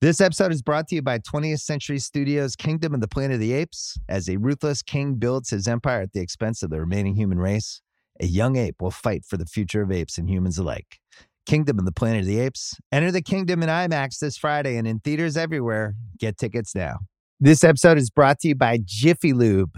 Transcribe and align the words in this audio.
This 0.05 0.21
episode 0.21 0.51
is 0.51 0.61
brought 0.61 0.87
to 0.89 0.95
you 0.95 1.01
by 1.01 1.17
20th 1.17 1.61
Century 1.61 1.97
Studios' 1.97 2.55
Kingdom 2.55 2.93
of 2.93 3.01
the 3.01 3.07
Planet 3.07 3.33
of 3.33 3.39
the 3.39 3.53
Apes. 3.53 3.97
As 4.07 4.29
a 4.29 4.37
ruthless 4.37 4.83
king 4.83 5.15
builds 5.15 5.49
his 5.49 5.67
empire 5.67 6.01
at 6.01 6.13
the 6.13 6.19
expense 6.19 6.61
of 6.61 6.69
the 6.69 6.79
remaining 6.79 7.15
human 7.15 7.39
race, 7.39 7.81
a 8.19 8.27
young 8.27 8.55
ape 8.55 8.83
will 8.83 8.91
fight 8.91 9.25
for 9.25 9.37
the 9.37 9.47
future 9.47 9.81
of 9.81 9.91
apes 9.91 10.19
and 10.19 10.29
humans 10.29 10.59
alike. 10.59 10.99
Kingdom 11.47 11.79
of 11.79 11.85
the 11.85 11.91
Planet 11.91 12.19
of 12.19 12.27
the 12.27 12.39
Apes. 12.39 12.75
Enter 12.91 13.11
the 13.11 13.23
kingdom 13.23 13.63
in 13.63 13.69
IMAX 13.69 14.19
this 14.19 14.37
Friday 14.37 14.77
and 14.77 14.87
in 14.87 14.99
theaters 14.99 15.35
everywhere. 15.35 15.95
Get 16.19 16.37
tickets 16.37 16.75
now. 16.75 16.99
This 17.39 17.63
episode 17.63 17.97
is 17.97 18.11
brought 18.11 18.37
to 18.41 18.49
you 18.49 18.53
by 18.53 18.77
Jiffy 18.85 19.33
Lube. 19.33 19.75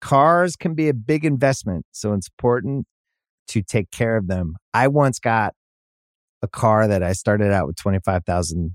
Cars 0.00 0.56
can 0.56 0.74
be 0.74 0.88
a 0.88 0.94
big 0.94 1.26
investment, 1.26 1.84
so 1.92 2.14
it's 2.14 2.28
important 2.28 2.86
to 3.48 3.60
take 3.60 3.90
care 3.90 4.16
of 4.16 4.28
them. 4.28 4.54
I 4.72 4.88
once 4.88 5.18
got 5.18 5.52
a 6.40 6.48
car 6.48 6.88
that 6.88 7.02
I 7.02 7.12
started 7.12 7.52
out 7.52 7.66
with 7.66 7.76
25,000 7.76 8.74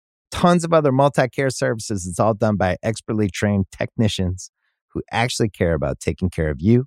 tons 0.31 0.63
of 0.63 0.73
other 0.73 0.91
multi 0.91 1.27
care 1.27 1.49
services. 1.49 2.07
It's 2.07 2.19
all 2.19 2.33
done 2.33 2.55
by 2.55 2.77
expertly 2.81 3.29
trained 3.29 3.65
technicians 3.71 4.51
who 4.93 5.01
actually 5.11 5.49
care 5.49 5.73
about 5.73 5.99
taking 5.99 6.29
care 6.29 6.49
of 6.49 6.57
you 6.59 6.85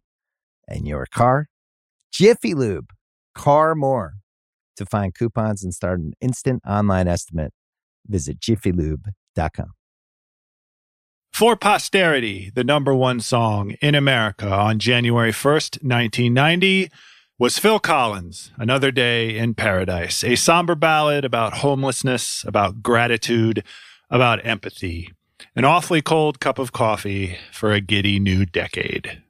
and 0.69 0.86
your 0.86 1.06
car. 1.06 1.47
Jiffy 2.12 2.55
Lube, 2.55 2.91
car 3.34 3.75
more. 3.75 4.14
To 4.77 4.86
find 4.86 5.14
coupons 5.14 5.62
and 5.62 5.73
start 5.73 6.01
an 6.01 6.14
instant 6.20 6.61
online 6.67 7.06
estimate, 7.06 7.53
visit 8.06 8.41
jiffylube.com. 8.41 9.73
For 11.33 11.56
Posterity, 11.56 12.53
the 12.55 12.64
number 12.64 12.95
one 12.95 13.20
song 13.20 13.73
in 13.81 13.95
America 13.95 14.48
on 14.48 14.79
January 14.79 15.33
1st, 15.33 15.83
1990 15.83 16.91
was 17.37 17.59
Phil 17.59 17.81
Collins, 17.81 18.53
Another 18.57 18.93
Day 18.93 19.37
in 19.37 19.55
Paradise, 19.55 20.23
a 20.23 20.37
somber 20.37 20.77
ballad 20.77 21.25
about 21.25 21.55
homelessness, 21.55 22.45
about 22.47 22.81
gratitude, 22.81 23.65
about 24.09 24.45
empathy. 24.47 25.13
An 25.57 25.65
awfully 25.65 26.01
cold 26.01 26.39
cup 26.39 26.61
of 26.61 26.73
coffee 26.73 27.39
for 27.51 27.73
a 27.73 27.81
giddy 27.81 28.21
new 28.21 28.47
decade. 28.47 29.23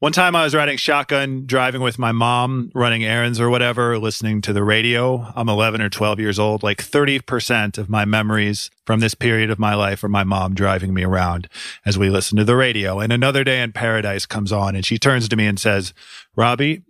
One 0.00 0.12
time 0.12 0.34
I 0.34 0.44
was 0.44 0.54
riding 0.54 0.78
shotgun, 0.78 1.44
driving 1.44 1.82
with 1.82 1.98
my 1.98 2.10
mom, 2.10 2.70
running 2.74 3.04
errands 3.04 3.38
or 3.38 3.50
whatever, 3.50 3.98
listening 3.98 4.40
to 4.40 4.54
the 4.54 4.64
radio. 4.64 5.30
I'm 5.36 5.50
11 5.50 5.82
or 5.82 5.90
12 5.90 6.18
years 6.18 6.38
old. 6.38 6.62
Like 6.62 6.82
30% 6.82 7.76
of 7.76 7.90
my 7.90 8.06
memories 8.06 8.70
from 8.86 9.00
this 9.00 9.14
period 9.14 9.50
of 9.50 9.58
my 9.58 9.74
life 9.74 10.02
are 10.02 10.08
my 10.08 10.24
mom 10.24 10.54
driving 10.54 10.94
me 10.94 11.04
around 11.04 11.50
as 11.84 11.98
we 11.98 12.08
listen 12.08 12.38
to 12.38 12.44
the 12.44 12.56
radio. 12.56 12.98
And 12.98 13.12
Another 13.12 13.44
Day 13.44 13.60
in 13.60 13.72
Paradise 13.72 14.24
comes 14.24 14.52
on 14.52 14.74
and 14.74 14.86
she 14.86 14.96
turns 14.96 15.28
to 15.28 15.36
me 15.36 15.46
and 15.46 15.60
says, 15.60 15.92
Robbie, 16.34 16.80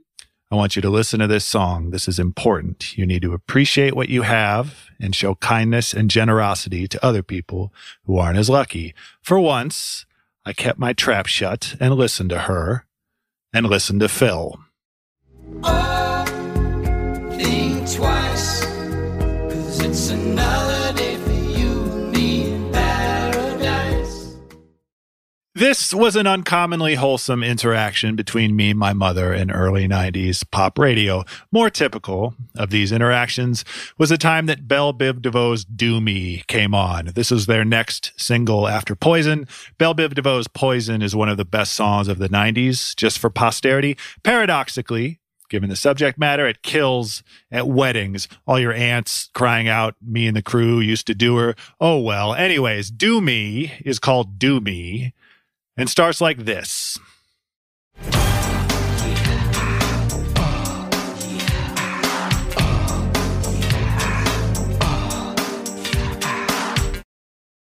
I 0.48 0.54
want 0.54 0.76
you 0.76 0.82
to 0.82 0.88
listen 0.88 1.18
to 1.18 1.26
this 1.26 1.44
song. 1.44 1.90
This 1.90 2.06
is 2.06 2.20
important. 2.20 2.96
You 2.96 3.06
need 3.06 3.22
to 3.22 3.34
appreciate 3.34 3.96
what 3.96 4.08
you 4.08 4.22
have 4.22 4.84
and 5.00 5.16
show 5.16 5.34
kindness 5.34 5.92
and 5.92 6.12
generosity 6.12 6.86
to 6.86 7.04
other 7.04 7.24
people 7.24 7.74
who 8.04 8.18
aren't 8.18 8.38
as 8.38 8.48
lucky. 8.48 8.94
For 9.20 9.40
once, 9.40 10.06
I 10.46 10.52
kept 10.52 10.78
my 10.78 10.92
trap 10.92 11.26
shut 11.26 11.74
and 11.80 11.96
listened 11.96 12.30
to 12.30 12.42
her 12.42 12.86
and 13.52 13.66
listen 13.66 13.98
to 13.98 14.08
Phil. 14.08 14.58
Oh, 15.62 15.90
This 25.60 25.92
was 25.92 26.16
an 26.16 26.26
uncommonly 26.26 26.94
wholesome 26.94 27.42
interaction 27.42 28.16
between 28.16 28.56
me, 28.56 28.72
my 28.72 28.94
mother, 28.94 29.34
and 29.34 29.52
early 29.54 29.86
90s 29.86 30.42
pop 30.50 30.78
radio. 30.78 31.22
More 31.52 31.68
typical 31.68 32.34
of 32.56 32.70
these 32.70 32.92
interactions 32.92 33.62
was 33.98 34.08
the 34.08 34.16
time 34.16 34.46
that 34.46 34.66
Belle 34.66 34.94
Biv 34.94 35.20
DeVoe's 35.20 35.66
Do 35.66 36.00
Me 36.00 36.44
came 36.46 36.74
on. 36.74 37.12
This 37.14 37.30
was 37.30 37.44
their 37.44 37.62
next 37.62 38.12
single 38.16 38.68
after 38.68 38.96
Poison. 38.96 39.46
Belle 39.76 39.94
Biv 39.94 40.14
DeVoe's 40.14 40.48
Poison 40.48 41.02
is 41.02 41.14
one 41.14 41.28
of 41.28 41.36
the 41.36 41.44
best 41.44 41.74
songs 41.74 42.08
of 42.08 42.16
the 42.16 42.30
90s, 42.30 42.96
just 42.96 43.18
for 43.18 43.28
posterity. 43.28 43.98
Paradoxically, 44.22 45.20
given 45.50 45.68
the 45.68 45.76
subject 45.76 46.18
matter, 46.18 46.48
it 46.48 46.62
kills 46.62 47.22
at 47.52 47.68
weddings. 47.68 48.28
All 48.46 48.58
your 48.58 48.72
aunts 48.72 49.28
crying 49.34 49.68
out, 49.68 49.94
me 50.00 50.26
and 50.26 50.34
the 50.34 50.40
crew 50.40 50.80
used 50.80 51.06
to 51.08 51.14
do 51.14 51.36
her. 51.36 51.54
Oh 51.78 52.00
well. 52.00 52.32
Anyways, 52.32 52.90
Do 52.90 53.20
Me 53.20 53.74
is 53.84 53.98
called 53.98 54.38
Do 54.38 54.62
Me 54.62 55.12
and 55.76 55.88
starts 55.88 56.20
like 56.20 56.44
this. 56.44 56.98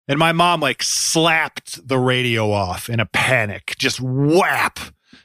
And 0.08 0.20
my 0.20 0.34
mom 0.34 0.60
like 0.60 0.84
slapped 0.84 1.88
the 1.88 1.98
radio 1.98 2.52
off 2.52 2.90
in 2.90 3.00
a 3.00 3.06
panic, 3.06 3.76
just 3.78 4.02
whap, 4.02 4.80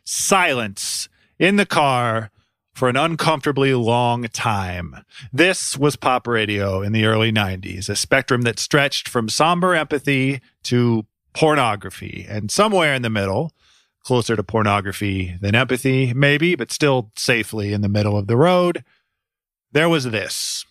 silence 0.04 1.08
in 1.38 1.56
the 1.56 1.66
car 1.66 2.30
for 2.74 2.88
an 2.88 2.96
uncomfortably 2.96 3.74
long 3.74 4.22
time. 4.28 5.04
This 5.32 5.76
was 5.76 5.96
pop 5.96 6.28
radio 6.28 6.80
in 6.80 6.92
the 6.92 7.06
early 7.06 7.32
90s, 7.32 7.88
a 7.88 7.96
spectrum 7.96 8.42
that 8.42 8.60
stretched 8.60 9.08
from 9.08 9.28
somber 9.28 9.74
empathy 9.74 10.40
to 10.62 11.04
pornography, 11.32 12.26
and 12.28 12.50
somewhere 12.50 12.94
in 12.94 13.02
the 13.02 13.10
middle, 13.10 13.52
closer 14.02 14.36
to 14.36 14.42
pornography 14.42 15.36
than 15.40 15.54
empathy, 15.54 16.12
maybe, 16.14 16.54
but 16.54 16.72
still 16.72 17.10
safely 17.16 17.72
in 17.72 17.80
the 17.80 17.88
middle 17.88 18.16
of 18.16 18.26
the 18.26 18.36
road, 18.36 18.84
there 19.72 19.88
was 19.88 20.04
this. 20.04 20.64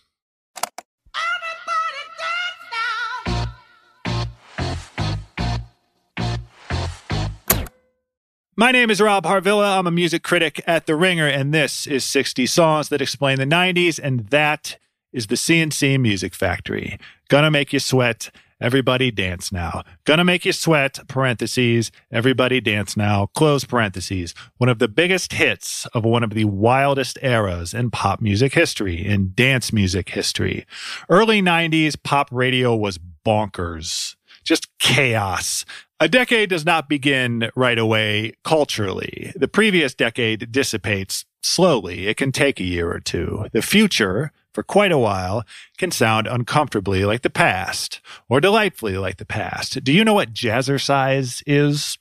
My 8.56 8.72
name 8.72 8.90
is 8.90 9.00
Rob 9.00 9.22
Harvilla. 9.22 9.78
I'm 9.78 9.86
a 9.86 9.92
music 9.92 10.24
critic 10.24 10.60
at 10.66 10.86
The 10.86 10.96
Ringer, 10.96 11.28
and 11.28 11.54
this 11.54 11.86
is 11.86 12.04
60 12.04 12.44
Songs 12.46 12.88
That 12.88 13.00
Explain 13.00 13.38
the 13.38 13.44
90s, 13.44 14.00
and 14.02 14.26
that 14.30 14.78
is 15.12 15.28
the 15.28 15.36
C+C 15.36 15.96
Music 15.96 16.34
Factory. 16.34 16.98
Gonna 17.28 17.52
make 17.52 17.72
you 17.72 17.78
sweat. 17.78 18.32
Everybody 18.60 19.12
dance 19.12 19.52
now. 19.52 19.84
Gonna 20.04 20.24
make 20.24 20.44
you 20.44 20.52
sweat, 20.52 20.98
parentheses. 21.06 21.92
Everybody 22.10 22.60
dance 22.60 22.96
now, 22.96 23.26
close 23.34 23.64
parentheses. 23.64 24.34
One 24.56 24.68
of 24.68 24.80
the 24.80 24.88
biggest 24.88 25.34
hits 25.34 25.86
of 25.94 26.04
one 26.04 26.24
of 26.24 26.30
the 26.30 26.44
wildest 26.44 27.18
eras 27.22 27.72
in 27.72 27.90
pop 27.90 28.20
music 28.20 28.54
history, 28.54 29.06
in 29.06 29.32
dance 29.34 29.72
music 29.72 30.08
history. 30.10 30.66
Early 31.08 31.40
90s 31.40 31.96
pop 32.02 32.28
radio 32.32 32.74
was 32.74 32.98
bonkers. 33.24 34.16
Just 34.42 34.66
chaos. 34.78 35.64
A 36.00 36.08
decade 36.08 36.50
does 36.50 36.64
not 36.64 36.88
begin 36.88 37.50
right 37.54 37.78
away 37.78 38.32
culturally. 38.44 39.32
The 39.36 39.48
previous 39.48 39.94
decade 39.94 40.50
dissipates 40.50 41.24
slowly. 41.42 42.08
It 42.08 42.16
can 42.16 42.32
take 42.32 42.58
a 42.58 42.64
year 42.64 42.90
or 42.90 43.00
two. 43.00 43.46
The 43.52 43.62
future, 43.62 44.32
for 44.58 44.64
quite 44.64 44.90
a 44.90 44.98
while, 44.98 45.44
can 45.76 45.92
sound 45.92 46.26
uncomfortably 46.26 47.04
like 47.04 47.22
the 47.22 47.30
past 47.30 48.00
or 48.28 48.40
delightfully 48.40 48.98
like 48.98 49.18
the 49.18 49.24
past. 49.24 49.84
Do 49.84 49.92
you 49.92 50.04
know 50.04 50.14
what 50.14 50.34
jazzercise 50.34 51.44
is? 51.46 51.96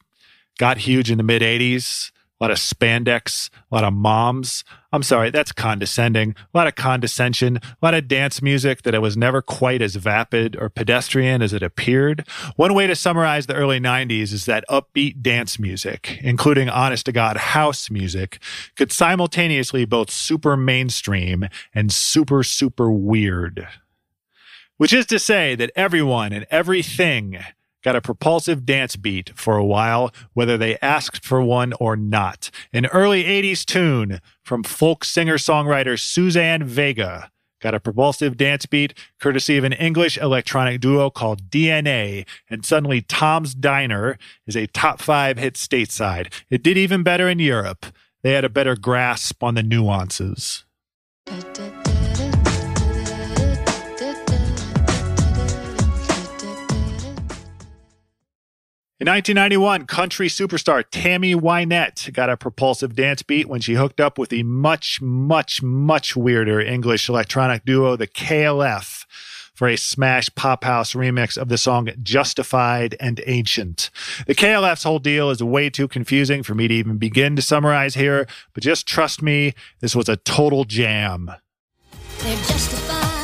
Got 0.58 0.80
huge 0.80 1.12
in 1.12 1.20
the 1.20 1.24
mid 1.24 1.44
80s 1.44 2.10
a 2.40 2.44
lot 2.44 2.52
of 2.52 2.58
spandex, 2.58 3.50
a 3.72 3.76
lot 3.76 3.84
of 3.84 3.94
moms. 3.94 4.64
I'm 4.92 5.04
sorry, 5.04 5.32
that's 5.32 5.52
condescending. 5.52 6.36
A 6.54 6.58
lot 6.58 6.68
of 6.68 6.76
condescension, 6.76 7.58
a 7.58 7.62
lot 7.82 7.94
of 7.94 8.08
dance 8.08 8.42
music 8.42 8.84
that 8.84 8.94
it 8.94 9.02
was 9.02 9.18
never 9.18 9.42
quite 9.42 9.82
as 9.82 9.96
vapid 9.96 10.56
or 10.56 10.70
pedestrian 10.70 11.42
as 11.42 11.52
it 11.52 11.64
appeared. 11.64 12.28
One 12.56 12.74
way 12.74 12.86
to 12.88 12.96
summarize 12.96 13.48
the 13.48 13.56
early 13.56 13.80
90s 13.80 14.34
is 14.34 14.46
that 14.46 14.66
upbeat 14.70 15.22
dance 15.22 15.58
music, 15.58 16.20
including 16.22 16.70
honest 16.70 17.08
to 17.08 17.12
God 17.12 17.38
house 17.38 17.90
music, 17.90 18.40
could 18.76 18.92
simultaneously 18.92 19.86
both 19.86 20.12
super 20.12 20.56
mainstream 20.56 21.48
and 21.74 21.92
super, 21.92 22.44
super 22.44 22.92
weird. 22.92 23.68
Which 24.78 24.94
is 24.94 25.08
to 25.08 25.18
say 25.18 25.56
that 25.56 25.72
everyone 25.76 26.32
and 26.32 26.46
everything 26.52 27.40
got 27.88 27.96
a 27.96 28.02
propulsive 28.02 28.66
dance 28.66 28.98
beat 28.98 29.32
for 29.34 29.56
a 29.56 29.64
while, 29.64 30.12
whether 30.34 30.58
they 30.58 30.78
asked 30.82 31.24
for 31.24 31.42
one 31.42 31.72
or 31.80 31.96
not. 31.96 32.52
An 32.74 32.86
early 32.88 33.24
80s 33.24 33.64
tune 33.64 34.20
from 34.44 34.62
folk 34.64 35.06
singer 35.06 35.38
songwriter 35.38 35.98
Suzanne 35.98 36.66
Vega 36.66 37.32
got 37.62 37.74
a 37.74 37.80
propulsive 37.80 38.36
dance 38.36 38.66
beat 38.66 38.94
courtesy 39.22 39.58
of 39.58 39.64
an 39.64 39.72
English 39.72 40.18
electronic 40.18 40.82
duo 40.82 41.10
called 41.10 41.50
DNA, 41.50 42.28
and 42.50 42.66
suddenly 42.66 43.04
Tom's 43.04 43.56
Diner 43.56 44.18
is 44.46 44.58
a 44.58 44.68
top 44.68 45.02
five 45.02 45.38
hit 45.38 45.54
stateside. 45.54 46.34
It 46.50 46.64
did 46.64 46.78
even 46.78 47.04
better 47.04 47.30
in 47.30 47.40
Europe. 47.40 47.86
They 48.22 48.34
had 48.34 48.44
a 48.44 48.50
better 48.50 48.76
grasp 48.76 49.42
on 49.42 49.56
the 49.56 49.64
nuances. 49.64 50.66
In 59.00 59.06
1991, 59.06 59.86
country 59.86 60.28
superstar 60.28 60.84
Tammy 60.90 61.36
Wynette 61.36 62.12
got 62.14 62.32
a 62.32 62.36
propulsive 62.36 62.96
dance 62.96 63.22
beat 63.22 63.48
when 63.48 63.62
she 63.62 63.76
hooked 63.76 64.02
up 64.02 64.18
with 64.18 64.30
the 64.30 64.42
much, 64.42 65.00
much, 65.04 65.62
much 65.62 66.16
weirder 66.16 66.60
English 66.60 67.08
electronic 67.08 67.64
duo, 67.64 67.96
the 67.96 68.08
KLF, 68.08 69.06
for 69.54 69.68
a 69.68 69.76
smash 69.76 70.34
pop 70.34 70.64
house 70.64 70.94
remix 70.94 71.38
of 71.38 71.48
the 71.48 71.60
song 71.60 71.90
Justified 72.02 72.96
and 73.00 73.22
Ancient. 73.28 73.92
The 74.26 74.34
KLF's 74.34 74.82
whole 74.82 74.98
deal 74.98 75.30
is 75.30 75.44
way 75.44 75.70
too 75.70 75.88
confusing 75.88 76.42
for 76.42 76.56
me 76.56 76.68
to 76.68 76.74
even 76.74 76.98
begin 76.98 77.36
to 77.36 77.44
summarize 77.44 77.94
here, 77.94 78.26
but 78.56 78.64
just 78.64 78.88
trust 78.88 79.22
me, 79.22 79.54
this 79.80 79.96
was 79.96 80.10
a 80.10 80.18
total 80.18 80.64
jam. 80.64 81.32
They're 82.24 82.36
justified 82.36 83.17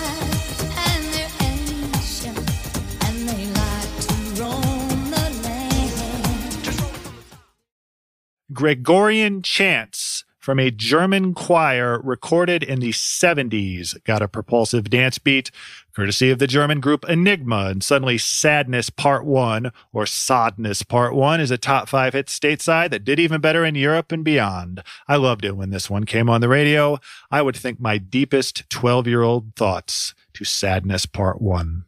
Gregorian 8.53 9.41
chants 9.41 10.23
from 10.37 10.59
a 10.59 10.69
German 10.69 11.33
choir 11.33 12.01
recorded 12.03 12.61
in 12.61 12.81
the 12.81 12.91
70s 12.91 14.03
got 14.03 14.21
a 14.21 14.27
propulsive 14.27 14.89
dance 14.89 15.17
beat, 15.17 15.49
courtesy 15.95 16.29
of 16.29 16.37
the 16.37 16.47
German 16.47 16.81
group 16.81 17.05
Enigma. 17.07 17.67
And 17.67 17.81
suddenly, 17.81 18.17
Sadness 18.17 18.89
Part 18.89 19.25
1 19.25 19.71
or 19.93 20.05
Sadness 20.05 20.83
Part 20.83 21.15
1 21.15 21.39
is 21.39 21.49
a 21.49 21.57
top 21.57 21.87
five 21.87 22.11
hit 22.11 22.27
stateside 22.27 22.89
that 22.89 23.05
did 23.05 23.21
even 23.21 23.39
better 23.39 23.63
in 23.63 23.75
Europe 23.75 24.11
and 24.11 24.23
beyond. 24.23 24.83
I 25.07 25.15
loved 25.15 25.45
it 25.45 25.55
when 25.55 25.69
this 25.69 25.89
one 25.89 26.03
came 26.03 26.29
on 26.29 26.41
the 26.41 26.49
radio. 26.49 26.99
I 27.31 27.41
would 27.41 27.55
think 27.55 27.79
my 27.79 27.97
deepest 27.97 28.69
12 28.69 29.07
year 29.07 29.21
old 29.21 29.55
thoughts 29.55 30.13
to 30.33 30.43
Sadness 30.43 31.05
Part 31.05 31.41
1. 31.41 31.85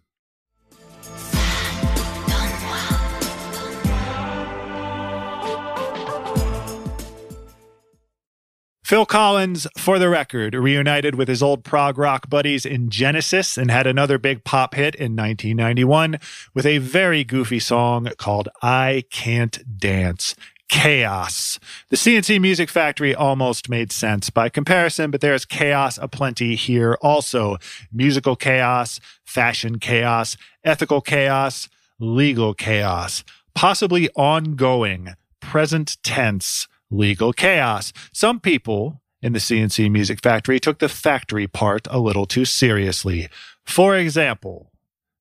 Phil 8.85 9.07
Collins, 9.07 9.65
for 9.75 9.97
the 9.97 10.09
record, 10.09 10.53
reunited 10.53 11.15
with 11.15 11.27
his 11.27 11.41
old 11.41 11.63
prog 11.63 11.97
rock 11.97 12.29
buddies 12.29 12.67
in 12.67 12.91
Genesis 12.91 13.57
and 13.57 13.71
had 13.71 13.87
another 13.87 14.19
big 14.19 14.43
pop 14.43 14.75
hit 14.75 14.93
in 14.93 15.15
1991 15.15 16.19
with 16.53 16.67
a 16.67 16.77
very 16.77 17.23
goofy 17.23 17.57
song 17.57 18.07
called 18.19 18.47
I 18.61 19.05
Can't 19.09 19.79
Dance. 19.79 20.35
Chaos. 20.69 21.57
The 21.89 21.97
C+C 21.97 22.37
Music 22.37 22.69
Factory 22.69 23.15
almost 23.15 23.69
made 23.69 23.91
sense 23.91 24.29
by 24.29 24.49
comparison, 24.49 25.09
but 25.09 25.19
there's 25.19 25.45
chaos 25.45 25.97
aplenty 25.99 26.53
here 26.55 26.95
also. 27.01 27.57
Musical 27.91 28.35
chaos, 28.35 28.99
fashion 29.23 29.79
chaos, 29.79 30.37
ethical 30.63 31.01
chaos, 31.01 31.69
legal 31.99 32.53
chaos, 32.53 33.23
possibly 33.55 34.11
ongoing, 34.11 35.15
present 35.39 35.97
tense 36.03 36.67
legal 36.95 37.33
chaos. 37.33 37.93
Some 38.11 38.39
people 38.39 39.01
in 39.21 39.33
the 39.33 39.39
C+C 39.39 39.89
Music 39.89 40.21
Factory 40.21 40.59
took 40.59 40.79
the 40.79 40.89
factory 40.89 41.47
part 41.47 41.87
a 41.89 41.99
little 41.99 42.25
too 42.25 42.45
seriously. 42.45 43.27
For 43.65 43.95
example, 43.95 44.71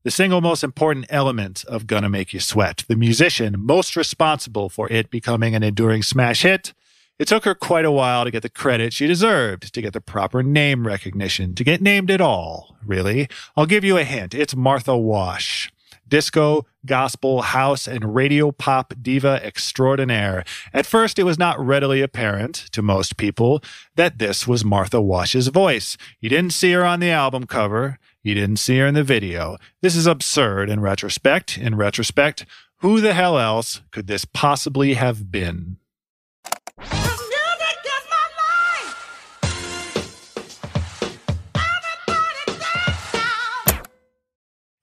the 0.02 0.10
single 0.10 0.42
most 0.42 0.62
important 0.62 1.06
element 1.08 1.64
of 1.64 1.86
Gonna 1.86 2.10
Make 2.10 2.34
You 2.34 2.40
Sweat, 2.40 2.84
the 2.88 2.96
musician 2.96 3.56
most 3.58 3.96
responsible 3.96 4.68
for 4.68 4.90
it 4.92 5.10
becoming 5.10 5.54
an 5.54 5.62
enduring 5.62 6.02
smash 6.02 6.42
hit, 6.42 6.74
it 7.18 7.28
took 7.28 7.44
her 7.44 7.54
quite 7.54 7.84
a 7.84 7.92
while 7.92 8.24
to 8.24 8.30
get 8.30 8.42
the 8.42 8.50
credit 8.50 8.92
she 8.92 9.06
deserved, 9.06 9.72
to 9.72 9.80
get 9.80 9.92
the 9.92 10.00
proper 10.00 10.42
name 10.42 10.86
recognition, 10.86 11.54
to 11.54 11.64
get 11.64 11.80
named 11.80 12.10
at 12.10 12.20
all, 12.20 12.76
really. 12.84 13.28
I'll 13.56 13.66
give 13.66 13.84
you 13.84 13.96
a 13.96 14.04
hint. 14.04 14.34
It's 14.34 14.54
Martha 14.54 14.96
Wash 14.96 15.72
disco, 16.08 16.66
gospel, 16.86 17.42
house, 17.42 17.86
and 17.86 18.14
radio 18.14 18.50
pop 18.50 18.94
diva 19.00 19.40
extraordinaire. 19.44 20.44
At 20.72 20.86
first, 20.86 21.18
it 21.18 21.24
was 21.24 21.38
not 21.38 21.58
readily 21.58 22.00
apparent 22.02 22.54
to 22.72 22.82
most 22.82 23.16
people 23.16 23.62
that 23.96 24.18
this 24.18 24.46
was 24.46 24.64
Martha 24.64 25.00
Wash's 25.00 25.48
voice. 25.48 25.96
You 26.20 26.28
didn't 26.28 26.52
see 26.52 26.72
her 26.72 26.84
on 26.84 27.00
the 27.00 27.10
album 27.10 27.46
cover. 27.46 27.98
You 28.22 28.34
didn't 28.34 28.56
see 28.56 28.78
her 28.78 28.86
in 28.86 28.94
the 28.94 29.04
video. 29.04 29.56
This 29.82 29.96
is 29.96 30.06
absurd 30.06 30.70
in 30.70 30.80
retrospect. 30.80 31.58
In 31.58 31.76
retrospect, 31.76 32.46
who 32.78 33.00
the 33.00 33.14
hell 33.14 33.38
else 33.38 33.82
could 33.90 34.06
this 34.06 34.24
possibly 34.24 34.94
have 34.94 35.30
been? 35.30 35.78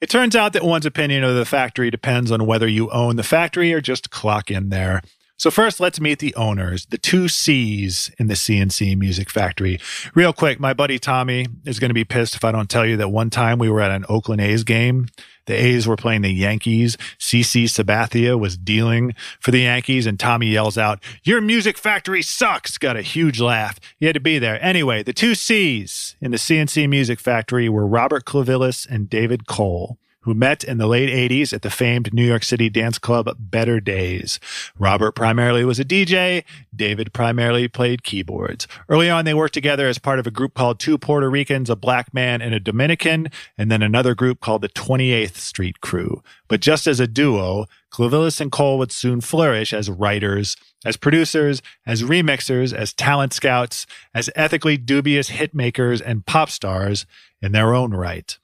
It 0.02 0.10
turns 0.10 0.36
out 0.36 0.54
that 0.54 0.64
one's 0.64 0.88
opinion 0.88 1.24
of 1.24 1.36
the 1.36 1.46
factory 1.46 1.92
depends 1.92 2.32
on 2.32 2.48
whether 2.48 2.68
you 2.68 2.90
own 2.90 3.18
the 3.18 3.24
factory 3.24 3.72
or 3.72 3.82
just 3.82 4.10
clock 4.10 4.50
in 4.50 4.70
there. 4.70 5.04
So 5.42 5.50
first, 5.50 5.80
let's 5.80 6.00
meet 6.00 6.20
the 6.20 6.36
owners, 6.36 6.86
the 6.86 7.00
two 7.00 7.28
C's 7.28 8.12
in 8.20 8.28
the 8.28 8.36
C+C 8.36 8.96
Music 8.96 9.28
Factory. 9.28 9.80
Real 10.14 10.34
quick, 10.34 10.60
my 10.60 10.72
buddy 10.72 11.00
Tommy 11.00 11.48
is 11.66 11.80
going 11.80 11.90
to 11.90 11.96
be 11.96 12.04
pissed 12.04 12.36
if 12.36 12.46
I 12.46 12.52
don't 12.52 12.70
tell 12.70 12.86
you 12.86 12.96
that 12.98 13.10
one 13.10 13.32
time 13.32 13.58
we 13.58 13.68
were 13.68 13.82
at 13.82 13.90
an 13.90 14.06
Oakland 14.08 14.40
A's 14.40 14.64
game. 14.64 15.08
The 15.48 15.56
A's 15.56 15.88
were 15.88 15.96
playing 15.96 16.22
the 16.22 16.30
Yankees. 16.30 16.96
CC 17.18 17.64
Sabathia 17.64 18.40
was 18.40 18.56
dealing 18.56 19.16
for 19.40 19.50
the 19.50 19.62
Yankees, 19.62 20.06
and 20.06 20.20
Tommy 20.20 20.46
yells 20.46 20.78
out, 20.78 21.02
"Your 21.24 21.42
music 21.42 21.76
factory 21.76 22.22
sucks!" 22.22 22.78
Got 22.78 22.96
a 22.96 23.02
huge 23.02 23.40
laugh. 23.40 23.80
He 23.98 24.06
had 24.06 24.14
to 24.14 24.20
be 24.20 24.38
there. 24.38 24.64
Anyway, 24.64 25.02
the 25.02 25.12
two 25.12 25.34
C's 25.34 26.16
in 26.22 26.30
the 26.30 26.38
C+C 26.38 26.86
Music 26.86 27.20
Factory 27.20 27.68
were 27.68 27.88
Robert 27.88 28.26
Clivillés 28.26 28.88
and 28.88 29.10
David 29.10 29.48
Cole 29.48 29.98
who 30.22 30.34
met 30.34 30.64
in 30.64 30.78
the 30.78 30.88
late 30.88 31.10
80s 31.10 31.54
at 31.54 31.62
the 31.62 31.70
famed 31.70 32.14
New 32.14 32.24
York 32.24 32.44
City 32.44 32.70
dance 32.70 32.98
club 32.98 33.30
Better 33.40 33.80
Days. 33.80 34.40
Robert 34.78 35.14
primarily 35.14 35.66
was 35.66 35.80
a 35.80 35.86
DJ. 35.86 36.44
David 36.76 37.14
primarily 37.14 37.68
played 37.68 38.04
keyboards. 38.04 38.68
Early 38.88 39.10
on, 39.10 39.26
they 39.26 39.34
worked 39.34 39.54
together 39.54 39.88
as 39.88 39.98
part 39.98 40.20
of 40.20 40.28
a 40.28 40.32
group 40.32 40.54
called 40.54 40.80
Two 40.80 40.98
Puerto 40.98 41.30
Ricans, 41.30 41.70
a 41.70 41.76
Black 41.76 42.14
Man, 42.14 42.42
and 42.42 42.54
a 42.54 42.60
Dominican, 42.60 43.30
and 43.58 43.72
then 43.72 43.82
another 43.82 44.16
group 44.16 44.40
called 44.40 44.62
the 44.62 44.70
28th 44.70 45.36
Street 45.36 45.82
Crew. 45.82 46.22
But 46.48 46.62
just 46.62 46.88
as 46.88 47.00
a 47.00 47.08
duo, 47.08 47.66
Clivillés 47.92 48.40
and 48.40 48.52
Cole 48.52 48.78
would 48.78 48.92
soon 48.92 49.22
flourish 49.22 49.74
as 49.74 49.90
writers, 49.90 50.56
as 50.86 50.98
producers, 50.98 51.62
as 51.86 52.04
remixers, 52.04 52.74
as 52.74 52.94
talent 52.94 53.34
scouts, 53.34 53.86
as 54.14 54.30
ethically 54.36 54.78
dubious 54.78 55.30
hit 55.30 55.54
makers 55.54 56.00
and 56.00 56.26
pop 56.26 56.50
stars 56.50 57.06
in 57.42 57.52
their 57.52 57.74
own 57.74 57.92
right. 57.92 58.38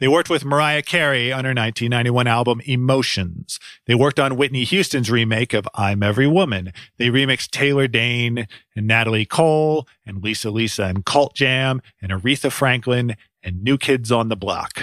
They 0.00 0.08
worked 0.08 0.28
with 0.28 0.44
Mariah 0.44 0.82
Carey 0.82 1.32
on 1.32 1.44
her 1.44 1.50
1991 1.50 2.26
album 2.26 2.60
Emotions. 2.64 3.60
They 3.86 3.94
worked 3.94 4.18
on 4.18 4.36
Whitney 4.36 4.64
Houston's 4.64 5.10
remake 5.10 5.54
of 5.54 5.68
I'm 5.74 6.02
Every 6.02 6.26
Woman. 6.26 6.72
They 6.96 7.08
remixed 7.08 7.50
Taylor 7.50 7.86
Dayne 7.86 8.48
and 8.74 8.86
Natalie 8.88 9.24
Cole 9.24 9.86
and 10.04 10.22
Lisa 10.22 10.50
Lisa 10.50 10.84
and 10.84 11.04
Cult 11.04 11.34
Jam 11.34 11.80
and 12.02 12.10
Aretha 12.10 12.50
Franklin 12.50 13.16
and 13.44 13.62
New 13.62 13.78
Kids 13.78 14.10
on 14.10 14.28
the 14.28 14.36
Block. 14.36 14.82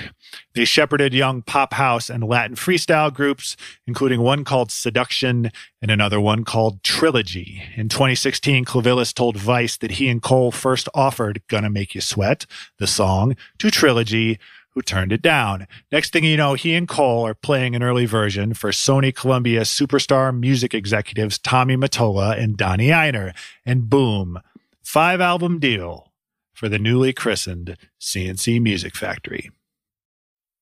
They 0.53 0.65
shepherded 0.65 1.13
young 1.13 1.41
pop 1.41 1.73
house 1.73 2.09
and 2.09 2.23
Latin 2.23 2.55
freestyle 2.55 3.13
groups, 3.13 3.57
including 3.85 4.21
one 4.21 4.45
called 4.45 4.71
Seduction 4.71 5.51
and 5.81 5.91
another 5.91 6.21
one 6.21 6.45
called 6.45 6.83
Trilogy. 6.83 7.63
In 7.75 7.89
2016, 7.89 8.63
Clivillés 8.63 9.13
told 9.13 9.35
Vice 9.35 9.75
that 9.77 9.91
he 9.91 10.07
and 10.07 10.21
Cole 10.21 10.51
first 10.51 10.87
offered 10.93 11.41
Gonna 11.49 11.69
Make 11.69 11.95
You 11.95 12.01
Sweat, 12.01 12.45
the 12.77 12.87
song, 12.87 13.35
to 13.57 13.71
Trilogy, 13.71 14.39
who 14.71 14.81
turned 14.81 15.11
it 15.11 15.21
down. 15.21 15.67
Next 15.91 16.13
thing 16.13 16.23
you 16.23 16.37
know, 16.37 16.53
he 16.53 16.73
and 16.75 16.87
Cole 16.87 17.25
are 17.27 17.33
playing 17.33 17.75
an 17.75 17.83
early 17.83 18.05
version 18.05 18.53
for 18.53 18.71
Sony 18.71 19.13
Columbia 19.13 19.61
superstar 19.61 20.37
music 20.37 20.73
executives 20.73 21.37
Tommy 21.37 21.75
Mottola 21.75 22.37
and 22.37 22.57
Donnie 22.57 22.87
Ienner. 22.87 23.33
And 23.65 23.89
boom, 23.89 24.39
five 24.83 25.21
album 25.21 25.59
deal 25.59 26.11
for 26.53 26.69
the 26.69 26.79
newly 26.79 27.13
christened 27.13 27.77
C+C 27.99 28.59
Music 28.59 28.95
Factory. 28.95 29.51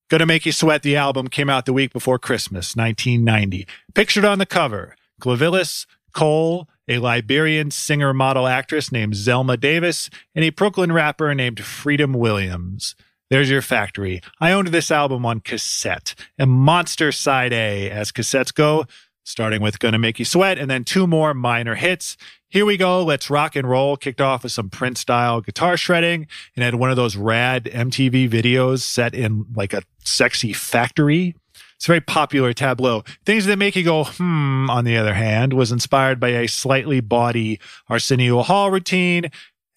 Gonna 0.08 0.26
Make 0.26 0.44
You 0.44 0.50
Sweat, 0.50 0.82
the 0.82 0.96
album 0.96 1.28
came 1.28 1.48
out 1.48 1.66
the 1.66 1.72
week 1.72 1.92
before 1.92 2.18
Christmas, 2.18 2.74
1990. 2.74 3.64
Pictured 3.94 4.24
on 4.24 4.38
the 4.38 4.46
cover, 4.46 4.96
Clivillés, 5.20 5.86
Cole, 6.12 6.68
a 6.88 6.98
Liberian 6.98 7.70
singer 7.70 8.12
model 8.12 8.48
actress 8.48 8.90
named 8.90 9.14
Zelma 9.14 9.60
Davis, 9.60 10.10
and 10.34 10.44
a 10.44 10.50
Brooklyn 10.50 10.90
rapper 10.90 11.32
named 11.32 11.60
Freedom 11.60 12.12
Williams. 12.12 12.96
There's 13.30 13.48
your 13.48 13.62
factory. 13.62 14.20
I 14.40 14.50
owned 14.50 14.68
this 14.68 14.90
album 14.90 15.24
on 15.24 15.38
cassette, 15.38 16.16
a 16.36 16.46
monster 16.46 17.12
side 17.12 17.52
A 17.52 17.88
as 17.88 18.10
cassettes 18.10 18.52
go, 18.52 18.86
starting 19.22 19.62
with 19.62 19.78
Gonna 19.78 20.00
Make 20.00 20.18
You 20.18 20.24
Sweat, 20.24 20.58
and 20.58 20.68
then 20.68 20.82
two 20.82 21.06
more 21.06 21.32
minor 21.32 21.76
hits. 21.76 22.16
Here 22.48 22.66
we 22.66 22.76
go. 22.76 23.04
Let's 23.04 23.30
rock 23.30 23.54
and 23.54 23.70
roll. 23.70 23.96
Kicked 23.96 24.20
off 24.20 24.42
with 24.42 24.50
some 24.50 24.68
Prince 24.68 24.98
style 24.98 25.40
guitar 25.40 25.76
shredding 25.76 26.26
and 26.56 26.64
had 26.64 26.74
one 26.74 26.90
of 26.90 26.96
those 26.96 27.14
rad 27.14 27.66
MTV 27.66 28.28
videos 28.28 28.80
set 28.80 29.14
in 29.14 29.46
like 29.54 29.72
a 29.72 29.82
sexy 30.02 30.52
factory. 30.52 31.36
It's 31.76 31.86
a 31.86 31.92
very 31.92 32.00
popular 32.00 32.52
tableau. 32.52 33.04
Things 33.24 33.46
that 33.46 33.56
make 33.56 33.76
you 33.76 33.84
go, 33.84 34.04
hmm, 34.04 34.68
on 34.68 34.84
the 34.84 34.96
other 34.96 35.14
hand, 35.14 35.52
was 35.52 35.70
inspired 35.70 36.18
by 36.18 36.28
a 36.30 36.48
slightly 36.48 37.00
bawdy 37.00 37.60
Arsenio 37.88 38.42
Hall 38.42 38.72
routine 38.72 39.30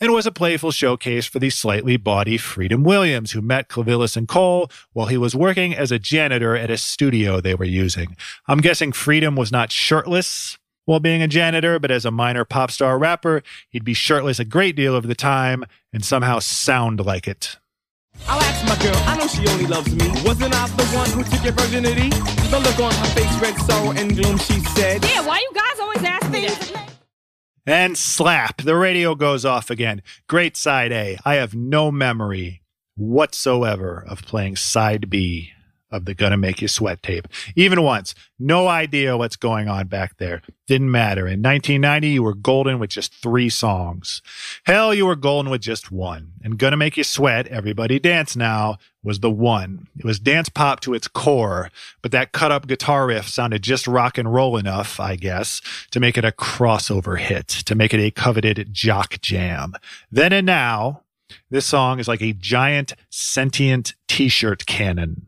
and 0.03 0.11
was 0.11 0.25
a 0.25 0.31
playful 0.31 0.71
showcase 0.71 1.25
for 1.25 1.39
the 1.39 1.49
slightly 1.49 1.95
bawdy 1.95 2.37
Freedom 2.37 2.83
Williams, 2.83 3.31
who 3.31 3.41
met 3.41 3.69
Clivillés 3.69 4.17
and 4.17 4.27
Cole 4.27 4.69
while 4.91 5.07
he 5.07 5.17
was 5.17 5.33
working 5.33 5.73
as 5.73 5.93
a 5.93 5.99
janitor 5.99 6.57
at 6.57 6.69
a 6.69 6.75
studio 6.75 7.39
they 7.39 7.55
were 7.55 7.63
using. 7.63 8.17
I'm 8.45 8.59
guessing 8.59 8.91
Freedom 8.91 9.37
was 9.37 9.49
not 9.49 9.71
shirtless 9.71 10.57
while 10.83 10.99
being 10.99 11.21
a 11.21 11.27
janitor, 11.29 11.79
but 11.79 11.89
as 11.89 12.03
a 12.03 12.11
minor 12.11 12.43
pop 12.43 12.69
star 12.69 12.99
rapper, 12.99 13.43
he'd 13.69 13.85
be 13.85 13.93
shirtless 13.93 14.39
a 14.39 14.45
great 14.45 14.75
deal 14.75 14.93
of 14.93 15.07
the 15.07 15.15
time 15.15 15.63
and 15.93 16.03
somehow 16.03 16.39
sound 16.39 16.99
like 17.05 17.25
it. 17.25 17.57
I'll 18.27 18.41
ask 18.41 18.67
my 18.67 18.83
girl, 18.83 19.01
I 19.05 19.17
know 19.17 19.27
she 19.27 19.47
only 19.47 19.67
loves 19.67 19.95
me. 19.95 20.09
Wasn't 20.25 20.53
I 20.53 20.67
the 20.67 20.85
one 20.87 21.09
who 21.11 21.23
took 21.23 21.45
your 21.45 21.53
virginity? 21.53 22.09
The 22.09 22.59
look 22.59 22.79
on 22.79 22.93
her 22.93 23.05
face 23.15 23.39
read 23.41 23.55
sorrow 23.59 23.91
and 23.91 24.13
gloom, 24.13 24.37
she 24.37 24.59
said. 24.75 25.05
Yeah, 25.05 25.25
why 25.25 25.39
you 25.39 25.51
guys 25.53 25.79
always 25.79 26.03
ask 26.03 26.29
me 26.29 26.45
that? 26.47 26.82
And 27.65 27.97
slap, 27.97 28.61
the 28.61 28.75
radio 28.75 29.15
goes 29.15 29.45
off 29.45 29.69
again. 29.69 30.01
Great 30.27 30.57
side 30.57 30.91
A. 30.91 31.17
I 31.23 31.35
have 31.35 31.55
no 31.55 31.91
memory 31.91 32.61
whatsoever 32.95 34.03
of 34.07 34.23
playing 34.23 34.57
side 34.57 35.09
B 35.09 35.51
of 35.93 36.05
the 36.05 36.13
Gonna 36.13 36.37
Make 36.37 36.61
You 36.61 36.67
Sweat 36.67 37.01
tape. 37.01 37.27
Even 37.55 37.81
once. 37.83 38.15
No 38.39 38.67
idea 38.67 39.15
what's 39.15 39.35
going 39.37 39.69
on 39.69 39.87
back 39.87 40.17
there. 40.17 40.41
Didn't 40.67 40.91
matter. 40.91 41.21
In 41.21 41.41
1990, 41.41 42.09
you 42.09 42.23
were 42.23 42.33
golden 42.33 42.79
with 42.79 42.89
just 42.89 43.13
three 43.13 43.49
songs. 43.49 44.21
Hell, 44.65 44.93
you 44.93 45.05
were 45.05 45.15
golden 45.15 45.51
with 45.51 45.61
just 45.61 45.91
one. 45.91 46.33
And 46.43 46.57
Gonna 46.57 46.75
Make 46.75 46.97
You 46.97 47.03
Sweat, 47.03 47.47
Everybody 47.47 47.99
Dance 47.99 48.35
Now, 48.35 48.77
was 49.03 49.19
the 49.19 49.31
one. 49.31 49.87
It 49.97 50.05
was 50.05 50.19
dance 50.19 50.49
pop 50.49 50.79
to 50.81 50.93
its 50.93 51.07
core, 51.07 51.69
but 52.01 52.11
that 52.11 52.31
cut 52.31 52.51
up 52.51 52.67
guitar 52.67 53.07
riff 53.07 53.27
sounded 53.27 53.61
just 53.61 53.87
rock 53.87 54.17
and 54.17 54.33
roll 54.33 54.57
enough, 54.57 54.99
I 54.99 55.15
guess, 55.15 55.61
to 55.91 55.99
make 55.99 56.17
it 56.17 56.25
a 56.25 56.31
crossover 56.31 57.19
hit, 57.19 57.47
to 57.49 57.75
make 57.75 57.93
it 57.93 57.99
a 57.99 58.11
coveted 58.11 58.69
jock 58.71 59.19
jam. 59.21 59.73
Then 60.11 60.33
and 60.33 60.45
now, 60.45 61.03
this 61.49 61.65
song 61.65 61.99
is 61.99 62.07
like 62.07 62.21
a 62.21 62.33
giant 62.33 62.93
sentient 63.09 63.95
t-shirt 64.07 64.65
cannon. 64.65 65.27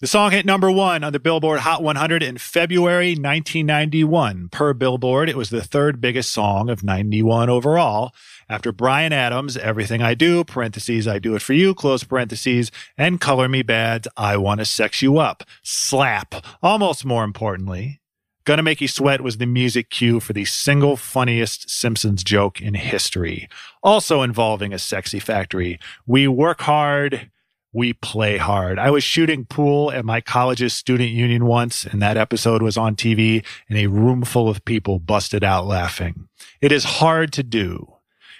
The 0.00 0.08
song 0.08 0.32
hit 0.32 0.44
number 0.44 0.72
one 0.72 1.04
on 1.04 1.12
the 1.12 1.20
Billboard 1.20 1.60
Hot 1.60 1.80
100 1.80 2.20
in 2.20 2.36
February 2.36 3.10
1991. 3.10 4.48
Per 4.48 4.74
Billboard, 4.74 5.28
it 5.28 5.36
was 5.36 5.50
the 5.50 5.62
third 5.62 6.00
biggest 6.00 6.32
song 6.32 6.68
of 6.68 6.82
91 6.82 7.48
overall. 7.48 8.12
After 8.48 8.72
Bryan 8.72 9.12
Adams, 9.12 9.56
Everything 9.56 10.02
I 10.02 10.14
Do, 10.14 10.42
parentheses, 10.42 11.06
I 11.06 11.20
Do 11.20 11.36
It 11.36 11.42
For 11.42 11.52
You, 11.52 11.74
close 11.74 12.02
parentheses, 12.02 12.72
and 12.98 13.20
Color 13.20 13.48
Me 13.48 13.62
Badd, 13.62 14.08
I 14.16 14.36
Wanna 14.36 14.64
Sex 14.64 15.00
You 15.00 15.18
Up. 15.18 15.44
Slap. 15.62 16.44
Almost 16.60 17.04
more 17.04 17.22
importantly, 17.22 18.00
Gonna 18.44 18.64
Make 18.64 18.80
You 18.80 18.88
Sweat 18.88 19.20
was 19.20 19.38
the 19.38 19.46
music 19.46 19.90
cue 19.90 20.18
for 20.18 20.32
the 20.32 20.44
single 20.44 20.96
funniest 20.96 21.70
Simpsons 21.70 22.24
joke 22.24 22.60
in 22.60 22.74
history, 22.74 23.48
also 23.80 24.22
involving 24.22 24.72
a 24.74 24.78
sexy 24.80 25.20
factory. 25.20 25.78
We 26.04 26.26
work 26.26 26.62
hard, 26.62 27.30
we 27.74 27.92
play 27.92 28.38
hard. 28.38 28.78
I 28.78 28.90
was 28.90 29.02
shooting 29.02 29.44
pool 29.44 29.90
at 29.90 30.04
my 30.04 30.20
college's 30.20 30.72
student 30.72 31.10
union 31.10 31.44
once, 31.44 31.84
and 31.84 32.00
that 32.00 32.16
episode 32.16 32.62
was 32.62 32.76
on 32.76 32.94
TV, 32.94 33.44
and 33.68 33.76
a 33.76 33.88
room 33.88 34.22
full 34.22 34.48
of 34.48 34.64
people 34.64 35.00
busted 35.00 35.42
out 35.42 35.66
laughing. 35.66 36.28
It 36.60 36.70
is 36.70 36.84
hard 36.84 37.32
to 37.34 37.42
do. 37.42 37.90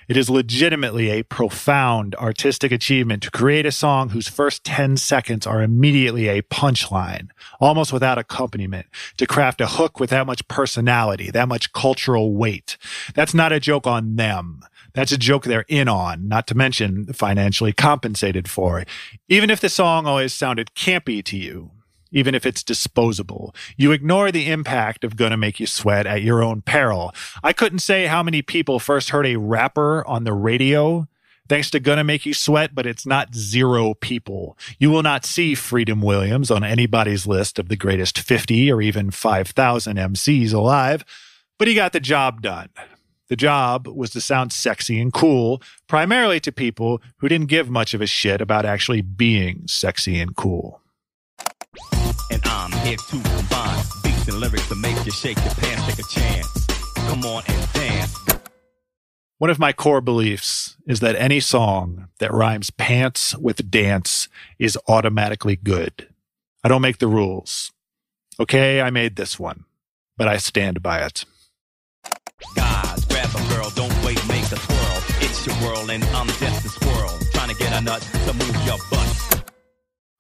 It 0.07 0.17
is 0.17 0.29
legitimately 0.29 1.11
a 1.11 1.23
profound 1.23 2.15
artistic 2.17 2.71
achievement 2.71 3.23
to 3.23 3.31
create 3.31 3.65
a 3.67 3.73
song 3.73 4.11
whose 4.11 4.29
first 4.29 4.63
10 4.65 4.99
seconds 4.99 5.47
are 5.47 5.63
immediately 5.63 6.29
a 6.29 6.43
punchline, 6.43 7.29
almost 7.59 7.93
without 7.93 8.19
accompaniment, 8.19 8.87
to 9.17 9.27
craft 9.27 9.61
a 9.61 9.67
hook 9.67 9.99
with 9.99 10.11
that 10.11 10.27
much 10.27 10.47
personality, 10.47 11.31
that 11.31 11.49
much 11.49 11.73
cultural 11.73 12.35
weight. 12.37 12.77
That's 13.15 13.35
not 13.35 13.53
a 13.53 13.61
joke 13.61 13.87
on 13.87 14.17
them. 14.17 14.61
That's 14.95 15.13
a 15.13 15.19
joke 15.19 15.45
they're 15.45 15.65
in 15.69 15.89
on, 15.89 16.29
not 16.29 16.47
to 16.49 16.55
mention 16.55 17.13
financially 17.13 17.73
compensated 17.73 18.49
for. 18.49 18.85
Even 19.29 19.51
if 19.51 19.61
the 19.61 19.69
song 19.69 20.07
always 20.07 20.33
sounded 20.33 20.71
campy 20.75 21.23
to 21.25 21.37
you, 21.37 21.71
even 22.13 22.35
if 22.35 22.47
it's 22.47 22.63
disposable. 22.63 23.55
You 23.77 23.91
ignore 23.91 24.31
the 24.31 24.51
impact 24.51 25.03
of 25.03 25.17
Gonna 25.17 25.37
Make 25.37 25.59
You 25.59 25.67
Sweat 25.67 26.07
at 26.07 26.23
your 26.23 26.43
own 26.43 26.63
peril. 26.63 27.13
I 27.43 27.53
couldn't 27.53 27.81
say 27.81 28.07
how 28.07 28.23
many 28.23 28.41
people 28.41 28.79
first 28.79 29.11
heard 29.11 29.27
a 29.27 29.37
rapper 29.37 30.07
on 30.07 30.23
the 30.23 30.33
radio 30.33 31.09
thanks 31.49 31.71
to 31.71 31.81
Gonna 31.81 32.05
Make 32.05 32.25
You 32.25 32.33
Sweat, 32.33 32.75
but 32.75 32.87
it's 32.87 33.05
not 33.05 33.35
zero 33.35 33.95
people. 33.95 34.57
You 34.79 34.91
will 34.91 35.03
not 35.03 35.25
see 35.25 35.55
Freedom 35.55 36.01
Williams 36.01 36.51
on 36.51 36.65
anybody's 36.65 37.27
list 37.27 37.59
of 37.59 37.69
the 37.69 37.77
greatest 37.77 38.19
50 38.19 38.71
or 38.73 38.81
even 38.81 39.11
5,000 39.11 39.97
MCs 39.97 40.55
alive, 40.55 41.05
but 41.59 41.69
he 41.69 41.75
got 41.75 41.93
the 41.93 42.01
job 42.01 42.41
done. 42.41 42.69
The 43.31 43.37
job 43.37 43.87
was 43.87 44.11
to 44.11 44.21
sound 44.21 44.53
sexy 44.53 45.01
and 45.01 45.13
cool, 45.13 45.63
primarily 45.89 46.41
to 46.41 46.53
people 46.53 47.01
who 47.19 47.29
didn't 47.29 47.49
give 47.49 47.71
much 47.71 47.95
of 47.95 48.03
a 48.03 48.07
shit 48.07 48.41
about 48.41 48.67
actually 48.67 49.01
being 49.01 49.67
sexy 49.67 50.21
and 50.21 50.37
cool. 50.37 50.83
And 52.31 52.43
I'm 52.45 52.71
here 52.87 52.97
to 52.97 53.23
combine 53.23 53.83
beats 54.03 54.29
and 54.29 54.39
lyrics 54.39 54.69
to 54.69 54.75
make 54.75 55.05
you 55.07 55.13
shake 55.13 55.39
your 55.39 55.55
pants, 55.55 55.87
take 55.87 56.05
a 56.05 56.09
chance. 56.09 56.67
Come 56.97 57.25
on 57.25 57.43
and 57.49 57.73
dance. 57.73 58.15
One 59.39 59.51
of 59.51 59.59
my 59.59 59.73
core 59.73 60.01
beliefs 60.01 60.77
is 60.87 61.01
that 61.01 61.17
any 61.17 61.41
song 61.41 62.09
that 62.19 62.33
rhymes 62.33 62.71
pants 62.71 63.37
with 63.37 63.71
dance 63.71 64.29
is 64.59 64.79
automatically 64.87 65.57
good. 65.57 66.09
I 66.63 66.69
don't 66.69 66.83
make 66.83 66.99
the 66.99 67.09
rules. 67.09 67.73
Okay, 68.39 68.81
I 68.81 68.91
made 68.91 69.17
this 69.17 69.39
one, 69.39 69.65
but 70.17 70.29
I 70.29 70.37
stand 70.37 70.83
by 70.83 71.01
it. 71.01 71.25
Guys, 72.55 73.05
grab 73.07 73.31
a 73.35 73.55
girl, 73.55 73.71
don't 73.71 74.05
wait, 74.05 74.21
make 74.29 74.45
a 74.47 74.57
twirl. 74.57 74.99
It's 75.21 75.47
your 75.47 75.57
world 75.63 75.91
and 75.91 76.05
I'm. 76.15 76.29
Trying 77.33 77.49
to 77.49 77.55
get 77.57 77.73
a 77.73 77.81
nut 77.81 78.03
to 78.27 78.33
move 78.33 78.67
your 78.67 78.79
butt. 78.91 79.45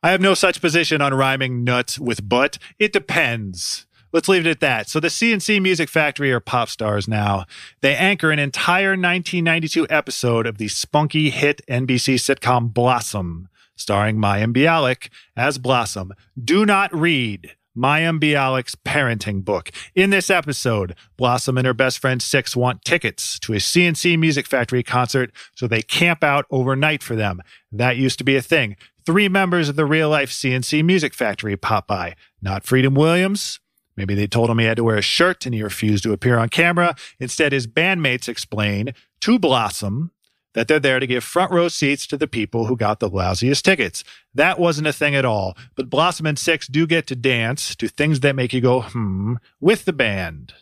I 0.03 0.11
have 0.11 0.21
no 0.21 0.35
such 0.35 0.61
position 0.61 1.01
on 1.01 1.15
rhyming 1.15 1.65
nuts 1.65 1.99
with 1.99 2.29
butt. 2.29 2.59
It 2.79 2.93
depends. 2.93 3.87
Let's 4.13 4.29
leave 4.29 4.47
it 4.47 4.51
at 4.51 4.61
that. 4.61 4.89
So 4.89 5.01
the 5.01 5.11
C+C 5.11 5.59
Music 5.61 5.89
Factory 5.89 6.31
are 6.33 6.41
pop 6.41 6.69
stars 6.69 7.09
now. 7.09 7.47
They 7.81 7.97
anchor 7.97 8.31
an 8.31 8.39
entire 8.39 8.91
1992 8.91 9.87
episode 9.89 10.47
of 10.47 10.59
the 10.59 10.69
spunky 10.69 11.31
hit 11.31 11.63
NBC 11.69 12.17
sitcom 12.17 12.73
Blossom, 12.73 13.49
starring 13.77 14.17
Mayim 14.17 14.55
Bialik 14.55 15.09
as 15.37 15.59
Blossom. 15.59 16.13
Do 16.43 16.67
not 16.67 16.95
read 16.95 17.57
Mayim 17.77 18.21
Bialik's 18.21 18.75
parenting 18.75 19.45
book. 19.45 19.71
In 19.95 20.11
this 20.11 20.31
episode, 20.31 20.95
Blossom 21.17 21.59
and 21.59 21.67
her 21.67 21.75
best 21.75 21.99
friend 21.99 22.23
Six 22.23 22.55
want 22.55 22.85
tickets 22.85 23.39
to 23.41 23.53
a 23.53 23.61
C+C 23.61 24.17
Music 24.17 24.47
Factory 24.47 24.83
concert, 24.83 25.33
so 25.55 25.67
they 25.67 25.83
camp 25.83 26.23
out 26.23 26.47
overnight 26.51 27.03
for 27.03 27.17
them. 27.17 27.43
That 27.73 27.97
used 27.97 28.19
to 28.19 28.25
be 28.25 28.37
a 28.37 28.43
thing. 28.43 28.77
Three 29.05 29.29
members 29.29 29.69
of 29.69 29.77
the 29.77 29.85
real 29.85 30.09
life 30.09 30.31
C+C 30.31 30.83
Music 30.83 31.15
Factory 31.15 31.57
pop 31.57 31.87
by. 31.87 32.15
Not 32.41 32.65
Freedom 32.65 32.95
Williams. 32.95 33.61
Maybe 33.97 34.15
they 34.15 34.27
told 34.27 34.51
him 34.51 34.59
he 34.59 34.65
had 34.65 34.77
to 34.79 34.85
wear 34.85 34.97
a 34.97 35.03
shirt 35.03 35.47
and 35.47 35.55
he 35.55 35.63
refused 35.63 36.03
to 36.05 36.13
appear 36.13 36.39
on 36.39 36.49
camera. 36.49 36.97
Instead, 37.21 37.53
his 37.53 37.67
bandmates 37.67 38.29
explain 38.29 38.93
to 39.21 39.39
Blossom 39.39 40.11
that 40.55 40.67
they're 40.67 40.81
there 40.81 41.01
to 41.01 41.07
give 41.07 41.23
front 41.23 41.53
row 41.53 41.69
seats 41.69 42.07
to 42.07 42.17
the 42.17 42.27
people 42.27 42.67
who 42.67 42.77
got 42.77 43.01
the 43.01 43.11
lousiest 43.11 43.63
tickets. 43.63 44.03
That 44.35 44.59
wasn't 44.59 44.87
a 44.87 44.93
thing 44.93 45.15
at 45.15 45.25
all. 45.25 45.57
But 45.75 45.91
Blossom 45.91 46.27
and 46.27 46.39
Six 46.39 46.67
do 46.67 46.87
get 46.87 47.07
to 47.09 47.17
dance 47.17 47.77
to 47.77 47.89
things 47.89 48.21
that 48.21 48.37
make 48.37 48.53
you 48.53 48.61
go, 48.61 48.83
hmm, 48.83 49.35
with 49.61 49.85
the 49.85 49.93
band. 49.93 50.55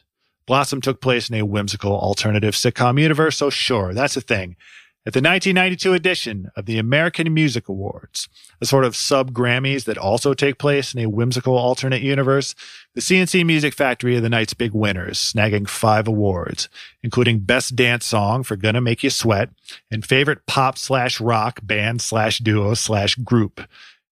Blossom 0.46 0.80
took 0.80 1.00
place 1.00 1.30
in 1.30 1.37
a 1.37 1.46
whimsical 1.46 1.92
alternative 1.92 2.54
sitcom 2.54 3.00
universe, 3.00 3.37
so 3.37 3.49
sure, 3.49 3.94
that's 3.94 4.16
a 4.16 4.20
thing. 4.20 4.56
At 5.04 5.14
the 5.14 5.18
1992 5.18 5.94
edition 5.94 6.52
of 6.54 6.66
the 6.66 6.78
American 6.78 7.35
Music 7.35 7.68
Awards, 7.68 8.28
a 8.61 8.66
sort 8.66 8.85
of 8.85 8.94
sub 8.94 9.32
Grammys 9.32 9.82
that 9.87 9.99
also 9.99 10.32
take 10.32 10.59
place 10.59 10.94
in 10.94 11.00
a 11.00 11.09
whimsical 11.09 11.59
alternate 11.59 12.02
universe, 12.02 12.54
the 12.94 13.00
C+C 13.00 13.42
Music 13.42 13.75
Factory 13.75 14.16
are 14.16 14.21
the 14.21 14.28
night's 14.28 14.54
big 14.54 14.75
winners, 14.75 15.18
snagging 15.18 15.68
five 15.68 16.06
awards, 16.06 16.68
including 17.02 17.40
Best 17.40 17.75
Dance 17.75 18.06
Song 18.06 18.44
for 18.44 18.54
Gonna 18.54 18.80
Make 18.80 19.02
You 19.02 19.11
Sweat 19.11 19.50
and 19.90 20.06
Favorite 20.06 20.47
Pop 20.47 20.78
slash 20.78 21.21
Rock 21.21 21.59
Band 21.64 22.00
slash 22.00 22.38
Duo 22.38 22.75
slash 22.75 23.16
Group. 23.16 23.61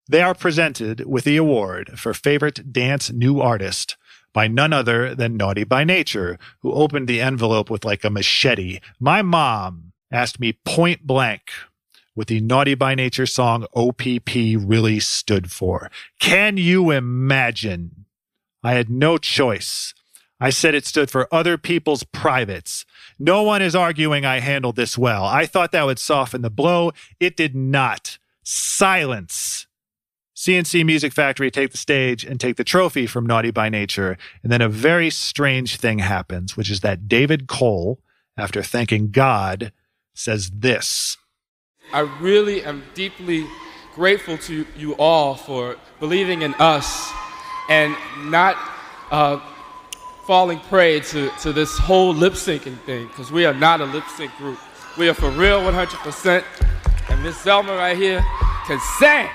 They 0.07 0.23
are 0.23 0.33
presented 0.33 1.05
with 1.05 1.23
the 1.23 1.37
award 1.37 1.99
for 1.99 2.15
Favorite 2.15 2.73
Dance 2.73 3.11
New 3.11 3.41
Artist 3.41 3.95
by 4.33 4.47
none 4.47 4.73
other 4.73 5.13
than 5.13 5.37
Naughty 5.37 5.65
by 5.65 5.83
Nature, 5.83 6.39
who 6.61 6.73
opened 6.73 7.07
the 7.07 7.21
envelope 7.21 7.69
with 7.69 7.85
like 7.85 8.03
a 8.03 8.09
machete. 8.09 8.79
My 8.99 9.21
mom 9.21 9.88
asked 10.11 10.39
me 10.39 10.53
point 10.65 11.05
blank 11.05 11.51
what 12.13 12.27
the 12.27 12.41
Naughty 12.41 12.75
by 12.75 12.95
Nature 12.95 13.25
song 13.25 13.65
OPP 13.73 14.29
really 14.57 14.99
stood 14.99 15.51
for. 15.51 15.89
Can 16.19 16.57
you 16.57 16.91
imagine? 16.91 18.05
I 18.63 18.73
had 18.73 18.89
no 18.89 19.17
choice. 19.17 19.93
I 20.41 20.49
said 20.49 20.73
it 20.73 20.85
stood 20.85 21.11
for 21.11 21.33
other 21.33 21.57
people's 21.57 22.03
privates. 22.03 22.85
No 23.17 23.43
one 23.43 23.61
is 23.61 23.75
arguing 23.75 24.25
I 24.25 24.39
handled 24.39 24.75
this 24.75 24.97
well. 24.97 25.25
I 25.25 25.45
thought 25.45 25.71
that 25.73 25.85
would 25.85 25.99
soften 25.99 26.41
the 26.41 26.49
blow. 26.49 26.91
It 27.19 27.35
did 27.35 27.55
not. 27.55 28.17
Silence. 28.43 29.67
C+C 30.33 30.85
Music 30.85 31.11
Factory 31.11 31.51
take 31.51 31.71
the 31.71 31.77
stage 31.77 32.23
and 32.23 32.39
take 32.39 32.55
the 32.55 32.63
trophy 32.63 33.05
from 33.05 33.25
Naughty 33.25 33.51
by 33.51 33.67
Nature. 33.67 34.17
And 34.41 34.51
then 34.51 34.61
a 34.61 34.69
very 34.69 35.09
strange 35.09 35.75
thing 35.75 35.99
happens, 35.99 36.55
which 36.55 36.71
is 36.71 36.79
that 36.79 37.09
David 37.09 37.47
Cole, 37.47 37.99
after 38.37 38.63
thanking 38.63 39.11
God, 39.11 39.73
says 40.13 40.51
this. 40.53 41.17
I 41.91 42.01
really 42.21 42.63
am 42.63 42.83
deeply 42.93 43.47
grateful 43.95 44.37
to 44.37 44.65
you 44.77 44.93
all 44.95 45.35
for 45.35 45.75
believing 45.99 46.43
in 46.43 46.53
us 46.55 47.11
and 47.69 47.95
not 48.29 48.55
uh, 49.11 49.39
falling 50.25 50.59
prey 50.59 50.99
to, 50.99 51.29
to 51.41 51.51
this 51.51 51.77
whole 51.77 52.13
lip 52.13 52.33
syncing 52.33 52.79
thing, 52.81 53.07
because 53.07 53.31
we 53.31 53.45
are 53.45 53.53
not 53.53 53.81
a 53.81 53.85
lip 53.85 54.03
sync 54.15 54.31
group. 54.37 54.59
We 54.97 55.09
are 55.09 55.13
for 55.13 55.31
real 55.31 55.61
100%. 55.61 56.43
And 57.09 57.23
Miss 57.23 57.37
Zelma 57.43 57.77
right 57.77 57.97
here 57.97 58.23
can 58.67 58.79
sing. 58.99 59.27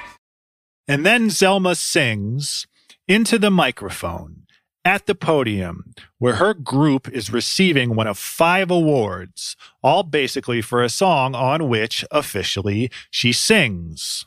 And 0.86 1.04
then 1.04 1.28
Zelma 1.28 1.76
sings 1.76 2.66
into 3.08 3.38
the 3.38 3.50
microphone 3.50 4.43
at 4.84 5.06
the 5.06 5.14
podium 5.14 5.94
where 6.18 6.34
her 6.36 6.54
group 6.54 7.08
is 7.08 7.32
receiving 7.32 7.94
one 7.94 8.06
of 8.06 8.18
five 8.18 8.70
awards, 8.70 9.56
all 9.82 10.02
basically 10.02 10.60
for 10.60 10.82
a 10.82 10.88
song 10.88 11.34
on 11.34 11.68
which 11.68 12.04
officially 12.10 12.90
she 13.10 13.32
sings. 13.32 14.26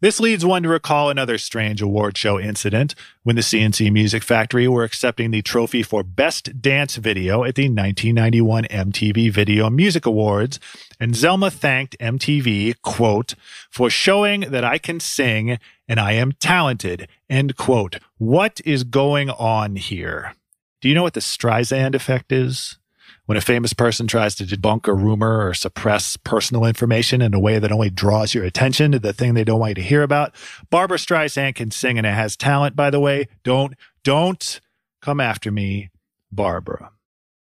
This 0.00 0.18
leads 0.18 0.44
one 0.44 0.64
to 0.64 0.68
recall 0.68 1.10
another 1.10 1.38
strange 1.38 1.80
award 1.80 2.18
show 2.18 2.38
incident 2.38 2.94
when 3.22 3.36
the 3.36 3.42
C+C 3.42 3.88
Music 3.88 4.22
Factory 4.24 4.66
were 4.66 4.82
accepting 4.82 5.30
the 5.30 5.42
trophy 5.42 5.82
for 5.82 6.02
Best 6.02 6.60
Dance 6.60 6.96
Video 6.96 7.44
at 7.44 7.54
the 7.54 7.68
1991 7.68 8.64
MTV 8.64 9.30
Video 9.30 9.70
Music 9.70 10.04
Awards, 10.04 10.58
and 10.98 11.14
Zelma 11.14 11.52
thanked 11.52 11.96
MTV, 12.00 12.82
quote, 12.82 13.34
for 13.70 13.88
showing 13.88 14.40
that 14.40 14.64
I 14.64 14.78
can 14.78 14.98
sing 14.98 15.58
and 15.86 16.00
I 16.00 16.12
am 16.12 16.32
talented, 16.32 17.06
end 17.30 17.56
quote. 17.56 17.98
What 18.18 18.60
is 18.64 18.82
going 18.82 19.30
on 19.30 19.76
here? 19.76 20.34
Do 20.80 20.88
you 20.88 20.96
know 20.96 21.04
what 21.04 21.14
the 21.14 21.20
Streisand 21.20 21.94
effect 21.94 22.32
is? 22.32 22.78
When 23.26 23.38
a 23.38 23.42
famous 23.42 23.72
person 23.72 24.06
tries 24.06 24.34
to 24.34 24.44
debunk 24.44 24.86
a 24.86 24.94
rumor 24.94 25.46
or 25.46 25.54
suppress 25.54 26.16
personal 26.16 26.64
information 26.64 27.22
in 27.22 27.34
a 27.34 27.40
way 27.40 27.58
that 27.58 27.72
only 27.72 27.90
draws 27.90 28.34
your 28.34 28.44
attention 28.44 28.92
to 28.92 28.98
the 28.98 29.12
thing 29.12 29.34
they 29.34 29.44
don't 29.44 29.60
want 29.60 29.70
you 29.70 29.74
to 29.76 29.82
hear 29.82 30.02
about. 30.02 30.34
Barbara 30.70 30.98
Streisand 30.98 31.54
can 31.54 31.70
sing 31.70 31.98
and 31.98 32.06
it 32.06 32.14
has 32.14 32.36
talent, 32.36 32.74
by 32.74 32.90
the 32.90 33.00
way. 33.00 33.28
Don't, 33.44 33.74
don't 34.02 34.60
come 35.00 35.20
after 35.20 35.50
me, 35.50 35.90
Barbara. 36.30 36.90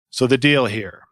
So 0.09 0.27
the 0.27 0.37
deal 0.37 0.67
here 0.67 1.05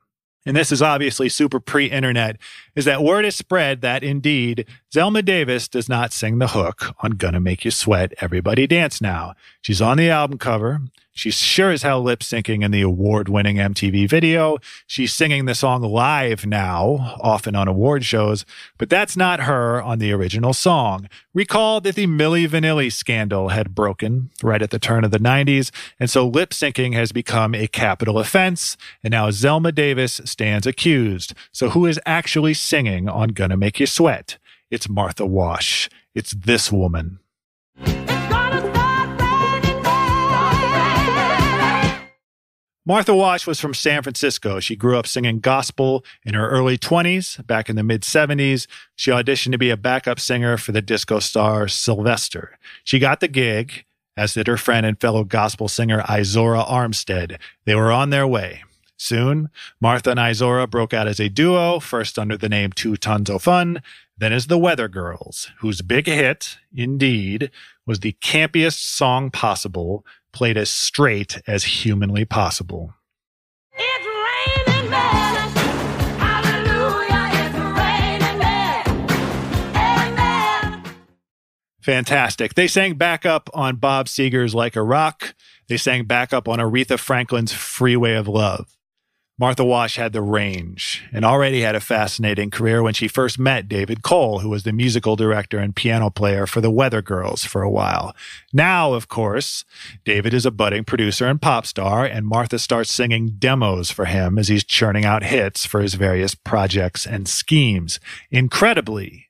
and 0.45 0.57
this 0.57 0.71
is 0.71 0.81
obviously 0.81 1.29
super 1.29 1.59
pre 1.59 1.85
internet, 1.85 2.37
is 2.75 2.85
that 2.85 3.03
word 3.03 3.25
is 3.25 3.35
spread 3.35 3.81
that 3.81 4.03
indeed 4.03 4.65
Zelma 4.93 5.23
Davis 5.23 5.67
does 5.67 5.87
not 5.87 6.11
sing 6.11 6.39
the 6.39 6.49
hook 6.49 6.93
on 6.99 7.11
Gonna 7.11 7.39
Make 7.39 7.63
You 7.63 7.71
Sweat, 7.71 8.13
Everybody 8.19 8.67
Dance 8.67 8.99
Now. 8.99 9.35
She's 9.61 9.81
on 9.81 9.97
the 9.97 10.09
album 10.09 10.37
cover. 10.37 10.81
She's 11.15 11.35
sure 11.35 11.69
as 11.69 11.83
hell 11.83 12.01
lip 12.01 12.21
syncing 12.21 12.63
in 12.63 12.71
the 12.71 12.81
award 12.81 13.29
winning 13.29 13.57
MTV 13.57 14.09
video. 14.09 14.57
She's 14.87 15.13
singing 15.13 15.45
the 15.45 15.53
song 15.53 15.83
live 15.83 16.43
now, 16.43 17.17
often 17.21 17.55
on 17.55 17.67
award 17.67 18.03
shows, 18.03 18.45
but 18.79 18.89
that's 18.89 19.15
not 19.15 19.41
her 19.41 19.79
on 19.79 19.99
the 19.99 20.11
original 20.11 20.53
song. 20.53 21.07
Recall 21.31 21.81
that 21.81 21.93
the 21.93 22.07
Milli 22.07 22.47
Vanilli 22.47 22.91
scandal 22.91 23.49
had 23.49 23.75
broken 23.75 24.31
right 24.41 24.61
at 24.61 24.71
the 24.71 24.79
turn 24.79 25.03
of 25.03 25.11
the 25.11 25.19
90s, 25.19 25.69
and 25.99 26.09
so 26.09 26.27
lip 26.27 26.49
syncing 26.49 26.93
has 26.95 27.11
become 27.11 27.53
a 27.53 27.67
capital 27.67 28.17
offense, 28.17 28.75
and 29.03 29.11
now 29.11 29.29
Zelma 29.29 29.73
Davis 29.73 30.19
stands 30.25 30.65
accused. 30.65 31.35
So 31.51 31.69
who 31.69 31.85
is 31.85 31.99
actually 32.07 32.55
singing 32.55 33.07
on 33.07 33.29
Gonna 33.29 33.55
Make 33.55 33.79
You 33.79 33.85
Sweat? 33.85 34.39
It's 34.71 34.89
Martha 34.89 35.27
Wash. 35.27 35.91
It's 36.15 36.31
this 36.31 36.71
woman. 36.71 37.19
Martha 42.85 43.15
Wash 43.15 43.47
was 43.47 43.61
from 43.61 43.73
San 43.73 44.03
Francisco. 44.03 44.59
She 44.59 44.75
grew 44.75 44.97
up 44.97 45.07
singing 45.07 45.39
gospel 45.39 46.03
in 46.25 46.33
her 46.33 46.49
early 46.49 46.77
20s. 46.77 47.45
Back 47.47 47.69
in 47.69 47.77
the 47.77 47.83
mid 47.83 48.01
70s, 48.01 48.67
she 48.93 49.09
auditioned 49.09 49.53
to 49.53 49.57
be 49.57 49.69
a 49.69 49.77
backup 49.77 50.19
singer 50.19 50.57
for 50.57 50.73
the 50.73 50.81
disco 50.81 51.19
star 51.19 51.69
Sylvester. 51.69 52.57
She 52.83 52.99
got 52.99 53.21
the 53.21 53.29
gig, 53.29 53.85
as 54.17 54.33
did 54.33 54.47
her 54.47 54.57
friend 54.57 54.85
and 54.85 54.99
fellow 54.99 55.23
gospel 55.23 55.69
singer 55.69 56.01
Izora 56.01 56.67
Armstead. 56.67 57.37
They 57.63 57.73
were 57.73 57.91
on 57.91 58.09
their 58.09 58.27
way. 58.27 58.63
Soon, 58.97 59.49
Martha 59.79 60.11
and 60.11 60.19
Izora 60.19 60.69
broke 60.69 60.93
out 60.93 61.07
as 61.07 61.21
a 61.21 61.29
duo, 61.29 61.79
first 61.79 62.19
under 62.19 62.37
the 62.37 62.49
name 62.49 62.73
Two 62.73 62.97
Tons 62.97 63.29
of 63.29 63.43
Fun, 63.43 63.81
then 64.17 64.33
as 64.33 64.47
the 64.47 64.57
Weather 64.57 64.87
Girls, 64.87 65.49
whose 65.59 65.81
big 65.81 66.05
hit, 66.05 66.57
indeed, 66.73 67.49
was 67.85 68.01
the 68.01 68.15
campiest 68.21 68.79
song 68.79 69.31
possible, 69.31 70.05
played 70.33 70.57
as 70.57 70.69
straight 70.69 71.41
as 71.47 71.63
humanly 71.63 72.25
possible. 72.25 72.93
It's 73.73 74.05
raining 74.05 74.89
men. 74.89 75.49
Hallelujah, 76.19 77.29
it's 77.33 77.55
raining 77.79 78.39
men. 78.39 78.85
Amen. 79.75 80.83
Fantastic. 81.81 82.55
They 82.55 82.67
sang 82.67 82.95
backup 82.95 83.49
on 83.53 83.77
Bob 83.77 84.07
Seger's 84.07 84.53
Like 84.53 84.75
a 84.75 84.83
Rock. 84.83 85.35
They 85.67 85.77
sang 85.77 86.05
backup 86.05 86.49
on 86.49 86.59
Aretha 86.59 86.99
Franklin's 86.99 87.53
Freeway 87.53 88.13
of 88.13 88.27
Love. 88.27 88.75
Martha 89.39 89.65
Wash 89.65 89.95
had 89.95 90.13
the 90.13 90.21
range 90.21 91.03
and 91.11 91.25
already 91.25 91.61
had 91.61 91.73
a 91.73 91.79
fascinating 91.79 92.51
career 92.51 92.83
when 92.83 92.93
she 92.93 93.07
first 93.07 93.39
met 93.39 93.67
David 93.67 94.03
Cole, 94.03 94.39
who 94.39 94.49
was 94.49 94.61
the 94.61 94.71
musical 94.71 95.15
director 95.15 95.57
and 95.57 95.75
piano 95.75 96.11
player 96.11 96.45
for 96.45 96.61
the 96.61 96.69
Weather 96.69 97.01
Girls 97.01 97.43
for 97.43 97.63
a 97.63 97.69
while. 97.69 98.15
Now, 98.53 98.93
of 98.93 99.07
course, 99.07 99.65
David 100.05 100.35
is 100.35 100.45
a 100.45 100.51
budding 100.51 100.83
producer 100.83 101.25
and 101.25 101.41
pop 101.41 101.65
star, 101.65 102.05
and 102.05 102.27
Martha 102.27 102.59
starts 102.59 102.91
singing 102.91 103.37
demos 103.39 103.89
for 103.89 104.05
him 104.05 104.37
as 104.37 104.49
he's 104.49 104.63
churning 104.63 105.03
out 105.03 105.23
hits 105.23 105.65
for 105.65 105.81
his 105.81 105.95
various 105.95 106.35
projects 106.35 107.07
and 107.07 107.27
schemes. 107.27 107.99
Incredibly, 108.29 109.29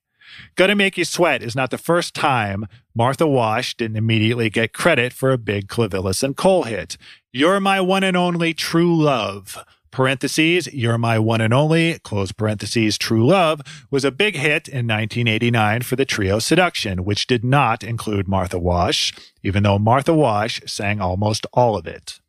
Gonna 0.56 0.76
Make 0.76 0.98
You 0.98 1.06
Sweat 1.06 1.42
is 1.42 1.56
not 1.56 1.72
the 1.72 1.78
first 1.78 2.14
time 2.14 2.66
Martha 2.94 3.26
Wash 3.26 3.78
didn't 3.78 3.96
immediately 3.96 4.50
get 4.50 4.74
credit 4.74 5.14
for 5.14 5.32
a 5.32 5.38
big 5.38 5.70
Clivillés 5.70 6.24
and 6.24 6.36
Cole 6.36 6.64
hit. 6.64 6.98
You're 7.32 7.62
My 7.62 7.80
One 7.80 8.04
and 8.04 8.18
Only 8.18 8.54
True 8.54 9.02
Love 9.02 9.64
parentheses, 9.94 10.68
You're 10.74 10.98
My 10.98 11.20
One 11.20 11.40
and 11.40 11.54
Only, 11.54 12.00
close 12.00 12.32
parentheses, 12.32 12.98
True 12.98 13.26
Love, 13.26 13.62
was 13.92 14.04
a 14.04 14.12
big 14.12 14.36
hit 14.36 14.68
in 14.68 14.88
1989 14.88 15.84
for 15.84 15.96
the 15.96 16.04
trio 16.04 16.40
Seduction, 16.40 17.06
which 17.06 17.28
did 17.28 17.46
not 17.46 17.84
include 17.84 18.28
Martha 18.28 18.58
Wash, 18.58 19.14
even 19.44 19.62
though 19.62 19.78
Martha 19.78 20.14
Wash 20.14 20.62
sang 20.66 21.00
almost 21.00 21.46
all 21.54 21.78
of 21.78 21.86
it. 21.86 22.20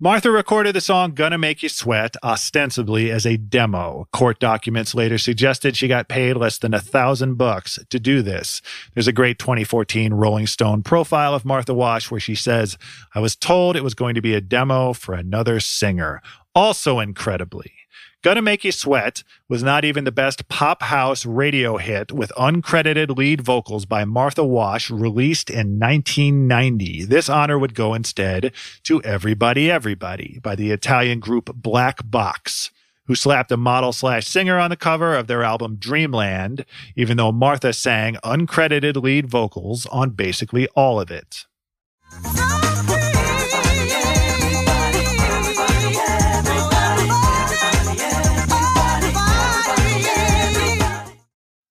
Martha 0.00 0.30
recorded 0.30 0.76
the 0.76 0.80
song 0.80 1.12
Gonna 1.12 1.38
Make 1.38 1.60
You 1.60 1.68
Sweat 1.68 2.16
ostensibly 2.22 3.10
as 3.10 3.26
a 3.26 3.36
demo. 3.36 4.06
Court 4.12 4.38
documents 4.38 4.94
later 4.94 5.18
suggested 5.18 5.76
she 5.76 5.88
got 5.88 6.06
paid 6.06 6.34
less 6.34 6.56
than 6.56 6.72
a 6.72 6.78
thousand 6.78 7.34
bucks 7.34 7.80
to 7.90 7.98
do 7.98 8.22
this. 8.22 8.62
There's 8.94 9.08
a 9.08 9.12
great 9.12 9.40
2014 9.40 10.14
Rolling 10.14 10.46
Stone 10.46 10.84
profile 10.84 11.34
of 11.34 11.44
Martha 11.44 11.74
Wash 11.74 12.12
where 12.12 12.20
she 12.20 12.36
says, 12.36 12.78
I 13.12 13.18
was 13.18 13.34
told 13.34 13.74
it 13.74 13.82
was 13.82 13.94
going 13.94 14.14
to 14.14 14.22
be 14.22 14.34
a 14.34 14.40
demo 14.40 14.92
for 14.92 15.16
another 15.16 15.58
singer. 15.58 16.22
Also 16.54 17.00
incredibly, 17.00 17.72
Gonna 18.20 18.42
Make 18.42 18.64
You 18.64 18.72
Sweat 18.72 19.22
was 19.48 19.62
not 19.62 19.84
even 19.84 20.02
the 20.02 20.10
best 20.10 20.48
pop 20.48 20.82
house 20.82 21.24
radio 21.24 21.76
hit 21.76 22.10
with 22.10 22.32
uncredited 22.36 23.16
lead 23.16 23.42
vocals 23.42 23.86
by 23.86 24.04
Martha 24.04 24.42
Wash 24.42 24.90
released 24.90 25.48
in 25.50 25.78
1990. 25.78 27.04
This 27.04 27.28
honor 27.28 27.56
would 27.60 27.76
go 27.76 27.94
instead 27.94 28.52
to 28.82 29.00
Everybody 29.02 29.70
Everybody 29.70 30.40
by 30.42 30.56
the 30.56 30.72
Italian 30.72 31.20
group 31.20 31.54
Black 31.54 32.00
Box, 32.04 32.72
who 33.04 33.14
slapped 33.14 33.52
a 33.52 33.56
model 33.56 33.92
slash 33.92 34.26
singer 34.26 34.58
on 34.58 34.70
the 34.70 34.76
cover 34.76 35.14
of 35.14 35.28
their 35.28 35.44
album 35.44 35.76
Dreamland, 35.76 36.64
even 36.96 37.18
though 37.18 37.30
Martha 37.30 37.72
sang 37.72 38.16
uncredited 38.24 39.00
lead 39.00 39.30
vocals 39.30 39.86
on 39.86 40.10
basically 40.10 40.66
all 40.74 41.00
of 41.00 41.12
it. 41.12 41.46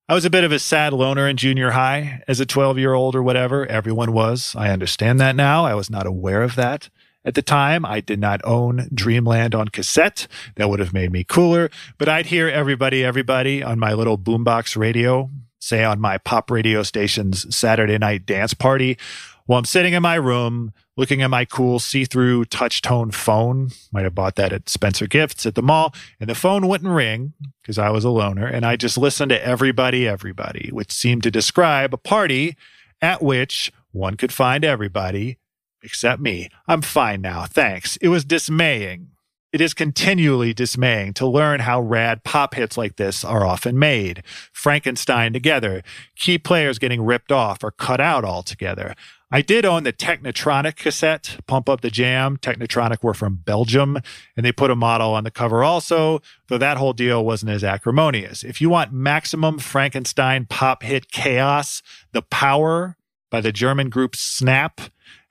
I 0.09 0.13
was 0.13 0.23
a 0.23 0.29
bit 0.29 0.45
of 0.45 0.53
a 0.53 0.59
sad 0.59 0.93
loner 0.93 1.27
in 1.27 1.35
junior 1.35 1.71
high 1.71 2.23
as 2.29 2.39
a 2.39 2.45
12 2.45 2.77
year 2.77 2.93
old 2.93 3.13
or 3.13 3.21
whatever. 3.21 3.65
Everyone 3.65 4.13
was. 4.13 4.55
I 4.57 4.69
understand 4.69 5.19
that 5.19 5.35
now. 5.35 5.65
I 5.65 5.75
was 5.75 5.89
not 5.89 6.05
aware 6.05 6.43
of 6.43 6.55
that. 6.55 6.89
At 7.25 7.33
the 7.33 7.41
time, 7.41 7.85
I 7.85 7.99
did 7.99 8.17
not 8.17 8.39
own 8.45 8.87
Dreamland 8.93 9.53
on 9.53 9.67
cassette. 9.67 10.27
That 10.55 10.69
would 10.69 10.79
have 10.79 10.93
made 10.93 11.11
me 11.11 11.25
cooler, 11.25 11.69
but 11.97 12.07
I'd 12.07 12.27
hear 12.27 12.47
everybody, 12.47 13.03
everybody 13.03 13.61
on 13.61 13.79
my 13.79 13.91
little 13.91 14.17
boombox 14.17 14.77
radio, 14.77 15.29
say 15.59 15.83
on 15.83 15.99
my 15.99 16.17
pop 16.17 16.49
radio 16.49 16.83
station's 16.83 17.53
Saturday 17.53 17.97
night 17.97 18.25
dance 18.25 18.53
party 18.53 18.97
while 19.45 19.59
I'm 19.59 19.65
sitting 19.65 19.91
in 19.91 20.03
my 20.03 20.15
room 20.15 20.71
looking 20.97 21.21
at 21.21 21.29
my 21.29 21.45
cool 21.45 21.79
see-through 21.79 22.45
touch 22.45 22.81
tone 22.81 23.11
phone. 23.11 23.69
Might 23.93 24.03
have 24.03 24.15
bought 24.15 24.35
that 24.35 24.51
at 24.51 24.67
Spencer 24.67 25.07
Gifts 25.07 25.45
at 25.45 25.55
the 25.55 25.61
mall, 25.61 25.93
and 26.19 26.29
the 26.29 26.35
phone 26.35 26.67
wouldn't 26.67 26.91
ring 26.91 27.33
because 27.61 27.77
I 27.77 27.89
was 27.91 28.03
a 28.03 28.09
loner, 28.09 28.47
and 28.47 28.65
I 28.65 28.75
just 28.75 28.97
listened 28.97 29.29
to 29.29 29.45
everybody, 29.45 30.07
everybody, 30.07 30.69
which 30.73 30.91
seemed 30.91 31.23
to 31.23 31.31
describe 31.31 31.93
a 31.93 31.97
party 31.97 32.57
at 33.01 33.21
which 33.21 33.71
one 33.91 34.17
could 34.17 34.33
find 34.33 34.65
everybody 34.65 35.37
except 35.83 36.21
me. 36.21 36.49
I'm 36.67 36.81
fine 36.81 37.21
now, 37.21 37.45
thanks. 37.45 37.97
It 37.97 38.09
was 38.09 38.25
dismaying. 38.25 39.09
It 39.53 39.61
is 39.61 39.73
continually 39.73 40.53
dismaying 40.53 41.13
to 41.13 41.25
learn 41.25 41.61
how 41.61 41.79
rad 41.79 42.25
pop 42.25 42.53
hits 42.55 42.77
like 42.77 42.97
this 42.97 43.23
are 43.23 43.45
often 43.45 43.79
made. 43.79 44.21
Frankenstein 44.51 45.31
together, 45.31 45.83
key 46.17 46.37
players 46.37 46.79
getting 46.79 47.05
ripped 47.05 47.31
off 47.31 47.63
or 47.63 47.71
cut 47.71 48.01
out 48.01 48.25
altogether. 48.25 48.93
I 49.29 49.41
did 49.41 49.65
own 49.65 49.83
the 49.83 49.91
Technotronic 49.91 50.77
cassette, 50.77 51.39
Pump 51.47 51.67
Up 51.67 51.81
the 51.81 51.89
Jam. 51.89 52.37
Technotronic 52.37 53.03
were 53.03 53.13
from 53.13 53.35
Belgium, 53.35 53.97
and 54.37 54.45
they 54.45 54.53
put 54.53 54.71
a 54.71 54.75
model 54.75 55.13
on 55.13 55.25
the 55.25 55.31
cover 55.31 55.65
also, 55.65 56.21
though 56.47 56.57
that 56.57 56.77
whole 56.77 56.93
deal 56.93 57.25
wasn't 57.25 57.51
as 57.51 57.61
acrimonious. 57.61 58.43
If 58.43 58.61
you 58.61 58.69
want 58.69 58.93
maximum 58.93 59.59
Frankenstein 59.59 60.45
pop 60.45 60.81
hit 60.81 61.11
chaos, 61.11 61.81
The 62.13 62.21
Power 62.21 62.95
by 63.29 63.41
the 63.41 63.51
German 63.51 63.89
group 63.89 64.15
Snap 64.15 64.79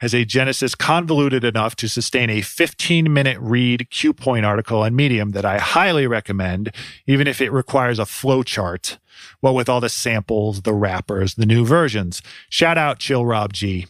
has 0.00 0.14
a 0.14 0.24
genesis 0.24 0.74
convoluted 0.74 1.44
enough 1.44 1.74
to 1.76 1.88
sustain 1.88 2.30
a 2.30 2.42
15 2.42 3.12
minute 3.12 3.38
read 3.40 3.88
Cuepoint 3.90 4.44
article 4.44 4.82
on 4.82 4.94
Medium 4.94 5.30
that 5.30 5.44
I 5.44 5.58
highly 5.58 6.06
recommend, 6.06 6.74
even 7.06 7.26
if 7.26 7.40
it 7.40 7.50
requires 7.50 7.98
a 7.98 8.02
flowchart. 8.02 8.98
What 9.40 9.54
with 9.54 9.68
all 9.68 9.80
the 9.80 9.88
samples, 9.88 10.62
the 10.62 10.74
wrappers, 10.74 11.34
the 11.34 11.46
new 11.46 11.64
versions. 11.64 12.22
Shout 12.50 12.76
out 12.76 12.98
Chill 12.98 13.24
Rob 13.24 13.52
G. 13.52 13.86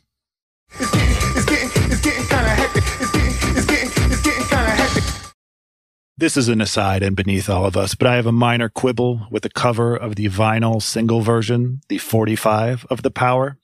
This 6.19 6.39
is 6.39 6.49
an 6.49 6.63
aside 6.63 7.03
and 7.03 7.15
beneath 7.15 7.51
all 7.51 7.67
of 7.67 7.77
us, 7.77 7.95
but 7.95 8.07
I 8.09 8.17
have 8.17 8.25
a 8.25 8.33
minor 8.33 8.71
quibble 8.71 9.27
with 9.31 9.43
the 9.43 9.51
cover 9.51 9.95
of 9.95 10.17
the 10.17 10.31
vinyl 10.31 10.81
single 10.81 11.21
version, 11.21 11.83
the 11.91 11.99
45 11.99 12.87
of 12.89 13.03
The 13.03 13.11
Power, 13.11 13.59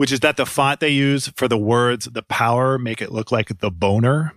which 0.00 0.12
is 0.12 0.20
that 0.20 0.38
the 0.38 0.46
font 0.46 0.80
they 0.80 0.88
use 0.88 1.28
for 1.36 1.46
the 1.46 1.58
words 1.58 2.06
The 2.06 2.22
Power 2.22 2.78
make 2.78 3.02
it 3.02 3.12
look 3.12 3.30
like 3.30 3.58
the 3.58 3.70
boner. 3.70 4.32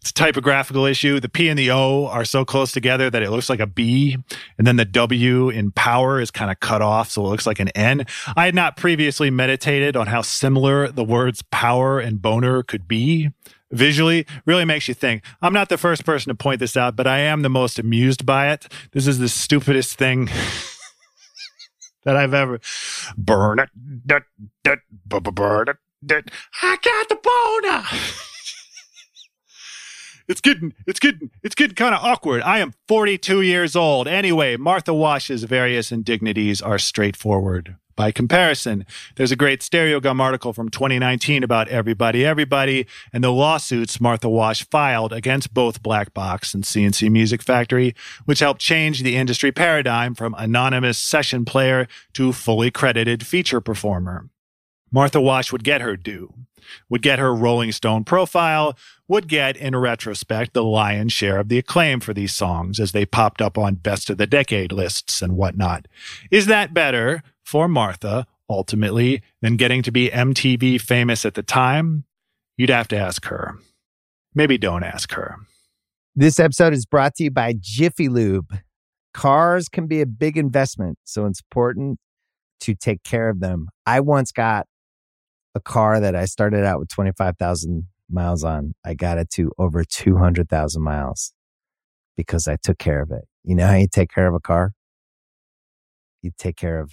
It's 0.00 0.10
a 0.10 0.14
typographical 0.14 0.84
issue. 0.84 1.18
The 1.18 1.28
P 1.28 1.48
and 1.48 1.58
the 1.58 1.72
O 1.72 2.06
are 2.06 2.24
so 2.24 2.44
close 2.44 2.70
together 2.70 3.10
that 3.10 3.20
it 3.20 3.32
looks 3.32 3.50
like 3.50 3.58
a 3.58 3.66
B, 3.66 4.16
and 4.56 4.64
then 4.64 4.76
the 4.76 4.84
W 4.84 5.50
in 5.50 5.72
power 5.72 6.20
is 6.20 6.30
kind 6.30 6.52
of 6.52 6.60
cut 6.60 6.82
off, 6.82 7.10
so 7.10 7.26
it 7.26 7.30
looks 7.30 7.48
like 7.48 7.58
an 7.58 7.66
N. 7.70 8.06
I 8.36 8.44
had 8.44 8.54
not 8.54 8.76
previously 8.76 9.28
meditated 9.28 9.96
on 9.96 10.06
how 10.06 10.22
similar 10.22 10.86
the 10.86 11.02
words 11.02 11.42
power 11.50 11.98
and 11.98 12.22
boner 12.22 12.62
could 12.62 12.86
be 12.86 13.32
visually 13.72 14.24
really 14.46 14.64
makes 14.64 14.86
you 14.86 14.94
think. 14.94 15.24
I'm 15.42 15.52
not 15.52 15.68
the 15.68 15.78
first 15.78 16.04
person 16.04 16.30
to 16.30 16.36
point 16.36 16.60
this 16.60 16.76
out, 16.76 16.94
but 16.94 17.08
I 17.08 17.18
am 17.18 17.42
the 17.42 17.50
most 17.50 17.80
amused 17.80 18.24
by 18.24 18.52
it. 18.52 18.68
This 18.92 19.08
is 19.08 19.18
the 19.18 19.28
stupidest 19.28 19.98
thing 19.98 20.30
that 22.04 22.16
I've 22.16 22.34
ever 22.34 22.60
burn 23.16 23.58
it, 23.58 23.68
that, 24.06 24.22
that, 24.64 24.78
bu- 25.06 25.20
bu- 25.20 25.32
burn 25.32 25.68
it, 25.68 25.76
that. 26.02 26.30
I 26.62 26.76
got 26.82 27.08
the 27.08 27.16
boner. 27.22 27.84
It's 30.28 30.42
getting, 30.42 30.74
it's 30.86 31.00
getting, 31.00 31.30
it's 31.42 31.54
getting 31.54 31.74
kind 31.74 31.94
of 31.94 32.04
awkward. 32.04 32.42
I 32.42 32.58
am 32.58 32.74
42 32.86 33.40
years 33.40 33.74
old. 33.74 34.06
Anyway, 34.06 34.58
Martha 34.58 34.92
Wash's 34.92 35.44
various 35.44 35.90
indignities 35.90 36.60
are 36.60 36.78
straightforward. 36.78 37.76
By 37.98 38.12
comparison, 38.12 38.86
there's 39.16 39.32
a 39.32 39.36
great 39.36 39.58
Stereogum 39.58 40.20
article 40.20 40.52
from 40.52 40.68
2019 40.68 41.42
about 41.42 41.66
Everybody 41.66 42.24
Everybody 42.24 42.86
and 43.12 43.24
the 43.24 43.32
lawsuits 43.32 44.00
Martha 44.00 44.28
Wash 44.28 44.64
filed 44.64 45.12
against 45.12 45.52
both 45.52 45.82
Black 45.82 46.14
Box 46.14 46.54
and 46.54 46.64
C+C 46.64 47.08
Music 47.08 47.42
Factory, 47.42 47.96
which 48.24 48.38
helped 48.38 48.60
change 48.60 49.02
the 49.02 49.16
industry 49.16 49.50
paradigm 49.50 50.14
from 50.14 50.36
anonymous 50.38 50.96
session 50.96 51.44
player 51.44 51.88
to 52.12 52.32
fully 52.32 52.70
credited 52.70 53.26
feature 53.26 53.60
performer. 53.60 54.30
Martha 54.92 55.20
Wash 55.20 55.50
would 55.50 55.64
get 55.64 55.80
her 55.80 55.96
due, 55.96 56.32
would 56.88 57.02
get 57.02 57.18
her 57.18 57.34
Rolling 57.34 57.72
Stone 57.72 58.04
profile, 58.04 58.78
would 59.08 59.26
get, 59.26 59.56
in 59.56 59.74
retrospect, 59.74 60.52
the 60.52 60.62
lion's 60.62 61.12
share 61.12 61.38
of 61.38 61.48
the 61.48 61.58
acclaim 61.58 61.98
for 61.98 62.14
these 62.14 62.32
songs 62.32 62.78
as 62.78 62.92
they 62.92 63.04
popped 63.04 63.42
up 63.42 63.58
on 63.58 63.74
best 63.74 64.08
of 64.08 64.18
the 64.18 64.26
decade 64.26 64.70
lists 64.70 65.20
and 65.20 65.36
whatnot. 65.36 65.88
Is 66.30 66.46
that 66.46 66.72
better 66.72 67.24
for 67.48 67.66
Martha, 67.66 68.26
ultimately, 68.50 69.22
than 69.40 69.56
getting 69.56 69.82
to 69.82 69.90
be 69.90 70.10
MTV 70.10 70.78
famous 70.78 71.24
at 71.24 71.32
the 71.32 71.42
time? 71.42 72.04
You'd 72.58 72.68
have 72.68 72.88
to 72.88 72.98
ask 72.98 73.24
her. 73.24 73.54
Maybe 74.34 74.58
don't 74.58 74.84
ask 74.84 75.12
her. 75.12 75.36
This 76.14 76.38
episode 76.38 76.74
is 76.74 76.84
brought 76.84 77.14
to 77.14 77.24
you 77.24 77.30
by 77.30 77.54
Jiffy 77.58 78.10
Lube. 78.10 78.58
Cars 79.14 79.70
can 79.70 79.86
be 79.86 80.02
a 80.02 80.06
big 80.06 80.36
investment, 80.36 80.98
so 81.04 81.24
it's 81.24 81.40
important 81.40 81.98
to 82.60 82.74
take 82.74 83.02
care 83.02 83.30
of 83.30 83.40
them. 83.40 83.68
I 83.86 84.00
once 84.00 84.30
got 84.30 84.66
a 85.54 85.60
car 85.60 86.00
that 86.00 86.14
I 86.14 86.26
started 86.26 86.66
out 86.66 86.78
with 86.78 86.90
25,000 86.90 87.86
miles 88.10 88.44
on. 88.44 88.74
I 88.84 88.92
got 88.92 89.16
it 89.16 89.30
to 89.30 89.52
over 89.58 89.84
200,000 89.84 90.82
miles 90.82 91.32
because 92.14 92.46
I 92.46 92.56
took 92.62 92.78
care 92.78 93.00
of 93.00 93.10
it. 93.10 93.24
You 93.42 93.54
know 93.54 93.66
how 93.66 93.76
you 93.76 93.88
take 93.90 94.10
care 94.10 94.26
of 94.26 94.34
a 94.34 94.40
car? 94.40 94.72
You 96.20 96.32
take 96.36 96.56
care 96.56 96.80
of 96.80 96.92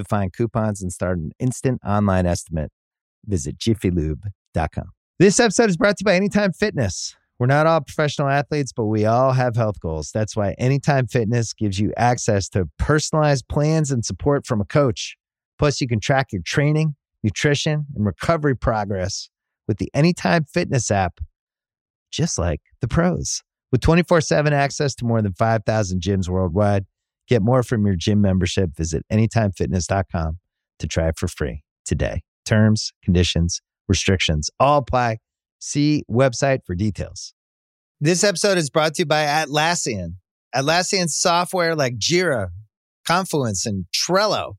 To 0.00 0.04
find 0.04 0.32
coupons 0.32 0.80
and 0.80 0.90
start 0.90 1.18
an 1.18 1.32
instant 1.38 1.82
online 1.84 2.24
estimate, 2.24 2.72
visit 3.26 3.58
jiffylube.com. 3.58 4.92
This 5.18 5.38
episode 5.38 5.68
is 5.68 5.76
brought 5.76 5.98
to 5.98 6.02
you 6.02 6.04
by 6.06 6.14
Anytime 6.14 6.54
Fitness. 6.54 7.14
We're 7.38 7.48
not 7.48 7.66
all 7.66 7.82
professional 7.82 8.28
athletes, 8.28 8.72
but 8.72 8.86
we 8.86 9.04
all 9.04 9.32
have 9.32 9.56
health 9.56 9.78
goals. 9.78 10.10
That's 10.10 10.34
why 10.34 10.54
Anytime 10.56 11.06
Fitness 11.06 11.52
gives 11.52 11.78
you 11.78 11.92
access 11.98 12.48
to 12.50 12.70
personalized 12.78 13.46
plans 13.48 13.90
and 13.90 14.02
support 14.02 14.46
from 14.46 14.62
a 14.62 14.64
coach. 14.64 15.18
Plus, 15.58 15.82
you 15.82 15.86
can 15.86 16.00
track 16.00 16.28
your 16.32 16.40
training, 16.46 16.96
nutrition, 17.22 17.84
and 17.94 18.06
recovery 18.06 18.56
progress 18.56 19.28
with 19.68 19.76
the 19.76 19.90
Anytime 19.92 20.46
Fitness 20.46 20.90
app, 20.90 21.20
just 22.10 22.38
like 22.38 22.62
the 22.80 22.88
pros. 22.88 23.42
With 23.70 23.82
24 23.82 24.22
7 24.22 24.54
access 24.54 24.94
to 24.94 25.04
more 25.04 25.20
than 25.20 25.34
5,000 25.34 26.00
gyms 26.00 26.26
worldwide, 26.26 26.86
get 27.30 27.42
more 27.42 27.62
from 27.62 27.86
your 27.86 27.96
gym 27.96 28.20
membership. 28.20 28.76
Visit 28.76 29.04
anytimefitness.com 29.10 30.38
to 30.80 30.86
try 30.86 31.08
it 31.08 31.14
for 31.16 31.28
free 31.28 31.62
today. 31.86 32.22
Terms, 32.44 32.92
conditions, 33.02 33.62
restrictions 33.88 34.50
all 34.58 34.78
apply. 34.78 35.18
See 35.60 36.02
website 36.10 36.58
for 36.66 36.74
details. 36.74 37.32
This 38.00 38.24
episode 38.24 38.58
is 38.58 38.70
brought 38.70 38.94
to 38.94 39.02
you 39.02 39.06
by 39.06 39.24
Atlassian. 39.24 40.14
Atlassian 40.54 41.08
software 41.08 41.76
like 41.76 41.98
Jira, 41.98 42.48
Confluence, 43.06 43.66
and 43.66 43.84
Trello 43.94 44.54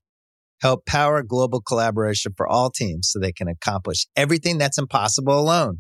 help 0.62 0.86
power 0.86 1.24
global 1.24 1.60
collaboration 1.60 2.34
for 2.38 2.48
all 2.48 2.70
teams 2.70 3.10
so 3.10 3.20
they 3.20 3.34
can 3.34 3.48
accomplish 3.48 4.06
everything 4.16 4.58
that's 4.58 4.78
impossible 4.78 5.38
alone. 5.38 5.80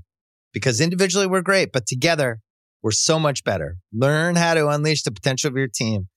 Because 0.53 0.81
individually 0.81 1.27
we're 1.27 1.41
great, 1.41 1.71
but 1.71 1.85
together 1.85 2.39
we're 2.81 2.91
so 2.91 3.19
much 3.19 3.43
better. 3.43 3.77
Learn 3.93 4.35
how 4.35 4.55
to 4.55 4.67
unleash 4.67 5.03
the 5.03 5.11
potential 5.11 5.49
of 5.49 5.55
your 5.55 5.69
team 5.73 6.09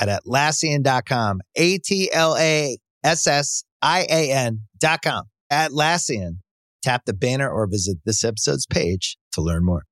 at 0.00 0.08
Atlassian.com. 0.08 1.40
A 1.56 1.78
T 1.78 2.10
L 2.12 2.36
A 2.36 2.76
S 3.02 3.26
S 3.26 3.64
I 3.82 4.06
A 4.10 4.32
N.com. 4.32 5.24
Atlassian. 5.52 6.38
Tap 6.82 7.04
the 7.04 7.12
banner 7.12 7.50
or 7.50 7.66
visit 7.66 7.98
this 8.04 8.24
episode's 8.24 8.66
page 8.66 9.18
to 9.32 9.42
learn 9.42 9.64
more. 9.64 9.84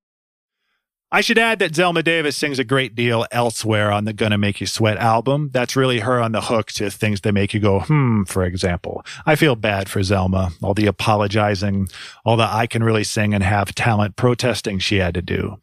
I 1.10 1.22
should 1.22 1.38
add 1.38 1.58
that 1.60 1.72
Zelma 1.72 2.04
Davis 2.04 2.36
sings 2.36 2.58
a 2.58 2.64
great 2.64 2.94
deal 2.94 3.26
elsewhere 3.32 3.90
on 3.90 4.04
the 4.04 4.12
Gonna 4.12 4.36
Make 4.36 4.60
You 4.60 4.66
Sweat 4.66 4.98
album. 4.98 5.48
That's 5.54 5.74
really 5.74 6.00
her 6.00 6.20
on 6.20 6.32
the 6.32 6.42
hook 6.42 6.66
to 6.72 6.90
things 6.90 7.22
that 7.22 7.32
make 7.32 7.54
you 7.54 7.60
go, 7.60 7.80
hmm, 7.80 8.24
for 8.24 8.44
example. 8.44 9.02
I 9.24 9.34
feel 9.34 9.56
bad 9.56 9.88
for 9.88 10.00
Zelma, 10.00 10.52
all 10.62 10.74
the 10.74 10.86
apologizing, 10.86 11.88
all 12.26 12.36
the 12.36 12.46
I 12.46 12.66
can 12.66 12.84
really 12.84 13.04
sing 13.04 13.32
and 13.32 13.42
have 13.42 13.74
talent 13.74 14.16
protesting 14.16 14.80
she 14.80 14.96
had 14.96 15.14
to 15.14 15.22
do. 15.22 15.56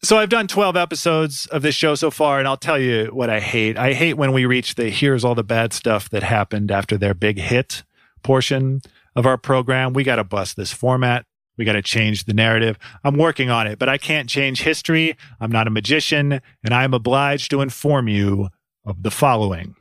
So 0.00 0.16
I've 0.16 0.28
done 0.28 0.46
12 0.46 0.76
episodes 0.76 1.46
of 1.46 1.62
this 1.62 1.74
show 1.74 1.96
so 1.96 2.10
far, 2.12 2.38
and 2.38 2.46
I'll 2.46 2.56
tell 2.56 2.78
you 2.78 3.06
what 3.06 3.30
I 3.30 3.40
hate. 3.40 3.76
I 3.76 3.94
hate 3.94 4.14
when 4.14 4.32
we 4.32 4.46
reach 4.46 4.76
the 4.76 4.90
here's 4.90 5.24
all 5.24 5.34
the 5.34 5.42
bad 5.42 5.72
stuff 5.72 6.08
that 6.10 6.22
happened 6.22 6.70
after 6.70 6.96
their 6.96 7.14
big 7.14 7.38
hit 7.38 7.82
portion 8.22 8.80
of 9.16 9.26
our 9.26 9.36
program. 9.36 9.92
We 9.92 10.04
got 10.04 10.16
to 10.16 10.24
bust 10.24 10.56
this 10.56 10.72
format. 10.72 11.24
We 11.56 11.64
got 11.64 11.72
to 11.72 11.82
change 11.82 12.24
the 12.24 12.32
narrative. 12.32 12.78
I'm 13.02 13.16
working 13.16 13.50
on 13.50 13.66
it, 13.66 13.80
but 13.80 13.88
I 13.88 13.98
can't 13.98 14.28
change 14.28 14.62
history. 14.62 15.16
I'm 15.40 15.50
not 15.50 15.66
a 15.66 15.70
magician, 15.70 16.40
and 16.62 16.72
I 16.72 16.84
am 16.84 16.94
obliged 16.94 17.50
to 17.50 17.60
inform 17.60 18.06
you 18.06 18.50
of 18.84 19.02
the 19.02 19.10
following. 19.10 19.74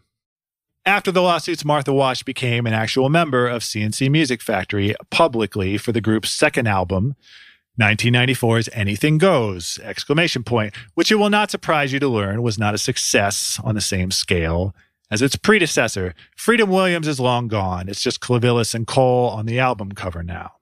After 0.84 1.12
the 1.12 1.22
lawsuits, 1.22 1.64
Martha 1.64 1.94
Wash 1.94 2.24
became 2.24 2.66
an 2.66 2.74
actual 2.74 3.10
member 3.10 3.48
of 3.48 3.64
C+C 3.64 4.10
Music 4.10 4.42
Factory 4.42 4.96
publicly 5.12 5.78
for 5.78 5.92
the 5.92 6.02
group's 6.02 6.32
second 6.32 6.68
album, 6.68 7.16
1994's 7.80 8.70
Anything 8.74 9.20
Goes! 9.20 9.80
Exclamation 9.84 10.44
point, 10.44 10.74
which 10.96 11.12
it 11.12 11.16
will 11.16 11.30
not 11.30 11.52
surprise 11.52 11.94
you 11.94 12.00
to 12.00 12.08
learn 12.08 12.42
was 12.42 12.58
not 12.58 12.74
a 12.74 12.80
success 12.80 13.60
on 13.64 13.76
the 13.76 13.82
same 13.82 14.10
scale 14.10 14.74
as 15.12 15.22
its 15.22 15.36
predecessor. 15.36 16.16
Freedom 16.36 16.72
Williams 16.72 17.08
is 17.08 17.20
long 17.20 17.48
gone. 17.48 17.88
It's 17.88 18.02
just 18.02 18.20
Clivillés 18.20 18.74
and 18.74 18.88
Cole 18.88 19.30
on 19.30 19.46
the 19.46 19.60
album 19.60 19.92
cover 19.92 20.24
now. 20.24 20.54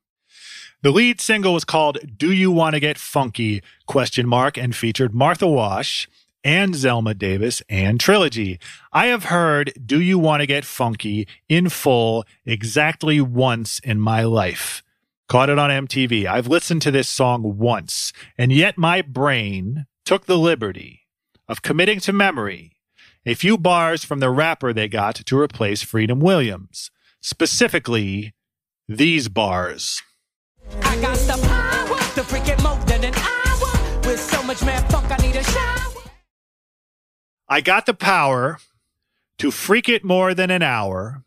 The 0.81 0.91
lead 0.91 1.21
single 1.21 1.53
was 1.53 1.63
called 1.63 1.99
Do 2.17 2.33
You 2.33 2.51
Want 2.51 2.73
to 2.73 2.81
Get 2.81 2.97
Funky? 2.97 3.63
question 3.87 4.27
mark 4.27 4.57
and 4.57 4.75
featured 4.75 5.15
Martha 5.15 5.47
Wash 5.47 6.09
and 6.43 6.73
Zelma 6.73 7.17
Davis 7.17 7.63
and 7.69 7.97
Trilogy. 7.97 8.59
I 8.91 9.05
have 9.07 9.25
heard 9.25 9.71
Do 9.83 10.01
You 10.01 10.19
Want 10.19 10.41
to 10.41 10.47
Get 10.47 10.65
Funky 10.65 11.29
in 11.47 11.69
full 11.69 12.25
exactly 12.45 13.21
once 13.21 13.79
in 13.79 14.01
my 14.01 14.23
life. 14.23 14.83
Caught 15.27 15.49
it 15.49 15.59
on 15.59 15.87
MTV. 15.87 16.25
I've 16.25 16.47
listened 16.47 16.81
to 16.83 16.91
this 16.91 17.09
song 17.09 17.57
once, 17.57 18.13
and 18.37 18.51
yet 18.51 18.77
my 18.77 19.01
brain 19.01 19.85
took 20.05 20.25
the 20.25 20.37
liberty 20.37 21.01
of 21.47 21.61
committing 21.61 21.99
to 22.01 22.13
memory 22.13 22.75
a 23.25 23.33
few 23.33 23.57
bars 23.57 24.05
from 24.05 24.19
the 24.19 24.29
rapper 24.29 24.71
they 24.71 24.87
got 24.87 25.15
to 25.15 25.39
replace 25.39 25.81
Freedom 25.81 26.19
Williams. 26.19 26.91
Specifically, 27.21 28.35
these 28.87 29.29
bars. 29.29 30.03
I 30.83 31.01
got 31.01 31.17
the 31.17 31.39
power 31.47 31.97
to 32.13 32.23
freak 32.23 32.47
it 32.47 32.61
more 32.61 32.77
than 32.85 33.03
an 33.03 33.15
hour. 33.15 34.01
With 34.03 34.19
so 34.19 34.43
much 34.43 34.63
mad 34.63 34.89
funk, 34.91 35.07
I 35.09 35.17
need 35.25 35.35
a 35.35 35.43
shower. 35.43 36.03
I 37.49 37.61
got 37.61 37.87
the 37.87 37.95
power 37.95 38.59
to 39.39 39.49
freak 39.49 39.89
it 39.89 40.03
more 40.03 40.35
than 40.35 40.51
an 40.51 40.61
hour. 40.61 41.24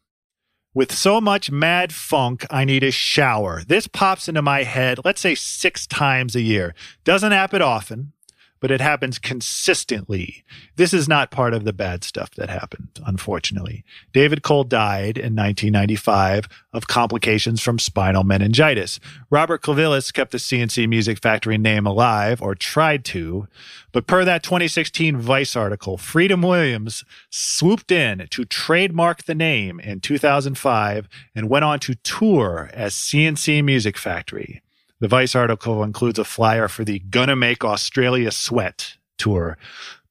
With 0.74 0.92
so 0.92 1.18
much 1.18 1.50
mad 1.50 1.94
funk, 1.94 2.44
I 2.50 2.66
need 2.66 2.85
a 2.85 2.90
shower. 2.90 3.62
This 3.66 3.87
pops 3.87 4.28
into 4.28 4.42
my 4.42 4.64
head, 4.64 4.98
let's 5.02 5.20
say 5.20 5.35
six 5.35 5.87
times 5.87 6.37
a 6.37 6.42
year. 6.42 6.74
Doesn't 7.04 7.33
happen 7.33 7.62
often, 7.62 8.12
but 8.61 8.71
it 8.71 8.81
happens 8.81 9.18
consistently. 9.18 10.44
This 10.77 10.92
is 10.92 11.09
not 11.09 11.31
part 11.31 11.55
of 11.55 11.64
the 11.64 11.73
bad 11.73 12.05
stuff 12.05 12.31
that 12.33 12.51
happened, 12.51 13.01
unfortunately. 13.07 13.85
David 14.12 14.42
Cole 14.42 14.64
died 14.64 15.16
in 15.16 15.35
1995 15.37 16.49
of 16.73 16.87
complications 16.87 17.61
from 17.61 17.79
spinal 17.79 18.25
meningitis. 18.25 19.01
Robert 19.31 19.62
Clivillés 19.62 20.12
kept 20.12 20.33
the 20.33 20.38
C+C 20.38 20.87
Music 20.87 21.18
Factory 21.21 21.59
name 21.59 21.87
alive, 21.87 22.42
or 22.42 22.55
tried 22.55 23.05
to, 23.07 23.49
but 23.92 24.07
per 24.07 24.25
that 24.25 24.42
2016 24.42 25.16
Vice 25.16 25.57
article, 25.57 25.97
Freedom 25.97 26.42
Williams 26.42 27.05
swooped 27.31 27.90
in 27.90 28.27
to 28.31 28.44
trademark 28.44 29.25
the 29.25 29.35
name 29.35 29.81
in 29.81 30.01
2005 30.01 31.09
and 31.35 31.49
went 31.49 31.64
on 31.64 31.79
to 31.81 31.94
tour 31.97 32.71
as 32.73 32.94
C+C 32.94 33.62
Music 33.62 33.97
Factory. 33.97 34.62
The 35.00 35.08
Vice 35.08 35.37
article 35.37 35.84
includes 35.84 36.18
a 36.18 36.24
flyer 36.24 36.66
for 36.66 36.84
the 36.84 36.98
Gonna 36.98 37.37
Make 37.37 37.64
Australia 37.64 38.30
Sweat 38.32 38.96
tour. 39.16 39.56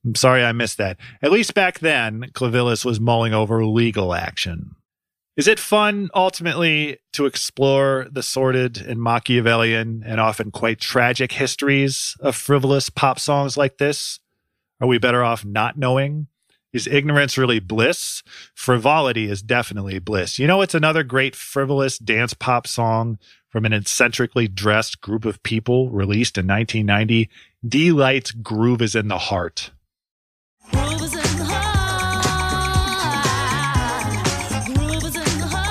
I'm 0.05 0.15
sorry 0.15 0.43
I 0.43 0.53
missed 0.53 0.77
that. 0.77 0.97
At 1.21 1.31
least 1.31 1.53
back 1.53 1.79
then, 1.79 2.29
Clivillés 2.33 2.85
was 2.85 2.99
mulling 2.99 3.33
over 3.33 3.65
legal 3.65 4.13
action. 4.13 4.75
Is 5.35 5.47
it 5.47 5.59
fun, 5.59 6.09
ultimately, 6.15 6.97
to 7.13 7.25
explore 7.25 8.07
the 8.11 8.23
sordid 8.23 8.77
and 8.77 9.01
Machiavellian 9.01 10.03
and 10.05 10.19
often 10.19 10.49
quite 10.49 10.79
tragic 10.79 11.33
histories 11.33 12.15
of 12.21 12.35
frivolous 12.35 12.89
pop 12.89 13.19
songs 13.19 13.57
like 13.57 13.77
this? 13.77 14.19
Are 14.79 14.87
we 14.87 14.97
better 14.97 15.23
off 15.23 15.43
not 15.43 15.77
knowing? 15.77 16.27
Is 16.73 16.85
ignorance 16.85 17.37
really 17.37 17.59
bliss? 17.59 18.23
Frivolity 18.53 19.29
is 19.29 19.41
definitely 19.41 19.99
bliss. 19.99 20.37
You 20.37 20.47
know, 20.47 20.61
it's 20.61 20.75
another 20.75 21.01
great 21.01 21.33
frivolous 21.33 21.97
dance 21.97 22.33
pop 22.33 22.67
song 22.67 23.19
from 23.49 23.63
an 23.65 23.71
eccentrically 23.71 24.49
dressed 24.49 24.99
group 24.99 25.23
of 25.23 25.41
people 25.43 25.89
released 25.89 26.37
in 26.37 26.45
1990. 26.45 27.29
Deee-Lite's 27.65 28.31
Groove 28.31 28.81
is 28.81 28.95
in 28.95 29.07
the 29.07 29.17
Heart. 29.17 29.71
Groove 30.71 31.01
is 31.01 31.13
in 31.13 31.37
the 31.37 31.45
heart. 31.45 32.25
Groove 34.65 35.05
is 35.05 35.15
in 35.15 35.39
the 35.39 35.47
heart. 35.47 35.67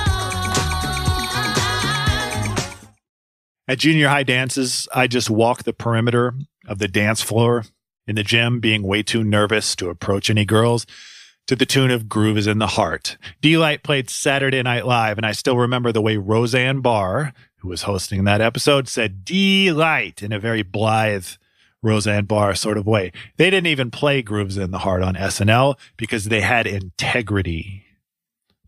At 3.67 3.77
junior 3.77 4.07
high 4.07 4.23
dances, 4.23 4.87
I 4.95 5.05
just 5.05 5.29
walk 5.29 5.61
the 5.61 5.73
perimeter 5.73 6.33
of 6.67 6.79
the 6.79 6.87
dance 6.87 7.21
floor 7.21 7.65
in 8.07 8.15
the 8.15 8.23
gym, 8.23 8.59
being 8.59 8.83
way 8.83 9.03
too 9.03 9.23
nervous 9.23 9.75
to 9.75 9.89
approach 9.89 10.29
any 10.29 10.45
girls, 10.45 10.85
to 11.47 11.55
the 11.55 11.65
tune 11.65 11.91
of 11.91 12.09
Groove 12.09 12.37
is 12.37 12.47
in 12.47 12.59
the 12.59 12.67
Heart. 12.67 13.17
Deee-Lite 13.41 13.83
played 13.83 14.09
Saturday 14.09 14.61
Night 14.63 14.85
Live, 14.85 15.17
and 15.17 15.25
I 15.25 15.31
still 15.31 15.57
remember 15.57 15.91
the 15.91 16.01
way 16.01 16.17
Roseanne 16.17 16.81
Barr, 16.81 17.33
who 17.57 17.69
was 17.69 17.83
hosting 17.83 18.23
that 18.23 18.41
episode, 18.41 18.87
said 18.87 19.23
Deee-Lite 19.23 20.21
in 20.21 20.31
a 20.31 20.39
very 20.39 20.61
blithe 20.61 21.27
Roseanne 21.81 22.25
Barr 22.25 22.55
sort 22.55 22.77
of 22.77 22.85
way. 22.85 23.11
They 23.37 23.49
didn't 23.49 23.67
even 23.67 23.91
play 23.91 24.21
Grooves 24.21 24.57
in 24.57 24.71
the 24.71 24.79
Heart 24.79 25.03
on 25.03 25.15
SNL 25.15 25.77
because 25.95 26.25
they 26.25 26.41
had 26.41 26.67
integrity. 26.67 27.83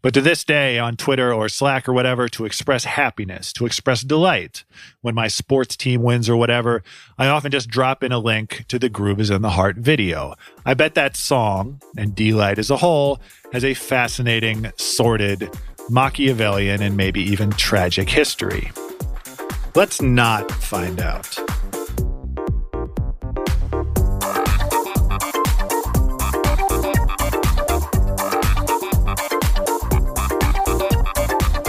But 0.02 0.14
to 0.14 0.22
this 0.22 0.46
day, 0.46 0.80
on 0.80 0.96
Twitter 0.96 1.34
or 1.34 1.50
Slack 1.50 1.90
or 1.90 1.94
whatever, 1.94 2.30
to 2.30 2.46
express 2.46 2.86
happiness, 2.86 3.52
to 3.54 3.66
express 3.66 4.02
delight 4.02 4.64
when 5.02 5.14
my 5.14 5.28
sports 5.28 5.76
team 5.76 6.04
wins 6.04 6.30
or 6.30 6.38
whatever, 6.38 6.84
I 7.18 7.28
often 7.28 7.52
just 7.52 7.70
drop 7.70 8.02
in 8.02 8.14
a 8.14 8.20
link 8.20 8.64
to 8.70 8.80
the 8.80 8.88
Groove 8.88 9.20
is 9.20 9.30
in 9.30 9.42
the 9.42 9.50
Heart 9.50 9.76
video. 9.76 10.36
I 10.66 10.74
bet 10.74 10.96
that 10.96 11.18
song, 11.18 11.82
and 11.98 12.16
Deee-Lite 12.16 12.60
as 12.60 12.70
a 12.70 12.78
whole, 12.78 13.20
has 13.52 13.66
a 13.66 13.74
fascinating, 13.74 14.72
sordid, 14.78 15.50
Machiavellian, 15.90 16.82
and 16.82 16.96
maybe 16.96 17.22
even 17.22 17.52
tragic 17.52 18.10
history. 18.10 18.72
Let's 19.76 20.02
not 20.02 20.50
find 20.50 21.02
out. 21.02 21.38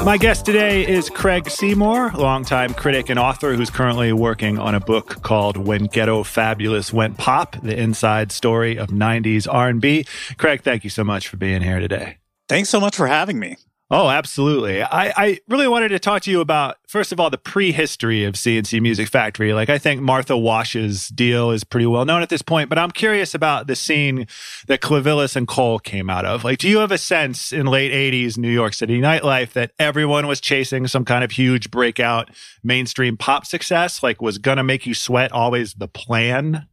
My 0.05 0.17
guest 0.17 0.47
today 0.47 0.89
is 0.89 1.11
Craig 1.11 1.51
Seymour, 1.51 2.13
longtime 2.13 2.73
critic 2.73 3.11
and 3.11 3.19
author 3.19 3.55
who's 3.55 3.69
currently 3.69 4.15
working 4.15 4.59
on 4.59 4.75
a 4.75 4.81
book 4.81 5.23
called 5.23 5.59
When 5.59 5.85
Ghetto 5.85 6.25
Fabulous 6.25 6.91
Went 6.91 7.19
Pop: 7.19 7.55
The 7.63 7.79
Inside 7.79 8.33
Story 8.33 8.79
of 8.79 8.89
90s 8.89 9.47
R&B. 9.49 10.07
Craig, 10.39 10.63
thank 10.63 10.85
you 10.85 10.91
so 10.91 11.05
much 11.05 11.29
for 11.29 11.37
being 11.37 11.61
here 11.61 11.81
today. 11.81 12.17
Thanks 12.49 12.71
so 12.71 12.81
much 12.81 12.97
for 12.97 13.09
having 13.09 13.39
me. 13.39 13.57
Oh, 13.93 14.09
absolutely. 14.09 14.85
I, 14.85 15.13
I 15.17 15.41
really 15.49 15.67
wanted 15.67 15.89
to 15.89 15.99
talk 15.99 16.23
to 16.23 16.31
you 16.31 16.41
about, 16.41 16.77
first 16.87 17.11
of 17.11 17.19
all, 17.19 17.29
the 17.29 17.37
prehistory 17.37 18.23
of 18.23 18.37
C+C 18.37 18.79
Music 18.79 19.09
Factory. 19.09 19.53
Like, 19.53 19.69
I 19.69 19.79
think 19.79 20.01
Martha 20.01 20.39
Wash's 20.39 21.09
deal 21.09 21.51
is 21.51 21.65
pretty 21.65 21.87
well 21.87 22.05
known 22.05 22.23
at 22.23 22.29
this 22.29 22.41
point, 22.41 22.69
but 22.69 22.79
I'm 22.79 22.93
curious 22.93 23.35
about 23.35 23.67
the 23.67 23.75
scene 23.75 24.29
that 24.69 24.81
Clivillés 24.81 25.35
and 25.35 25.49
Cole 25.49 25.81
came 25.81 26.09
out 26.09 26.25
of. 26.25 26.45
Like, 26.45 26.59
do 26.59 26.69
you 26.69 26.79
have 26.79 26.93
a 26.93 26.99
sense 26.99 27.53
in 27.53 27.67
late 27.67 27.91
80s 27.91 28.39
New 28.39 28.51
York 28.51 28.75
City 28.75 29.01
nightlife 29.01 29.55
that 29.55 29.73
everyone 29.77 30.29
was 30.29 30.41
chasing 30.41 30.87
some 30.87 31.05
kind 31.05 31.25
of 31.25 31.33
huge 31.33 31.69
breakout 31.73 32.31
mainstream 32.63 33.17
pop 33.17 33.45
success? 33.45 34.05
Like, 34.05 34.23
was 34.23 34.39
Gonna 34.39 34.63
Make 34.63 34.87
You 34.87 34.95
Sweat 34.95 35.33
always 35.33 35.75
the 35.75 35.89
plan? 35.89 36.69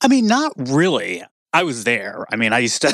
I 0.00 0.08
mean, 0.08 0.26
not 0.26 0.54
really. 0.56 1.22
I 1.58 1.64
was 1.64 1.82
there. 1.82 2.24
I 2.32 2.36
mean, 2.36 2.52
I 2.52 2.60
used 2.60 2.82
to 2.82 2.92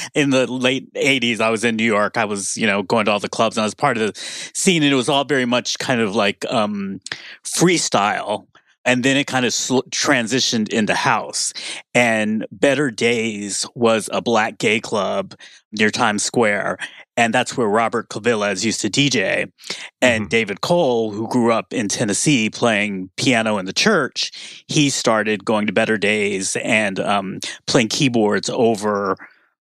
in 0.14 0.30
the 0.30 0.50
late 0.50 0.90
'80s. 0.94 1.40
I 1.40 1.50
was 1.50 1.62
in 1.62 1.76
New 1.76 1.84
York. 1.84 2.16
I 2.16 2.24
was, 2.24 2.56
you 2.56 2.66
know, 2.66 2.82
going 2.82 3.04
to 3.04 3.10
all 3.10 3.20
the 3.20 3.28
clubs, 3.28 3.58
and 3.58 3.62
I 3.62 3.66
was 3.66 3.74
part 3.74 3.98
of 3.98 4.06
the 4.06 4.18
scene. 4.54 4.82
And 4.82 4.90
it 4.90 4.96
was 4.96 5.10
all 5.10 5.24
very 5.24 5.44
much 5.44 5.78
kind 5.78 6.00
of 6.00 6.16
like 6.16 6.46
um, 6.48 7.02
freestyle. 7.44 8.46
And 8.88 9.04
then 9.04 9.18
it 9.18 9.26
kind 9.26 9.44
of 9.44 9.52
sl- 9.52 9.82
transitioned 9.90 10.70
into 10.70 10.94
house. 10.94 11.52
And 11.92 12.46
Better 12.50 12.90
Days 12.90 13.66
was 13.74 14.08
a 14.14 14.22
black 14.22 14.56
gay 14.56 14.80
club 14.80 15.34
near 15.72 15.90
Times 15.90 16.22
Square. 16.22 16.78
And 17.14 17.34
that's 17.34 17.54
where 17.54 17.68
Robert 17.68 18.08
Clivillés 18.08 18.64
used 18.64 18.80
to 18.80 18.88
DJ. 18.88 19.52
And 20.00 20.30
David 20.30 20.62
Cole, 20.62 21.10
who 21.10 21.28
grew 21.28 21.52
up 21.52 21.74
in 21.74 21.88
Tennessee 21.88 22.48
playing 22.48 23.10
piano 23.18 23.58
in 23.58 23.66
the 23.66 23.74
church, 23.74 24.64
he 24.68 24.88
started 24.88 25.44
going 25.44 25.66
to 25.66 25.72
Better 25.74 25.98
Days 25.98 26.56
and 26.56 26.98
um, 26.98 27.40
playing 27.66 27.88
keyboards 27.88 28.48
over 28.48 29.18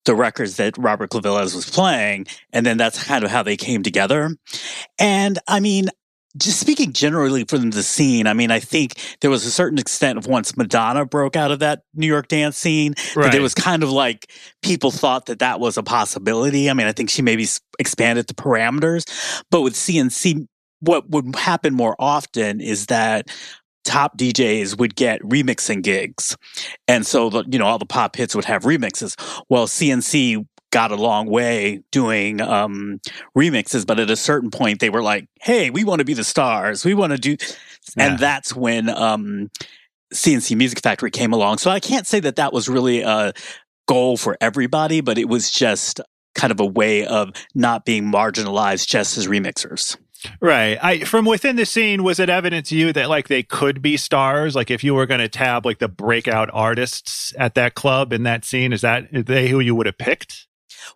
the 0.03 0.15
records 0.15 0.57
that 0.57 0.77
Robert 0.77 1.11
Clivillés 1.11 1.55
was 1.55 1.69
playing. 1.69 2.27
And 2.51 2.65
then 2.65 2.75
that's 2.75 3.01
kind 3.01 3.23
of 3.23 3.31
how 3.31 3.41
they 3.41 3.55
came 3.55 3.83
together. 3.83 4.35
And 4.99 5.39
I 5.47 5.61
mean, 5.61 5.87
just 6.37 6.59
speaking 6.59 6.93
generally 6.93 7.43
from 7.43 7.69
the 7.71 7.83
scene, 7.83 8.27
I 8.27 8.33
mean, 8.33 8.51
I 8.51 8.59
think 8.59 8.93
there 9.21 9.29
was 9.29 9.45
a 9.45 9.51
certain 9.51 9.77
extent 9.77 10.17
of 10.17 10.25
once 10.27 10.57
Madonna 10.57 11.05
broke 11.05 11.35
out 11.35 11.51
of 11.51 11.59
that 11.59 11.81
New 11.93 12.07
York 12.07 12.27
dance 12.27 12.57
scene, 12.57 12.93
that 12.93 13.15
Right. 13.15 13.35
it 13.35 13.41
was 13.41 13.53
kind 13.53 13.83
of 13.83 13.91
like 13.91 14.31
people 14.61 14.91
thought 14.91 15.27
that 15.27 15.39
that 15.39 15.59
was 15.59 15.77
a 15.77 15.83
possibility. 15.83 16.69
I 16.69 16.73
mean, 16.73 16.87
I 16.87 16.91
think 16.91 17.09
she 17.09 17.21
maybe 17.21 17.47
expanded 17.79 18.27
the 18.27 18.33
parameters, 18.33 19.05
but 19.51 19.61
with 19.61 19.75
C+C, 19.75 20.47
what 20.79 21.09
would 21.09 21.35
happen 21.35 21.73
more 21.73 21.95
often 21.99 22.59
is 22.59 22.87
that 22.87 23.29
top 23.85 24.17
DJs 24.17 24.77
would 24.79 24.95
get 24.95 25.21
remixing 25.21 25.83
gigs. 25.83 26.35
And 26.87 27.05
so, 27.05 27.29
the, 27.29 27.43
you 27.49 27.59
know, 27.59 27.65
all 27.65 27.77
the 27.77 27.85
pop 27.85 28.15
hits 28.15 28.35
would 28.35 28.45
have 28.45 28.63
remixes. 28.63 29.15
Well, 29.49 29.67
C+C 29.67 30.43
got 30.73 30.91
a 30.91 30.95
long 30.95 31.27
way 31.27 31.83
doing 31.91 32.41
um, 32.41 32.99
remixes, 33.37 33.85
but 33.85 33.99
at 33.99 34.09
a 34.09 34.15
certain 34.15 34.49
point, 34.49 34.79
they 34.79 34.89
were 34.89 35.03
like, 35.03 35.27
hey, 35.39 35.69
we 35.69 35.83
want 35.83 35.99
to 35.99 36.05
be 36.05 36.15
the 36.15 36.23
stars. 36.23 36.83
We 36.83 36.95
want 36.95 37.11
to 37.11 37.19
do. 37.19 37.37
Yeah. 37.95 38.07
And 38.07 38.19
that's 38.19 38.55
when 38.55 38.89
um, 38.89 39.51
C+C 40.11 40.55
Music 40.55 40.79
Factory 40.79 41.11
came 41.11 41.31
along. 41.31 41.59
So 41.59 41.69
I 41.69 41.79
can't 41.79 42.07
say 42.07 42.19
that 42.21 42.37
that 42.37 42.53
was 42.53 42.67
really 42.67 43.01
a 43.01 43.33
goal 43.87 44.17
for 44.17 44.35
everybody, 44.41 44.99
but 44.99 45.19
it 45.19 45.29
was 45.29 45.51
just 45.51 46.01
kind 46.33 46.49
of 46.49 46.59
a 46.59 46.65
way 46.65 47.05
of 47.05 47.29
not 47.53 47.85
being 47.85 48.05
marginalized 48.05 48.87
just 48.87 49.15
as 49.17 49.27
remixers. 49.27 49.95
Right. 50.41 50.79
I 50.81 50.99
from 51.01 51.25
within 51.25 51.57
the 51.57 51.65
scene, 51.65 52.01
was 52.01 52.19
it 52.19 52.29
evident 52.29 52.65
to 52.67 52.77
you 52.77 52.93
that 52.93 53.09
like 53.09 53.27
they 53.27 53.43
could 53.43 53.81
be 53.81 53.97
stars? 53.97 54.55
Like 54.55 54.71
if 54.71 54.83
you 54.83 54.95
were 54.95 55.05
going 55.05 55.19
to 55.19 55.27
tab 55.27 55.65
like 55.65 55.77
the 55.79 55.89
breakout 55.89 56.49
artists 56.51 57.33
at 57.37 57.53
that 57.55 57.75
club 57.75 58.11
in 58.11 58.23
that 58.23 58.43
scene, 58.43 58.73
is 58.73 58.81
that 58.81 59.09
they 59.11 59.49
who 59.49 59.59
you 59.59 59.75
would 59.75 59.85
have 59.85 59.97
picked? 59.97 60.47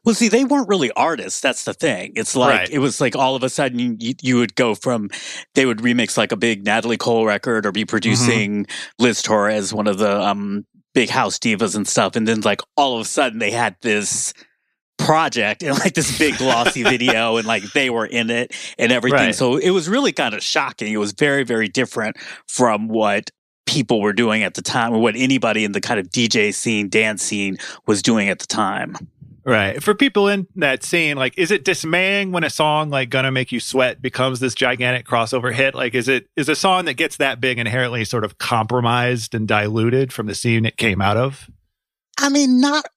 Well, 0.04 0.16
see, 0.16 0.28
they 0.28 0.44
weren't 0.44 0.68
really 0.68 0.92
artists. 0.92 1.42
That's 1.42 1.64
the 1.64 1.74
thing. 1.74 2.14
It's 2.16 2.36
like 2.36 2.60
Right. 2.60 2.70
it 2.70 2.80
was 2.80 3.02
like 3.02 3.16
all 3.16 3.36
of 3.36 3.44
a 3.44 3.50
sudden 3.50 3.98
you, 4.00 4.14
you, 4.22 4.38
would 4.38 4.56
go 4.56 4.76
from 4.76 5.10
they 5.56 5.66
would 5.66 5.80
remix 5.80 6.18
like 6.18 6.32
a 6.32 6.38
big 6.38 6.66
Natalie 6.66 6.98
Cole 6.98 7.26
record 7.26 7.66
or 7.66 7.72
be 7.72 7.86
producing 7.86 8.68
Liz 9.00 9.22
Torres, 9.22 9.74
one 9.74 9.88
of 9.88 9.98
the 9.98 10.22
um 10.22 10.66
big 10.94 11.10
house 11.10 11.38
divas 11.38 11.76
and 11.76 11.88
stuff, 11.88 12.16
and 12.16 12.28
then 12.28 12.42
like 12.42 12.62
all 12.76 12.96
of 12.96 13.02
a 13.02 13.06
sudden 13.06 13.40
they 13.40 13.52
had 13.52 13.76
this 13.82 14.34
project 14.98 15.62
and 15.62 15.78
like 15.78 15.94
this 15.94 16.18
big 16.18 16.38
glossy 16.38 16.84
video 16.96 17.38
and 17.38 17.48
like 17.48 17.64
they 17.74 17.90
were 17.90 18.06
in 18.06 18.30
it 18.30 18.54
and 18.80 18.92
everything. 18.92 19.28
Right. 19.28 19.36
So 19.36 19.58
it 19.58 19.70
was 19.70 19.88
really 19.88 20.12
kind 20.12 20.34
of 20.34 20.42
shocking. 20.42 20.92
It 20.92 20.98
was 20.98 21.14
very 21.14 21.44
very 21.44 21.68
different 21.68 22.18
from 22.48 22.88
what 22.88 23.30
people 23.68 24.02
were 24.02 24.14
doing 24.14 24.42
at 24.44 24.56
the 24.56 24.62
time 24.62 24.94
or 24.94 25.00
what 25.00 25.16
anybody 25.16 25.64
in 25.64 25.74
the 25.74 25.82
kind 25.82 26.00
of 26.00 26.10
DJ 26.10 26.54
scene, 26.54 26.90
dance 26.90 27.22
scene 27.22 27.58
was 27.86 28.02
doing 28.02 28.30
at 28.30 28.40
the 28.40 28.48
time. 28.48 28.96
Right. 29.48 29.82
For 29.82 29.96
people 29.96 30.28
in 30.28 30.46
that 30.58 30.84
scene, 30.84 31.16
like, 31.16 31.38
is 31.38 31.52
it 31.52 31.64
dismaying 31.64 32.34
when 32.34 32.44
a 32.44 32.50
song 32.50 32.90
like 32.90 33.10
"Gonna 33.10 33.32
Make 33.32 33.54
You 33.54 33.62
Sweat" 33.62 34.02
becomes 34.02 34.42
this 34.42 34.54
gigantic 34.54 35.08
crossover 35.08 35.54
hit? 35.54 35.74
Like, 35.74 35.96
is 35.96 36.10
it 36.10 36.28
is 36.36 36.50
a 36.50 36.56
song 36.56 36.84
that 36.84 36.96
gets 36.96 37.16
that 37.16 37.40
big 37.40 37.58
inherently 37.58 38.04
sort 38.04 38.26
of 38.26 38.40
compromised 38.40 39.34
and 39.34 39.48
diluted 39.48 40.12
from 40.12 40.28
the 40.28 40.36
scene 40.36 40.66
it 40.66 40.76
came 40.76 41.02
out 41.02 41.16
of? 41.16 41.50
I 42.20 42.28
mean, 42.28 42.60
not 42.60 42.88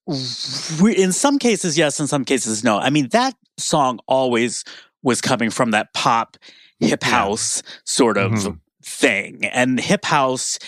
re- 0.81 0.97
in 0.97 1.13
some 1.13 1.39
cases, 1.39 1.79
yes, 1.79 2.01
in 2.01 2.09
some 2.09 2.25
cases, 2.25 2.65
no. 2.65 2.79
I 2.79 2.91
mean, 2.91 3.11
that 3.11 3.37
song 3.57 4.01
always 4.09 4.65
was 5.05 5.21
coming 5.21 5.51
from 5.51 5.71
that 5.71 5.95
pop 5.95 6.37
hip 6.81 7.05
house 7.05 7.63
sort 7.85 8.19
of 8.19 8.33
Mhm. 8.33 8.59
thing. 8.83 9.45
And 9.45 9.79
hip 9.79 10.05
house, 10.05 10.59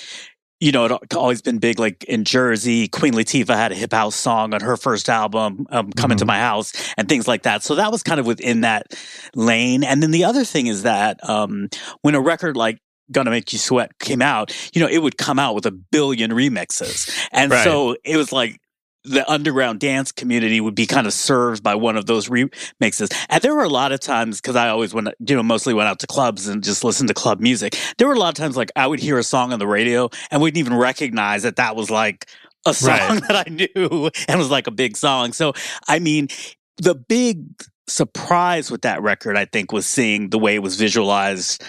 you 0.63 0.71
know, 0.71 0.85
it 0.85 1.15
always 1.17 1.43
been 1.43 1.59
big, 1.59 1.81
like 1.81 2.05
in 2.05 2.23
Jersey. 2.23 2.87
Queen 2.87 3.15
Latifah 3.15 3.57
had 3.57 3.73
a 3.73 3.75
hip 3.75 3.93
house 3.93 4.15
song 4.15 4.55
on 4.55 4.61
her 4.61 4.77
first 4.77 5.09
album, 5.09 5.67
um, 5.71 5.91
Coming 5.95 6.19
to 6.19 6.25
My 6.25 6.39
House, 6.39 6.73
and 6.97 7.09
things 7.09 7.27
like 7.27 7.43
that. 7.43 7.65
So 7.65 7.75
that 7.75 7.91
was 7.91 8.05
kind 8.05 8.21
of 8.21 8.27
within 8.27 8.61
that 8.61 8.95
lane. 9.35 9.83
And 9.83 10.01
then 10.01 10.13
the 10.13 10.23
other 10.23 10.45
thing 10.45 10.69
is 10.69 10.85
that 10.85 11.19
um, 11.29 11.69
when 12.03 12.15
a 12.15 12.21
record 12.21 12.57
like 12.57 12.79
Gonna 13.11 13.31
Make 13.31 13.53
You 13.53 13.59
Sweat 13.59 13.99
came 13.99 14.23
out, 14.23 14.55
you 14.73 14.81
know, 14.81 14.87
it 14.87 14.99
would 14.99 15.19
come 15.19 15.41
out 15.41 15.57
with 15.57 15.67
a 15.67 15.73
billion 15.73 16.31
remixes. 16.31 17.11
And 17.33 17.51
Right. 17.51 17.65
so 17.65 17.97
it 18.05 18.17
was 18.17 18.31
like 18.31 18.61
the 19.05 19.29
underground 19.31 19.81
dance 19.81 20.13
community 20.13 20.61
would 20.61 20.75
be 20.75 20.87
kind 20.87 21.07
of 21.07 21.13
served 21.13 21.63
by 21.63 21.75
one 21.75 21.97
of 21.97 22.07
those 22.07 22.29
remixes. 22.29 23.13
And 23.29 23.43
there 23.43 23.55
were 23.55 23.65
a 23.65 23.69
lot 23.69 23.93
of 23.93 24.01
times, 24.01 24.41
because 24.41 24.57
I 24.57 24.69
always 24.69 24.95
went, 24.95 25.09
you 25.27 25.35
know, 25.37 25.43
mostly 25.43 25.75
went 25.75 25.89
out 25.89 25.99
to 26.01 26.07
clubs 26.07 26.47
and 26.49 26.63
just 26.63 26.85
listened 26.85 27.09
to 27.09 27.15
club 27.15 27.41
music. 27.41 27.77
There 27.99 28.07
were 28.07 28.15
a 28.15 28.19
lot 28.19 28.29
of 28.29 28.35
times 28.35 28.57
like 28.57 28.71
I 28.77 28.87
would 28.87 29.01
hear 29.01 29.19
a 29.19 29.25
song 29.25 29.53
on 29.53 29.59
the 29.59 29.67
radio 29.67 30.09
and 30.31 30.41
wouldn't 30.41 30.59
even 30.59 30.75
recognize 30.75 31.43
that 31.43 31.57
that 31.57 31.75
was 31.75 31.91
like 31.91 32.27
a 32.67 32.75
song 32.75 32.93
Right. 32.99 33.23
that 33.29 33.47
I 33.49 33.51
knew 33.51 34.11
and 34.29 34.39
was 34.39 34.51
like 34.51 34.67
a 34.67 34.73
big 34.73 34.97
song. 34.97 35.33
So, 35.33 35.53
I 35.89 35.99
mean, 35.99 36.29
the 36.77 36.95
big 36.95 37.45
surprise 37.89 38.71
with 38.71 38.83
that 38.83 39.03
record, 39.03 39.37
I 39.37 39.45
think, 39.45 39.73
was 39.73 39.87
seeing 39.87 40.31
the 40.31 40.39
way 40.39 40.55
it 40.55 40.63
was 40.63 40.77
visualized 40.77 41.63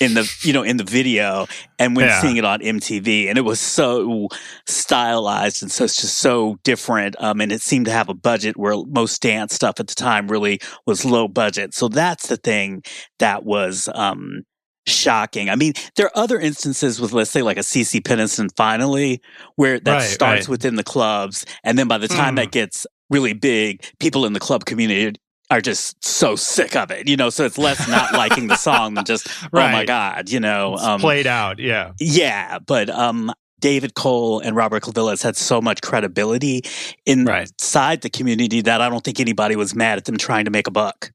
in 0.00 0.14
the, 0.14 0.30
you 0.42 0.52
know, 0.52 0.62
in 0.62 0.76
the 0.76 0.84
video 0.84 1.46
and 1.78 1.94
when 1.94 2.06
Yeah. 2.06 2.20
seeing 2.20 2.36
it 2.36 2.44
on 2.44 2.60
MTV. 2.62 3.28
And 3.28 3.36
it 3.36 3.42
was 3.42 3.60
so 3.60 4.28
stylized 4.66 5.62
and 5.62 5.70
so 5.70 5.84
it's 5.84 5.96
just 6.00 6.18
so 6.18 6.58
different. 6.64 7.16
Um, 7.22 7.40
and 7.40 7.52
it 7.52 7.60
seemed 7.62 7.86
to 7.86 7.92
have 7.92 8.08
a 8.08 8.14
budget 8.14 8.56
where 8.56 8.74
most 8.86 9.20
dance 9.22 9.54
stuff 9.54 9.78
at 9.80 9.86
the 9.88 9.94
time 9.94 10.28
really 10.28 10.60
was 10.86 11.04
low 11.04 11.28
budget. 11.28 11.74
So 11.74 11.88
that's 11.88 12.28
the 12.28 12.36
thing 12.36 12.82
that 13.18 13.44
was, 13.44 13.88
um, 13.94 14.42
shocking. 14.86 15.50
I 15.50 15.54
mean, 15.56 15.74
there 15.96 16.06
are 16.06 16.16
other 16.18 16.40
instances 16.40 16.98
with, 16.98 17.12
let's 17.12 17.30
say, 17.30 17.42
like 17.42 17.58
a 17.58 17.60
CeCe 17.62 18.00
Peniston 18.00 18.48
finally, 18.56 19.20
where 19.56 19.78
that 19.80 19.92
Right, 19.92 20.00
starts 20.02 20.42
right. 20.46 20.48
within 20.48 20.76
the 20.76 20.82
clubs. 20.82 21.44
And 21.62 21.78
then 21.78 21.88
by 21.88 21.98
the 21.98 22.08
time 22.08 22.34
Mm. 22.34 22.36
that 22.36 22.52
gets 22.52 22.86
really 23.10 23.34
big, 23.34 23.84
people 24.00 24.24
in 24.24 24.32
the 24.32 24.40
club 24.40 24.64
community 24.64 25.18
are 25.50 25.60
just 25.60 26.04
so 26.04 26.36
sick 26.36 26.76
of 26.76 26.90
it, 26.90 27.08
you 27.08 27.16
know. 27.16 27.30
So 27.30 27.44
it's 27.44 27.58
less 27.58 27.88
not 27.88 28.12
liking 28.12 28.48
the 28.48 28.56
song 28.56 28.94
than 28.94 29.04
just, 29.04 29.28
oh 29.44 29.48
my 29.52 29.84
God, 29.84 30.30
you 30.30 30.40
know. 30.40 30.74
It's 30.78 31.02
played 31.02 31.26
out, 31.26 31.58
yeah. 31.58 31.92
Yeah, 31.98 32.58
but 32.58 32.90
um, 32.90 33.32
David 33.60 33.94
Cole 33.94 34.40
and 34.40 34.54
Robert 34.54 34.82
Clivillés 34.82 35.22
had 35.22 35.36
so 35.36 35.60
much 35.60 35.80
credibility 35.80 36.62
inside 37.06 38.02
the 38.02 38.10
community 38.10 38.60
that 38.62 38.80
I 38.80 38.88
don't 38.88 39.02
think 39.02 39.20
anybody 39.20 39.56
was 39.56 39.74
mad 39.74 39.98
at 39.98 40.04
them 40.04 40.18
trying 40.18 40.44
to 40.44 40.50
make 40.50 40.66
a 40.66 40.70
buck. 40.70 41.12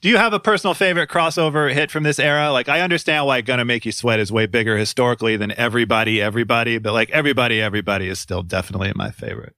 Do 0.00 0.08
you 0.08 0.16
have 0.16 0.32
a 0.32 0.40
personal 0.40 0.72
favorite 0.72 1.10
crossover 1.10 1.72
hit 1.72 1.90
from 1.90 2.02
this 2.02 2.18
era? 2.18 2.50
Like, 2.50 2.68
I 2.68 2.80
understand 2.80 3.26
why 3.26 3.42
"Gonna 3.42 3.64
Make 3.64 3.84
You 3.84 3.92
Sweat" 3.92 4.18
is 4.18 4.32
way 4.32 4.46
bigger 4.46 4.78
historically 4.78 5.36
than 5.36 5.52
"Everybody, 5.52 6.20
Everybody," 6.20 6.78
but 6.78 6.94
like 6.94 7.10
"Everybody, 7.10 7.60
Everybody" 7.60 8.08
is 8.08 8.18
still 8.18 8.42
definitely 8.42 8.92
my 8.94 9.10
favorite. 9.10 9.54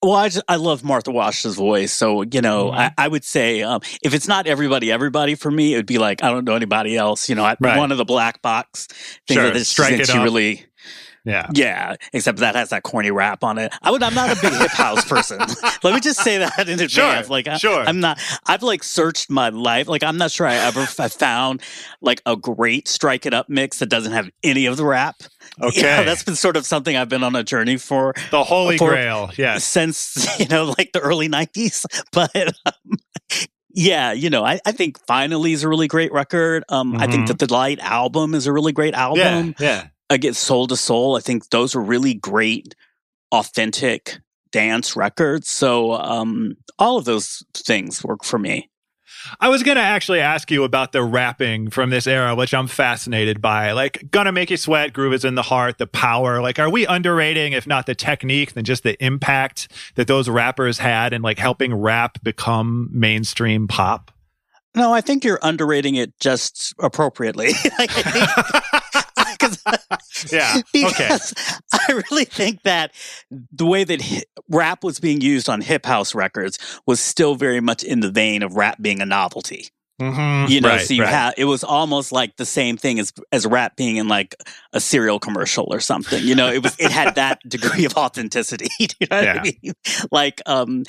Well, 0.00 0.12
I 0.14 0.28
just, 0.28 0.44
I 0.48 0.56
love 0.56 0.84
Martha 0.84 1.10
Wash's 1.10 1.56
voice, 1.56 1.92
so 1.92 2.22
you 2.22 2.40
know 2.40 2.66
Mm-hmm. 2.68 2.78
I, 2.78 2.92
I 2.96 3.08
would 3.08 3.24
say 3.24 3.62
um, 3.62 3.80
if 4.02 4.14
it's 4.14 4.28
not 4.28 4.46
everybody, 4.46 4.92
everybody 4.92 5.34
for 5.34 5.50
me, 5.50 5.74
it 5.74 5.76
would 5.78 5.86
be 5.86 5.98
like 5.98 6.22
I 6.22 6.30
don't 6.30 6.44
know 6.44 6.54
anybody 6.54 6.96
else. 6.96 7.28
You 7.28 7.34
know, 7.34 7.44
I, 7.44 7.56
Right. 7.58 7.76
one 7.76 7.90
of 7.90 7.98
the 7.98 8.04
black 8.04 8.40
box 8.40 8.86
things 9.26 9.40
Sure, 9.40 9.50
that 9.50 9.64
strike 9.64 9.94
it 9.94 10.08
up. 10.10 10.22
really 10.22 10.64
Yeah. 11.24 11.48
Yeah, 11.52 11.96
except 12.12 12.38
that 12.38 12.54
has 12.54 12.70
that 12.70 12.82
corny 12.82 13.10
rap 13.10 13.44
on 13.44 13.58
it. 13.58 13.72
I 13.82 13.90
would. 13.90 14.02
I'm 14.02 14.14
not 14.14 14.30
a 14.30 14.40
big 14.40 14.52
hip 14.52 14.70
house 14.70 15.04
person. 15.04 15.38
Let 15.82 15.94
me 15.94 16.00
just 16.00 16.20
say 16.22 16.38
that 16.38 16.58
in 16.60 16.74
advance. 16.80 16.92
Sure, 16.92 17.22
like, 17.24 17.46
I, 17.48 17.56
sure. 17.58 17.80
I'm 17.84 18.00
not. 18.00 18.18
I've 18.46 18.62
like 18.62 18.82
searched 18.82 19.28
my 19.30 19.48
life. 19.50 19.88
Like, 19.88 20.02
I'm 20.02 20.16
not 20.16 20.30
sure 20.30 20.46
I 20.46 20.54
ever 20.54 20.80
f- 20.80 21.12
found 21.12 21.62
like 22.00 22.22
a 22.24 22.36
great 22.36 22.88
strike 22.88 23.26
it 23.26 23.34
up 23.34 23.48
mix 23.48 23.78
that 23.80 23.90
doesn't 23.90 24.12
have 24.12 24.30
any 24.42 24.66
of 24.66 24.76
the 24.76 24.84
rap. 24.84 25.16
Okay. 25.60 25.80
Yeah, 25.82 26.02
that's 26.04 26.22
been 26.22 26.36
sort 26.36 26.56
of 26.56 26.64
something 26.66 26.96
I've 26.96 27.08
been 27.08 27.22
on 27.24 27.34
a 27.36 27.42
journey 27.44 27.76
for. 27.76 28.14
The 28.30 28.44
holy 28.44 28.78
for- 28.78 28.90
grail. 28.90 29.30
Yes. 29.36 29.64
Since 29.64 30.26
you 30.40 30.46
know, 30.48 30.74
like 30.78 30.92
the 30.92 31.00
early 31.00 31.28
'90s, 31.28 31.84
but. 32.12 32.34
Um, 32.36 32.96
yeah, 33.74 34.12
you 34.12 34.28
know, 34.30 34.44
I, 34.44 34.58
I 34.66 34.72
think 34.72 34.98
Finally 35.06 35.52
is 35.52 35.62
a 35.62 35.68
really 35.68 35.86
great 35.86 36.10
record. 36.10 36.64
Um, 36.68 36.96
I 36.96 37.06
think 37.06 37.28
that 37.28 37.38
the 37.38 37.46
Deee-Lite 37.46 37.78
album 37.80 38.34
is 38.34 38.46
a 38.46 38.52
really 38.52 38.72
great 38.72 38.94
album. 38.94 39.54
Yeah. 39.58 39.66
Yeah. 39.66 39.86
Against 40.10 40.42
Soul 40.42 40.66
II 40.70 40.76
Soul. 40.76 41.16
I 41.16 41.20
think 41.20 41.50
those 41.50 41.74
are 41.74 41.80
really 41.80 42.14
great, 42.14 42.74
authentic 43.32 44.18
dance 44.50 44.96
records. 44.96 45.48
So 45.48 45.92
um, 45.92 46.56
all 46.78 46.96
of 46.96 47.04
those 47.04 47.44
things 47.54 48.02
work 48.02 48.24
for 48.24 48.38
me. 48.38 48.70
I 49.40 49.48
was 49.48 49.62
gonna 49.62 49.80
actually 49.80 50.20
ask 50.20 50.50
you 50.50 50.64
about 50.64 50.92
the 50.92 51.02
rapping 51.02 51.70
from 51.70 51.90
this 51.90 52.06
era, 52.06 52.34
which 52.34 52.54
I'm 52.54 52.66
fascinated 52.66 53.40
by. 53.40 53.72
Like, 53.72 54.10
gonna 54.10 54.32
make 54.32 54.50
you 54.50 54.56
sweat, 54.56 54.92
groove 54.92 55.12
is 55.12 55.24
in 55.24 55.34
the 55.34 55.42
heart, 55.42 55.78
the 55.78 55.86
power. 55.86 56.40
Like, 56.40 56.58
are 56.58 56.70
we 56.70 56.86
underrating, 56.86 57.52
if 57.52 57.66
not 57.66 57.86
the 57.86 57.94
technique, 57.94 58.54
then 58.54 58.64
just 58.64 58.84
the 58.84 59.02
impact 59.04 59.68
that 59.96 60.06
those 60.06 60.28
rappers 60.28 60.78
had 60.78 61.12
in 61.12 61.22
like 61.22 61.38
helping 61.38 61.74
rap 61.74 62.22
become 62.22 62.88
mainstream 62.92 63.68
pop? 63.68 64.12
No, 64.74 64.92
I 64.92 65.00
think 65.00 65.24
you're 65.24 65.40
underrating 65.42 65.96
it 65.96 66.18
just 66.20 66.74
appropriately. 66.78 67.48
like, 67.78 67.90
I 67.96 68.02
think, 68.02 68.64
'cause- 69.56 70.32
Yeah. 70.32 70.60
Okay. 70.74 71.16
I 71.72 72.02
really 72.10 72.24
think 72.24 72.62
that 72.62 72.92
the 73.52 73.66
way 73.66 73.84
that 73.84 74.00
hi- 74.02 74.22
rap 74.50 74.82
was 74.84 74.98
being 75.00 75.20
used 75.20 75.48
on 75.48 75.60
hip 75.60 75.86
house 75.86 76.14
records 76.14 76.58
was 76.86 77.00
still 77.00 77.34
very 77.34 77.60
much 77.60 77.82
in 77.82 78.00
the 78.00 78.10
vein 78.10 78.42
of 78.42 78.54
rap 78.56 78.78
being 78.80 79.00
a 79.00 79.06
novelty. 79.06 79.68
Mhm. 80.00 80.48
You 80.48 80.60
know, 80.60 80.68
Right, 80.68 80.80
so 80.80 80.94
you 80.94 81.02
right. 81.02 81.10
have 81.12 81.34
it 81.36 81.46
was 81.46 81.64
almost 81.64 82.12
like 82.12 82.36
the 82.36 82.46
same 82.46 82.76
thing 82.76 83.00
as 83.00 83.12
as 83.32 83.44
rap 83.46 83.74
being 83.76 83.96
in 83.96 84.06
like 84.06 84.36
a 84.72 84.78
cereal 84.80 85.18
commercial 85.18 85.66
or 85.72 85.80
something. 85.80 86.22
You 86.24 86.36
know, 86.36 86.48
it 86.48 86.62
was 86.62 86.76
it 86.78 86.92
had 86.92 87.16
that 87.16 87.40
degree 87.48 87.84
of 87.84 87.96
authenticity. 87.96 88.68
You 88.78 88.86
know 89.10 89.16
what 89.16 89.24
Yeah. 89.24 89.40
I 89.40 89.42
mean? 89.42 89.72
Like 90.12 90.40
um 90.46 90.84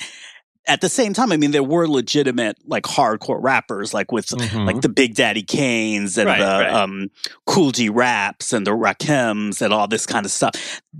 at 0.70 0.80
the 0.80 0.88
same 0.88 1.12
time, 1.12 1.32
I 1.32 1.36
mean, 1.36 1.50
there 1.50 1.62
were 1.64 1.88
legitimate 1.88 2.56
like 2.66 2.84
hardcore 2.84 3.38
rappers, 3.42 3.92
like 3.92 4.12
with 4.12 4.26
Mhm. 4.26 4.66
like 4.66 4.80
the 4.80 4.88
Big 4.88 5.14
Daddy 5.14 5.42
Kanes 5.42 6.16
and 6.16 6.26
Right, 6.26 6.38
the 6.38 6.44
right. 6.44 6.72
um, 6.72 7.10
Kool 7.46 7.72
G 7.72 7.88
Raps 7.88 8.52
and 8.52 8.66
the 8.66 8.70
Rakims 8.70 9.60
and 9.60 9.74
all 9.74 9.88
this 9.88 10.06
kind 10.06 10.24
of 10.24 10.32
stuff. 10.32 10.52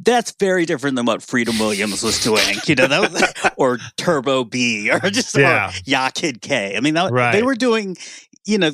That's 0.03 0.33
very 0.41 0.67
different 0.67 0.97
than 0.97 1.07
what 1.07 1.23
Freedom 1.23 1.59
Williams 1.59 2.03
was 2.03 2.23
doing, 2.23 2.57
you 2.67 2.75
know, 2.75 2.87
that 2.89 3.01
was, 3.13 3.23
or 3.57 3.79
Turbo 3.97 4.45
B 4.45 4.91
or 4.91 4.99
just 5.11 5.37
Yeah. 5.37 5.69
or 5.71 5.73
Ya 5.85 6.11
Kid 6.11 6.43
K. 6.43 6.75
I 6.77 6.81
mean, 6.81 6.95
that, 6.95 7.13
Right. 7.13 7.33
they 7.33 7.43
were 7.43 7.55
doing, 7.55 7.97
you 8.45 8.59
know, 8.59 8.73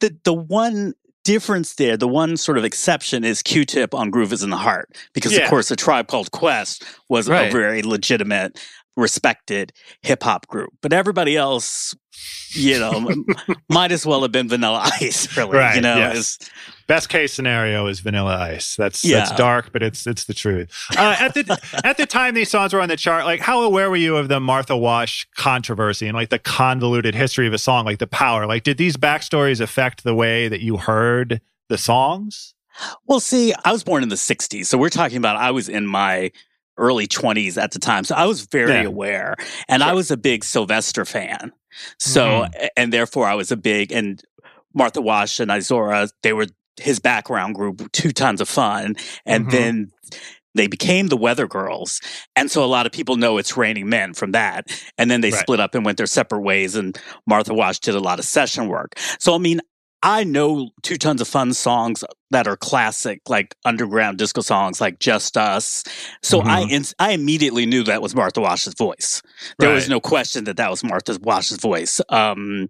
the 0.00 0.16
the 0.24 0.32
one 0.34 0.94
difference 1.24 1.74
there, 1.74 1.94
the 1.98 2.08
one 2.08 2.38
sort 2.38 2.56
of 2.56 2.64
exception 2.64 3.22
is 3.22 3.42
Q-Tip 3.42 3.92
on 3.92 4.08
Groove 4.08 4.32
is 4.32 4.42
in 4.42 4.48
the 4.48 4.56
Heart 4.56 4.96
because 5.12 5.32
Yeah. 5.34 5.40
of 5.44 5.50
course 5.50 5.70
a 5.70 5.76
tribe 5.76 6.06
called 6.08 6.30
Quest 6.30 6.82
was 7.10 7.28
Right. 7.28 7.48
a 7.48 7.52
very 7.52 7.82
legitimate 7.82 8.58
respected 8.98 9.72
hip 10.02 10.22
hop 10.22 10.46
group. 10.48 10.70
But 10.82 10.92
everybody 10.92 11.36
else, 11.36 11.94
you 12.50 12.78
know, 12.78 13.24
might 13.68 13.92
as 13.92 14.04
well 14.04 14.22
have 14.22 14.32
been 14.32 14.48
Vanilla 14.48 14.90
Ice, 15.00 15.34
really. 15.36 15.56
Right, 15.56 15.76
You 15.76 15.80
know, 15.80 15.96
yes. 15.96 16.38
Best 16.86 17.08
case 17.08 17.32
scenario 17.32 17.86
is 17.86 18.00
Vanilla 18.00 18.36
Ice. 18.38 18.74
That's 18.76 19.02
that's 19.02 19.30
dark, 19.32 19.72
but 19.72 19.82
it's 19.82 20.06
it's 20.06 20.24
the 20.24 20.34
truth. 20.34 20.70
Uh, 20.96 21.16
at 21.18 21.34
the 21.34 21.80
at 21.84 21.96
the 21.98 22.06
time 22.06 22.34
these 22.34 22.50
songs 22.50 22.72
were 22.72 22.80
on 22.80 22.88
the 22.88 22.96
chart, 22.96 23.24
like 23.24 23.40
how 23.40 23.62
aware 23.62 23.90
were 23.90 23.96
you 23.96 24.16
of 24.16 24.28
the 24.28 24.40
Martha 24.40 24.76
Wash 24.76 25.28
controversy 25.36 26.06
and 26.06 26.16
like 26.16 26.30
the 26.30 26.38
convoluted 26.38 27.14
history 27.14 27.46
of 27.46 27.52
a 27.52 27.58
song, 27.58 27.84
like 27.84 27.98
the 27.98 28.06
power? 28.06 28.46
Like, 28.46 28.62
did 28.62 28.78
these 28.78 28.96
backstories 28.96 29.60
affect 29.60 30.02
the 30.02 30.14
way 30.14 30.48
that 30.48 30.60
you 30.60 30.78
heard 30.78 31.40
the 31.68 31.78
songs? 31.78 32.54
well, 33.06 33.20
see, 33.20 33.52
I 33.64 33.72
was 33.72 33.84
born 33.84 34.02
in 34.02 34.08
the 34.08 34.14
60s. 34.14 34.66
So 34.66 34.78
we're 34.78 34.88
talking 34.88 35.18
about 35.18 35.36
I 35.36 35.50
was 35.50 35.68
in 35.68 35.86
my 35.86 36.30
early 36.78 37.06
20s 37.06 37.56
at 37.60 37.72
the 37.72 37.78
time. 37.78 38.04
So 38.04 38.14
I 38.14 38.24
was 38.26 38.42
very 38.46 38.72
Yeah. 38.72 38.82
aware. 38.88 39.36
And 39.68 39.82
I 39.82 39.92
was 39.92 40.10
a 40.10 40.16
big 40.16 40.44
Sylvester 40.44 41.04
fan. 41.04 41.52
So, 41.98 42.26
Mm-hmm. 42.46 42.66
and 42.76 42.92
therefore 42.92 43.26
I 43.26 43.34
was 43.34 43.50
a 43.52 43.56
big, 43.56 43.92
and 43.92 44.22
Martha 44.74 45.00
Wash 45.00 45.40
and 45.40 45.50
Izora, 45.50 46.10
they 46.22 46.32
were 46.32 46.46
his 46.80 47.00
background 47.00 47.54
group, 47.56 47.90
two 47.92 48.12
tons 48.12 48.40
of 48.40 48.48
fun. 48.48 48.94
And 49.26 49.46
Mhm. 49.46 49.50
then 49.50 49.90
they 50.54 50.66
became 50.68 51.08
the 51.08 51.16
Weather 51.16 51.46
Girls. 51.46 52.00
And 52.36 52.50
so 52.50 52.64
a 52.64 52.66
lot 52.66 52.86
of 52.86 52.92
people 52.92 53.16
know 53.16 53.38
it's 53.38 53.56
Raining 53.56 53.88
Men 53.88 54.14
from 54.14 54.32
that. 54.32 54.66
And 54.96 55.10
then 55.10 55.20
they 55.20 55.30
Right. 55.30 55.40
split 55.40 55.60
up 55.60 55.74
and 55.74 55.84
went 55.84 55.98
their 55.98 56.06
separate 56.06 56.40
ways. 56.40 56.74
And 56.74 56.96
Martha 57.26 57.52
Wash 57.54 57.78
did 57.80 57.94
a 57.94 58.00
lot 58.00 58.18
of 58.18 58.24
session 58.24 58.68
work. 58.68 58.98
So, 59.18 59.34
I 59.34 59.38
mean, 59.38 59.60
I 60.02 60.22
know 60.24 60.70
two 60.82 60.96
tons 60.96 61.20
of 61.20 61.26
fun 61.28 61.52
songs 61.52 62.04
that 62.30 62.46
are 62.46 62.56
classic, 62.56 63.20
like 63.28 63.56
underground 63.64 64.18
disco 64.18 64.42
songs, 64.42 64.80
like 64.80 65.00
Just 65.00 65.36
Us. 65.36 65.82
So 66.22 66.40
I 66.40 66.62
Mm-hmm. 66.62 66.70
ins- 66.70 66.94
I 66.98 67.10
immediately 67.12 67.66
knew 67.66 67.82
that 67.84 68.00
was 68.02 68.14
Martha 68.14 68.40
Wash's 68.40 68.74
voice. 68.74 69.22
There 69.58 69.72
was 69.74 69.88
no 69.88 70.00
question 70.00 70.44
that 70.44 70.56
that 70.56 70.70
was 70.70 70.84
Martha 70.84 71.18
Wash's 71.22 71.56
voice. 71.58 72.00
Um, 72.10 72.68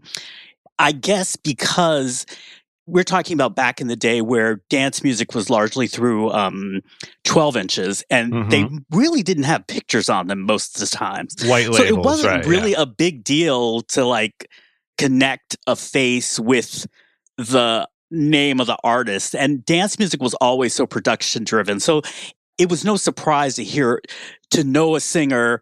I 0.78 0.92
guess 0.92 1.36
because 1.36 2.24
we're 2.86 3.04
talking 3.04 3.34
about 3.34 3.54
back 3.54 3.82
in 3.82 3.88
the 3.88 3.96
day 3.96 4.22
where 4.22 4.62
dance 4.70 5.02
music 5.04 5.34
was 5.34 5.50
largely 5.50 5.86
through 5.86 6.30
um, 6.30 6.80
12 7.24 7.56
inches 7.58 8.02
and 8.08 8.50
they 8.50 8.66
really 8.90 9.22
didn't 9.22 9.42
have 9.44 9.66
pictures 9.66 10.08
on 10.08 10.28
them 10.28 10.40
most 10.46 10.76
of 10.76 10.88
the 10.88 10.96
times. 10.96 11.34
White 11.44 11.68
labels, 11.68 11.76
So 11.76 11.84
it 11.84 11.96
wasn't 11.98 12.32
right, 12.32 12.46
really 12.46 12.70
yeah. 12.72 12.80
a 12.82 12.86
big 12.86 13.24
deal 13.24 13.82
to 13.82 14.06
like 14.06 14.48
connect 14.96 15.58
a 15.66 15.76
face 15.76 16.40
with 16.40 16.86
the 17.38 17.88
name 18.10 18.60
of 18.60 18.66
the 18.66 18.76
artist. 18.84 19.34
And 19.34 19.64
dance 19.64 19.98
music 19.98 20.20
was 20.22 20.34
always 20.34 20.74
so 20.74 20.86
production 20.86 21.44
driven. 21.44 21.80
So 21.80 22.02
it 22.58 22.68
was 22.68 22.84
no 22.84 22.96
surprise 22.96 23.54
to 23.54 23.64
hear, 23.64 24.02
to 24.50 24.64
know 24.64 24.96
a 24.96 25.00
singer 25.00 25.60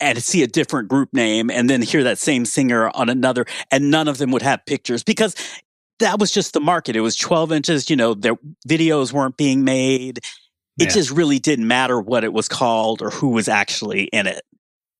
and 0.00 0.22
see 0.22 0.42
a 0.42 0.46
different 0.46 0.88
group 0.88 1.12
name 1.12 1.50
and 1.50 1.68
then 1.68 1.82
hear 1.82 2.04
that 2.04 2.18
same 2.18 2.44
singer 2.44 2.88
on 2.94 3.08
another, 3.08 3.44
and 3.72 3.90
none 3.90 4.06
of 4.06 4.18
them 4.18 4.30
would 4.30 4.42
have 4.42 4.64
pictures 4.64 5.02
because 5.02 5.34
that 5.98 6.20
was 6.20 6.30
just 6.30 6.52
the 6.52 6.60
market. 6.60 6.94
It 6.94 7.00
was 7.00 7.16
12 7.16 7.50
inches, 7.50 7.90
you 7.90 7.96
know, 7.96 8.14
their 8.14 8.36
videos 8.68 9.12
weren't 9.12 9.36
being 9.36 9.64
made. 9.64 10.18
It 10.78 10.84
Yeah. 10.84 10.88
just 10.90 11.10
really 11.10 11.40
didn't 11.40 11.66
matter 11.66 12.00
what 12.00 12.22
it 12.22 12.32
was 12.32 12.46
called 12.46 13.02
or 13.02 13.10
who 13.10 13.30
was 13.30 13.48
actually 13.48 14.04
in 14.04 14.28
it. 14.28 14.42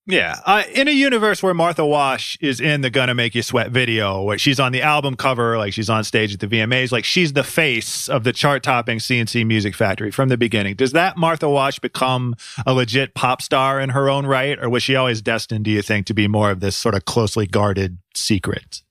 Yeah. 0.08 0.40
Uh, 0.46 0.62
in 0.72 0.88
a 0.88 0.92
universe 0.92 1.42
where 1.42 1.52
Martha 1.52 1.84
Wash 1.84 2.38
is 2.40 2.62
in 2.62 2.80
the 2.80 2.88
Gonna 2.88 3.14
Make 3.14 3.34
You 3.34 3.42
Sweat 3.42 3.70
video, 3.70 4.22
where 4.22 4.38
she's 4.38 4.58
on 4.58 4.72
the 4.72 4.80
album 4.80 5.16
cover, 5.16 5.58
like 5.58 5.74
she's 5.74 5.90
on 5.90 6.02
stage 6.02 6.32
at 6.32 6.40
the 6.40 6.46
VMAs, 6.46 6.90
like 6.90 7.04
she's 7.04 7.34
the 7.34 7.44
face 7.44 8.08
of 8.08 8.24
the 8.24 8.32
chart 8.32 8.62
topping 8.62 9.00
C+C 9.00 9.44
Music 9.44 9.74
Factory 9.74 10.10
from 10.10 10.30
the 10.30 10.38
beginning. 10.38 10.76
Does 10.76 10.92
that 10.92 11.18
Martha 11.18 11.46
Wash 11.46 11.78
become 11.78 12.34
a 12.66 12.72
legit 12.72 13.12
pop 13.12 13.42
star 13.42 13.78
in 13.78 13.90
her 13.90 14.08
own 14.08 14.24
right? 14.24 14.58
Or 14.58 14.70
was 14.70 14.82
she 14.82 14.96
always 14.96 15.20
destined, 15.20 15.66
do 15.66 15.70
you 15.70 15.82
think, 15.82 16.06
to 16.06 16.14
be 16.14 16.26
more 16.26 16.50
of 16.50 16.60
this 16.60 16.74
sort 16.74 16.94
of 16.94 17.04
closely 17.04 17.46
guarded 17.46 17.98
secret? 18.14 18.82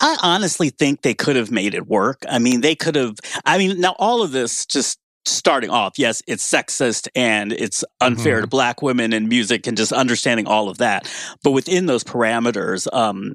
I 0.00 0.16
honestly 0.22 0.70
think 0.70 1.02
they 1.02 1.14
could 1.14 1.36
have 1.36 1.50
made 1.50 1.74
it 1.74 1.86
work. 1.88 2.22
I 2.26 2.38
mean, 2.38 2.62
they 2.62 2.74
could 2.74 2.94
have. 2.94 3.16
I 3.44 3.58
mean, 3.58 3.80
now 3.80 3.94
all 3.98 4.22
of 4.22 4.32
this 4.32 4.64
just 4.64 4.98
starting 5.26 5.70
off, 5.70 5.94
yes, 5.98 6.22
it's 6.26 6.48
sexist 6.48 7.08
and 7.14 7.52
it's 7.52 7.84
unfair 8.00 8.40
to 8.40 8.46
black 8.46 8.82
women 8.82 9.12
in 9.12 9.28
music 9.28 9.66
and 9.66 9.76
just 9.76 9.92
understanding 9.92 10.46
all 10.46 10.68
of 10.68 10.78
that. 10.78 11.10
But 11.42 11.52
within 11.52 11.86
those 11.86 12.04
parameters, 12.04 12.86
um, 12.92 13.34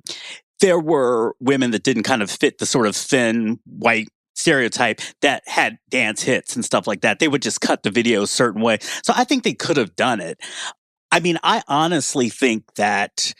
there 0.59 0.79
were 0.79 1.35
women 1.39 1.71
that 1.71 1.83
didn't 1.83 2.03
kind 2.03 2.21
of 2.21 2.29
fit 2.29 2.57
the 2.57 2.65
sort 2.65 2.87
of 2.87 2.95
thin 2.95 3.59
white 3.65 4.09
stereotype 4.35 5.01
that 5.21 5.43
had 5.47 5.77
dance 5.89 6.21
hits 6.23 6.55
and 6.55 6.63
stuff 6.63 6.87
like 6.87 7.01
that. 7.01 7.19
They 7.19 7.27
would 7.27 7.41
just 7.41 7.61
cut 7.61 7.83
the 7.83 7.91
video 7.91 8.23
a 8.23 8.27
certain 8.27 8.61
way. 8.61 8.77
So 9.03 9.13
I 9.15 9.23
think 9.23 9.43
they 9.43 9.53
could 9.53 9.77
have 9.77 9.95
done 9.95 10.21
it. 10.21 10.39
I 11.11 11.19
mean, 11.19 11.37
I 11.43 11.63
honestly 11.67 12.29
think 12.29 12.63
that 12.75 13.33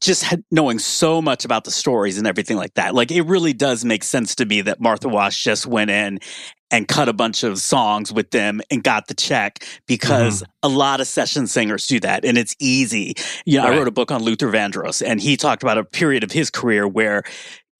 just 0.00 0.24
had, 0.24 0.42
knowing 0.50 0.78
so 0.78 1.20
much 1.20 1.44
about 1.44 1.64
the 1.64 1.70
stories 1.70 2.18
and 2.18 2.26
everything 2.26 2.56
like 2.56 2.74
that, 2.74 2.94
like 2.94 3.10
it 3.10 3.22
really 3.22 3.52
does 3.52 3.84
make 3.84 4.04
sense 4.04 4.34
to 4.36 4.46
me 4.46 4.60
that 4.62 4.80
Martha 4.80 5.08
Wash 5.08 5.42
just 5.42 5.66
went 5.66 5.90
in 5.90 6.18
and 6.70 6.88
cut 6.88 7.08
a 7.08 7.12
bunch 7.12 7.42
of 7.42 7.58
songs 7.58 8.12
with 8.12 8.30
them 8.30 8.60
and 8.70 8.82
got 8.82 9.06
the 9.06 9.14
check 9.14 9.64
because 9.86 10.42
mm-hmm. 10.42 10.52
a 10.62 10.68
lot 10.68 11.00
of 11.00 11.06
session 11.06 11.46
singers 11.46 11.86
do 11.86 12.00
that 12.00 12.24
and 12.24 12.38
it's 12.38 12.56
easy. 12.58 13.14
You 13.44 13.58
know, 13.58 13.66
I 13.66 13.70
wrote 13.70 13.88
a 13.88 13.92
book 13.92 14.10
on 14.10 14.22
Luther 14.22 14.50
Vandross 14.50 15.06
and 15.06 15.20
he 15.20 15.36
talked 15.36 15.62
about 15.62 15.76
a 15.76 15.84
period 15.84 16.24
of 16.24 16.32
his 16.32 16.50
career 16.50 16.88
where 16.88 17.24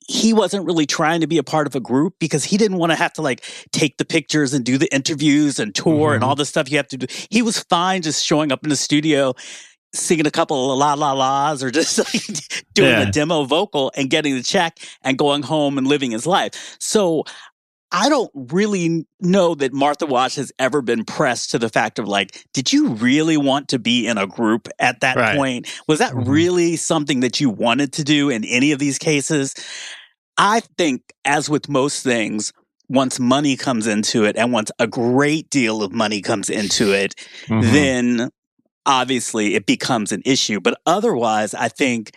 he 0.09 0.33
wasn't 0.33 0.67
really 0.67 0.85
trying 0.85 1.21
to 1.21 1.27
be 1.27 1.39
a 1.39 1.43
part 1.43 1.67
of 1.67 1.75
a 1.75 1.81
group 1.81 2.15
because 2.19 2.45
he 2.45 2.57
didn't 2.57 2.77
want 2.77 2.93
to 2.93 2.97
have 2.97 3.13
to 3.15 3.23
like 3.23 3.43
take 3.73 3.97
the 3.97 4.05
pictures 4.05 4.53
and 4.53 4.65
do 4.65 4.77
the 4.77 4.93
interviews 4.95 5.59
and 5.59 5.75
tour 5.75 6.13
and 6.13 6.21
mm-hmm. 6.21 6.29
all 6.29 6.35
the 6.35 6.45
stuff 6.45 6.71
you 6.71 6.77
have 6.77 6.89
to 6.89 6.99
do. 6.99 7.07
He 7.31 7.41
was 7.41 7.61
fine 7.61 8.03
just 8.03 8.25
showing 8.25 8.53
up 8.53 8.63
in 8.63 8.69
the 8.69 8.77
studio 8.77 9.35
singing 9.95 10.27
a 10.27 10.31
couple 10.31 10.73
of 10.73 10.79
la 10.79 10.95
la 10.95 11.13
la's 11.13 11.63
or 11.63 11.71
just 11.71 11.99
like 11.99 12.65
doing 12.75 12.91
Yeah. 12.91 13.09
a 13.09 13.11
demo 13.13 13.45
vocal 13.45 13.93
and 13.97 14.09
getting 14.11 14.35
the 14.35 14.43
check 14.43 14.79
and 15.03 15.19
going 15.19 15.43
home 15.43 15.79
and 15.79 15.87
living 15.87 16.11
his 16.13 16.27
life. 16.27 16.77
So 16.81 17.25
I 17.95 18.09
don't 18.09 18.31
really 18.35 19.05
know 19.21 19.55
that 19.57 19.75
Martha 19.75 20.07
Wash 20.07 20.37
has 20.37 20.51
ever 20.59 20.81
been 20.81 21.05
pressed 21.05 21.51
to 21.51 21.59
the 21.59 21.69
fact 21.69 21.99
of 21.99 22.09
like, 22.09 22.43
did 22.55 22.73
you 22.73 22.89
really 22.89 23.37
want 23.37 23.69
to 23.69 23.79
be 23.79 24.07
in 24.07 24.17
a 24.17 24.27
group 24.27 24.67
at 24.79 25.01
that 25.01 25.17
Right. 25.17 25.37
point? 25.37 25.69
Was 25.87 25.99
that 25.99 26.15
Mhm. 26.15 26.27
really 26.27 26.77
something 26.77 27.21
that 27.21 27.39
you 27.39 27.51
wanted 27.51 27.93
to 27.95 28.03
do 28.05 28.31
in 28.31 28.45
any 28.47 28.73
of 28.73 28.79
these 28.79 28.97
cases? 28.99 29.55
I 30.39 30.61
think, 30.79 31.03
as 31.27 31.51
with 31.51 31.69
most 31.69 32.03
things, 32.03 32.51
once 32.89 33.21
money 33.21 33.57
comes 33.59 33.87
into 33.87 34.25
it 34.25 34.37
and 34.39 34.53
once 34.55 34.71
a 34.79 34.87
great 34.87 35.51
deal 35.51 35.83
of 35.83 35.93
money 35.93 36.23
comes 36.23 36.49
into 36.49 36.93
it, 36.95 37.15
Mm-hmm. 37.49 37.73
then 37.75 38.31
obviously 38.87 39.55
it 39.55 39.67
becomes 39.67 40.13
an 40.13 40.23
issue. 40.25 40.61
But 40.61 40.81
otherwise, 40.87 41.55
I 41.55 41.69
think 41.69 42.17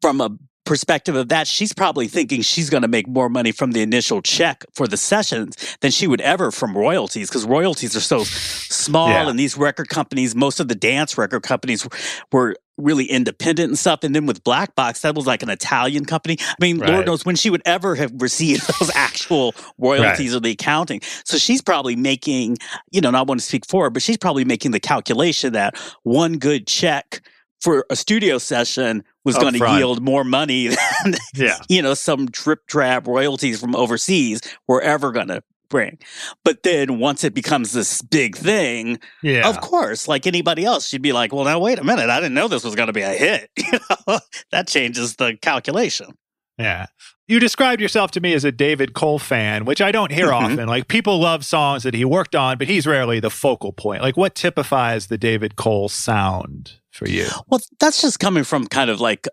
from 0.00 0.20
a 0.20 0.30
perspective 0.68 1.16
of 1.16 1.28
that, 1.30 1.46
she's 1.48 1.72
probably 1.72 2.06
thinking 2.06 2.42
she's 2.42 2.70
going 2.70 2.82
to 2.82 2.88
make 2.88 3.08
more 3.08 3.28
money 3.28 3.50
from 3.52 3.72
the 3.72 3.82
initial 3.82 4.22
check 4.22 4.64
for 4.72 4.86
the 4.86 4.96
sessions 4.96 5.76
than 5.80 5.90
she 5.90 6.06
would 6.06 6.20
ever 6.20 6.50
from 6.50 6.76
royalties 6.76 7.28
because 7.28 7.44
royalties 7.44 7.96
are 7.96 8.00
so 8.00 8.22
small 8.24 9.08
Yeah. 9.08 9.28
and 9.28 9.38
these 9.38 9.56
record 9.56 9.88
companies, 9.88 10.34
most 10.34 10.60
of 10.60 10.68
the 10.68 10.74
dance 10.74 11.18
record 11.18 11.42
companies 11.42 11.86
were 12.30 12.54
really 12.76 13.06
independent 13.06 13.68
and 13.70 13.78
stuff. 13.78 14.04
And 14.04 14.14
then 14.14 14.26
with 14.26 14.44
Black 14.44 14.76
Box, 14.76 15.00
that 15.00 15.16
was 15.16 15.26
like 15.26 15.42
an 15.42 15.50
Italian 15.50 16.04
company. 16.04 16.36
I 16.40 16.54
mean, 16.60 16.78
Right. 16.78 16.90
Lord 16.92 17.06
knows 17.06 17.24
when 17.24 17.34
she 17.34 17.50
would 17.50 17.62
ever 17.64 17.96
have 17.96 18.12
received 18.22 18.62
those 18.80 18.90
actual 18.94 19.54
royalties 19.78 20.32
or 20.34 20.38
the 20.40 20.50
accounting. 20.52 21.00
So 21.24 21.38
she's 21.38 21.60
probably 21.60 21.96
making, 21.96 22.58
you 22.92 23.00
know, 23.00 23.10
not 23.10 23.26
want 23.26 23.40
to 23.40 23.46
speak 23.46 23.66
for 23.66 23.84
her, 23.84 23.90
but 23.90 24.02
she's 24.02 24.16
probably 24.18 24.44
making 24.44 24.70
the 24.70 24.80
calculation 24.80 25.54
that 25.54 25.76
one 26.04 26.38
good 26.38 26.66
check 26.68 27.20
for 27.60 27.84
a 27.90 27.96
studio 27.96 28.38
session 28.38 29.02
was 29.24 29.36
going 29.36 29.54
to 29.54 29.70
yield 29.76 30.02
more 30.02 30.24
money 30.24 30.68
than 31.04 31.14
Yeah. 31.34 31.58
you 31.68 31.82
know 31.82 31.94
some 31.94 32.26
drip 32.26 32.66
trap 32.66 33.06
royalties 33.06 33.60
from 33.60 33.74
overseas 33.76 34.40
were 34.66 34.80
ever 34.80 35.12
going 35.12 35.28
to 35.28 35.42
bring. 35.70 35.98
But 36.44 36.62
then 36.62 36.98
once 36.98 37.24
it 37.24 37.34
becomes 37.34 37.72
this 37.72 38.00
big 38.00 38.36
thing, 38.36 38.98
Yeah. 39.22 39.46
of 39.48 39.60
course, 39.60 40.08
like 40.08 40.26
anybody 40.26 40.64
else, 40.64 40.90
you'd 40.92 41.02
be 41.02 41.12
like, 41.12 41.32
"Well, 41.32 41.44
now 41.44 41.58
wait 41.58 41.78
a 41.78 41.84
minute, 41.84 42.08
I 42.08 42.20
didn't 42.20 42.34
know 42.34 42.48
this 42.48 42.64
was 42.64 42.74
going 42.74 42.86
to 42.86 42.92
be 42.94 43.02
a 43.02 43.10
hit." 43.12 43.50
You 43.72 43.78
know, 44.06 44.20
that 44.50 44.66
changes 44.68 45.16
the 45.16 45.36
calculation. 45.42 46.16
Yeah. 46.58 46.86
You 47.26 47.38
described 47.38 47.82
yourself 47.82 48.10
to 48.12 48.20
me 48.20 48.32
as 48.32 48.44
a 48.44 48.50
David 48.50 48.94
Cole 48.94 49.18
fan, 49.18 49.66
which 49.66 49.82
I 49.82 49.92
don't 49.92 50.10
hear 50.10 50.28
Mhm. 50.28 50.32
often. 50.52 50.66
Like 50.68 50.88
people 50.88 51.18
love 51.20 51.44
songs 51.44 51.82
that 51.82 51.92
he 51.92 52.04
worked 52.04 52.34
on, 52.34 52.56
but 52.56 52.66
he's 52.68 52.86
rarely 52.86 53.20
the 53.20 53.28
focal 53.30 53.72
point. 53.72 54.00
Like 54.00 54.16
what 54.16 54.34
typifies 54.34 55.08
the 55.08 55.18
David 55.18 55.54
Cole 55.56 55.90
sound 55.90 56.80
for 56.98 57.08
you? 57.08 57.26
Well, 57.48 57.60
that's 57.80 58.02
just 58.02 58.18
coming 58.20 58.44
from 58.44 58.66
kind 58.66 58.90
of 58.90 59.00
like 59.00 59.26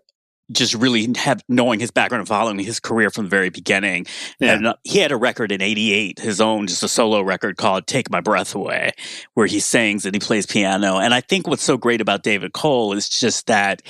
just 0.52 0.74
really 0.74 1.12
have 1.16 1.42
knowing 1.48 1.80
his 1.80 1.90
background 1.90 2.20
and 2.20 2.28
following 2.28 2.58
his 2.60 2.78
career 2.78 3.10
from 3.10 3.24
the 3.24 3.30
very 3.30 3.50
beginning. 3.50 4.06
Yeah. 4.38 4.54
And 4.54 4.66
uh, 4.68 4.74
he 4.84 5.00
had 5.00 5.10
a 5.10 5.16
record 5.16 5.50
in 5.50 5.60
88, 5.60 6.20
his 6.20 6.40
own, 6.40 6.68
just 6.68 6.84
a 6.84 6.88
solo 6.88 7.20
record 7.20 7.56
called 7.56 7.88
Take 7.88 8.10
My 8.12 8.20
Breath 8.20 8.54
Away, 8.54 8.92
where 9.34 9.46
he 9.48 9.58
sings 9.58 10.06
and 10.06 10.14
he 10.14 10.20
plays 10.20 10.46
piano. 10.46 10.98
And 10.98 11.12
I 11.12 11.20
think 11.20 11.48
what's 11.48 11.64
so 11.64 11.76
great 11.76 12.00
about 12.00 12.22
David 12.22 12.52
Cole 12.52 12.92
is 12.92 13.08
just 13.08 13.48
that 13.48 13.82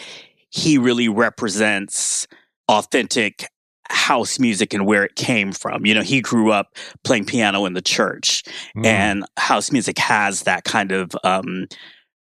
he 0.49 0.79
really 0.79 1.09
represents 1.11 2.27
authentic 2.71 3.47
house 3.91 4.39
music 4.39 4.73
and 4.75 4.87
where 4.87 5.05
it 5.05 5.15
came 5.15 5.53
from. 5.53 5.85
You 5.85 5.95
know, 5.95 6.03
he 6.03 6.21
grew 6.23 6.51
up 6.53 6.75
playing 7.05 7.27
piano 7.27 7.67
in 7.67 7.75
the 7.75 7.83
church 7.83 8.43
Mm. 8.77 8.87
and 8.87 9.25
house 9.37 9.71
music 9.71 9.99
has 9.99 10.43
that 10.45 10.65
kind 10.65 10.91
of 10.91 11.13
um, 11.23 11.67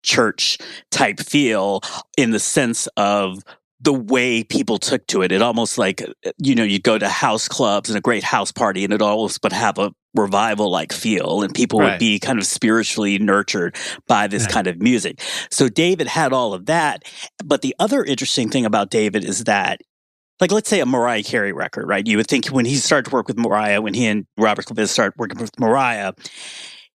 church 0.03 0.57
type 0.91 1.19
feel 1.19 1.81
in 2.17 2.31
the 2.31 2.39
sense 2.39 2.87
of 2.97 3.39
the 3.81 3.93
way 3.93 4.43
people 4.45 4.77
took 4.77 5.05
to 5.07 5.21
it. 5.23 5.31
It 5.33 5.41
almost 5.41 5.77
like, 5.77 6.01
you 6.37 6.55
know, 6.55 6.63
you'd 6.63 6.83
go 6.83 6.97
to 6.97 7.09
house 7.09 7.49
clubs 7.49 7.89
and 7.89 7.97
a 7.97 8.01
great 8.01 8.23
house 8.23 8.49
party 8.51 8.85
and 8.85 8.93
it 8.93 9.01
almost 9.01 9.39
would 9.43 9.51
have 9.51 9.77
a 9.77 9.91
revival 10.15 10.71
like 10.71 10.93
feel 10.93 11.41
and 11.41 11.53
people 11.53 11.79
Right. 11.79 11.91
would 11.93 11.99
be 11.99 12.17
kind 12.19 12.39
of 12.39 12.45
spiritually 12.45 13.17
nurtured 13.19 13.75
by 14.07 14.27
this 14.27 14.43
Yeah. 14.43 14.49
kind 14.49 14.67
of 14.67 14.79
music. 14.81 15.19
So 15.51 15.67
David 15.67 16.07
had 16.07 16.31
all 16.31 16.53
of 16.53 16.67
that. 16.67 17.03
But 17.43 17.61
the 17.61 17.75
other 17.77 18.03
interesting 18.05 18.49
thing 18.49 18.65
about 18.65 18.89
David 18.89 19.25
is 19.25 19.43
that 19.45 19.81
like 20.39 20.51
let's 20.51 20.69
say 20.69 20.79
a 20.79 20.85
Mariah 20.85 21.23
Carey 21.23 21.51
record, 21.53 21.87
right? 21.87 22.05
You 22.07 22.17
would 22.17 22.27
think 22.27 22.47
when 22.47 22.65
he 22.65 22.75
started 22.75 23.09
to 23.09 23.15
work 23.15 23.27
with 23.27 23.37
Mariah, 23.37 23.81
when 23.81 23.93
he 23.93 24.05
and 24.07 24.25
Robert 24.37 24.65
Clivillés 24.65 24.89
started 24.89 25.13
working 25.17 25.39
with 25.39 25.51
Mariah, 25.59 26.13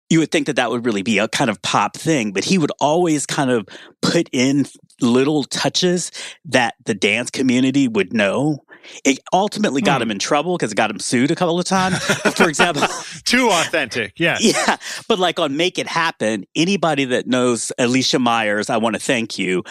you 0.09 0.19
would 0.19 0.31
think 0.31 0.47
that 0.47 0.55
that 0.55 0.69
would 0.69 0.85
really 0.85 1.01
be 1.03 1.17
a 1.17 1.27
kind 1.27 1.49
of 1.49 1.61
pop 1.61 1.95
thing, 1.97 2.31
but 2.31 2.43
he 2.45 2.57
would 2.57 2.71
always 2.79 3.25
kind 3.25 3.49
of 3.51 3.67
put 4.01 4.29
in 4.31 4.65
little 5.01 5.43
touches 5.43 6.11
that 6.45 6.75
the 6.85 6.93
dance 6.93 7.29
community 7.29 7.87
would 7.87 8.13
know. 8.13 8.63
It 9.03 9.19
ultimately 9.33 9.81
got 9.81 9.97
Hmm. 9.97 10.03
him 10.03 10.11
in 10.11 10.19
trouble 10.19 10.55
because 10.57 10.71
it 10.71 10.75
got 10.75 10.89
him 10.89 10.99
sued 10.99 11.29
a 11.29 11.35
couple 11.35 11.59
of 11.59 11.65
times. 11.65 11.99
But 12.23 12.37
for 12.37 12.47
example, 12.47 12.83
Too 13.25 13.49
authentic. 13.51 14.13
yeah, 14.17 14.37
yeah, 14.41 14.77
but 15.09 15.19
like 15.19 15.39
on 15.39 15.57
Make 15.57 15.77
It 15.77 15.87
Happen, 15.87 16.45
anybody 16.55 17.03
that 17.05 17.27
knows 17.27 17.71
Alicia 17.77 18.19
Myers, 18.19 18.69
I 18.69 18.77
want 18.77 18.95
to 18.95 19.01
thank 19.01 19.37
you, 19.37 19.63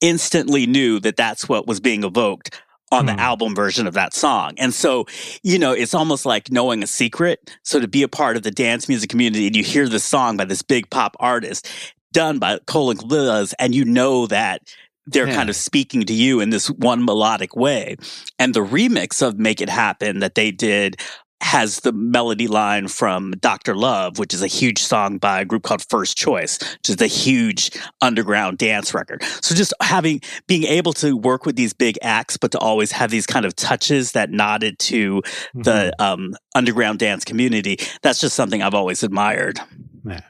instantly 0.00 0.66
knew 0.66 0.98
that 1.00 1.16
that's 1.16 1.48
what 1.48 1.66
was 1.66 1.80
being 1.80 2.02
evoked 2.04 2.60
on 2.90 3.06
Hmm. 3.06 3.16
the 3.16 3.20
album 3.20 3.54
version 3.54 3.86
of 3.86 3.94
that 3.94 4.14
song. 4.14 4.54
And 4.58 4.72
so, 4.72 5.06
you 5.42 5.58
know, 5.58 5.72
it's 5.72 5.94
almost 5.94 6.24
like 6.26 6.50
knowing 6.50 6.82
a 6.82 6.86
secret. 6.86 7.50
So 7.62 7.80
to 7.80 7.88
be 7.88 8.02
a 8.02 8.08
part 8.08 8.36
of 8.36 8.42
the 8.42 8.50
dance 8.50 8.88
music 8.88 9.10
community 9.10 9.46
and 9.46 9.56
you 9.56 9.62
hear 9.62 9.88
this 9.88 10.04
song 10.04 10.36
by 10.36 10.44
this 10.44 10.62
big 10.62 10.88
pop 10.90 11.16
artist 11.20 11.68
done 12.12 12.38
by 12.38 12.58
Cole 12.66 12.90
and 12.90 13.54
and 13.58 13.74
you 13.74 13.84
know 13.84 14.26
that 14.28 14.62
they're 15.06 15.28
Yeah. 15.28 15.34
kind 15.34 15.48
of 15.50 15.56
speaking 15.56 16.04
to 16.04 16.12
you 16.12 16.40
in 16.40 16.50
this 16.50 16.68
one 16.68 17.04
melodic 17.04 17.56
way. 17.56 17.96
And 18.38 18.54
the 18.54 18.64
remix 18.64 19.26
of 19.26 19.38
Make 19.38 19.60
It 19.60 19.68
Happen 19.70 20.20
that 20.20 20.34
they 20.34 20.50
did 20.50 21.00
has 21.40 21.80
the 21.80 21.92
melody 21.92 22.48
line 22.48 22.88
from 22.88 23.32
Dr. 23.40 23.74
Love, 23.74 24.18
which 24.18 24.34
is 24.34 24.42
a 24.42 24.46
huge 24.46 24.82
song 24.82 25.18
by 25.18 25.40
a 25.40 25.44
group 25.44 25.62
called 25.62 25.84
First 25.88 26.16
Choice, 26.16 26.58
which 26.58 26.90
is 26.90 27.00
a 27.00 27.06
huge 27.06 27.70
underground 28.00 28.58
dance 28.58 28.92
record. 28.92 29.22
So 29.40 29.54
just 29.54 29.72
having 29.80 30.20
being 30.46 30.64
able 30.64 30.92
to 30.94 31.16
work 31.16 31.46
with 31.46 31.56
these 31.56 31.72
big 31.72 31.98
acts, 32.02 32.36
but 32.36 32.52
to 32.52 32.58
always 32.58 32.92
have 32.92 33.10
these 33.10 33.26
kind 33.26 33.46
of 33.46 33.54
touches 33.56 34.12
that 34.12 34.30
nodded 34.30 34.78
to 34.80 35.22
the 35.54 35.94
um, 35.98 36.34
underground 36.54 36.98
dance 36.98 37.24
community, 37.24 37.78
that's 38.02 38.20
just 38.20 38.34
something 38.34 38.62
I've 38.62 38.74
always 38.74 39.02
admired. 39.02 39.60
Yeah. 40.04 40.20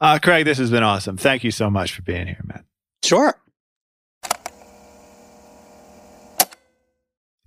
Uh, 0.00 0.18
Craig, 0.22 0.44
this 0.44 0.58
has 0.58 0.70
been 0.70 0.82
awesome. 0.82 1.16
Thank 1.16 1.44
you 1.44 1.50
so 1.50 1.70
much 1.70 1.94
for 1.94 2.02
being 2.02 2.26
here, 2.26 2.42
man. 2.44 2.64
Sure. 3.02 3.34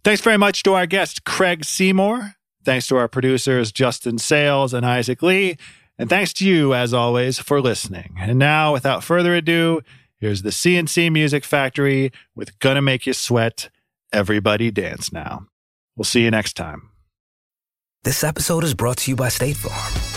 Thanks 0.03 0.21
very 0.21 0.37
much 0.37 0.63
to 0.63 0.73
our 0.73 0.85
guest, 0.85 1.25
Craig 1.25 1.65
Seymour. 1.65 2.36
Thanks 2.67 2.85
to 2.87 2.97
our 2.97 3.07
producers, 3.07 3.71
Justin 3.71 4.17
Sayles 4.17 4.73
and 4.73 4.85
Isaac 4.85 5.23
Lee. 5.23 5.55
And 5.97 6.09
thanks 6.09 6.33
to 6.33 6.45
you, 6.45 6.73
as 6.73 6.93
always, 6.93 7.39
for 7.39 7.61
listening. 7.61 8.13
And 8.19 8.37
now, 8.37 8.73
without 8.73 9.05
further 9.05 9.33
ado, 9.35 9.79
here's 10.17 10.41
the 10.41 10.51
C+C 10.51 11.09
Music 11.09 11.45
Factory 11.45 12.11
with 12.35 12.59
Gonna 12.59 12.81
Make 12.81 13.07
You 13.07 13.13
Sweat. 13.13 13.69
Everybody 14.11 14.69
dance 14.69 15.13
now. 15.13 15.47
We'll 15.95 16.03
see 16.03 16.25
you 16.25 16.29
next 16.29 16.57
time. 16.57 16.89
This 18.03 18.21
episode 18.21 18.65
is 18.65 18.73
brought 18.73 18.97
to 18.97 19.11
you 19.11 19.15
by 19.15 19.29
State 19.29 19.55
Farm. 19.55 20.16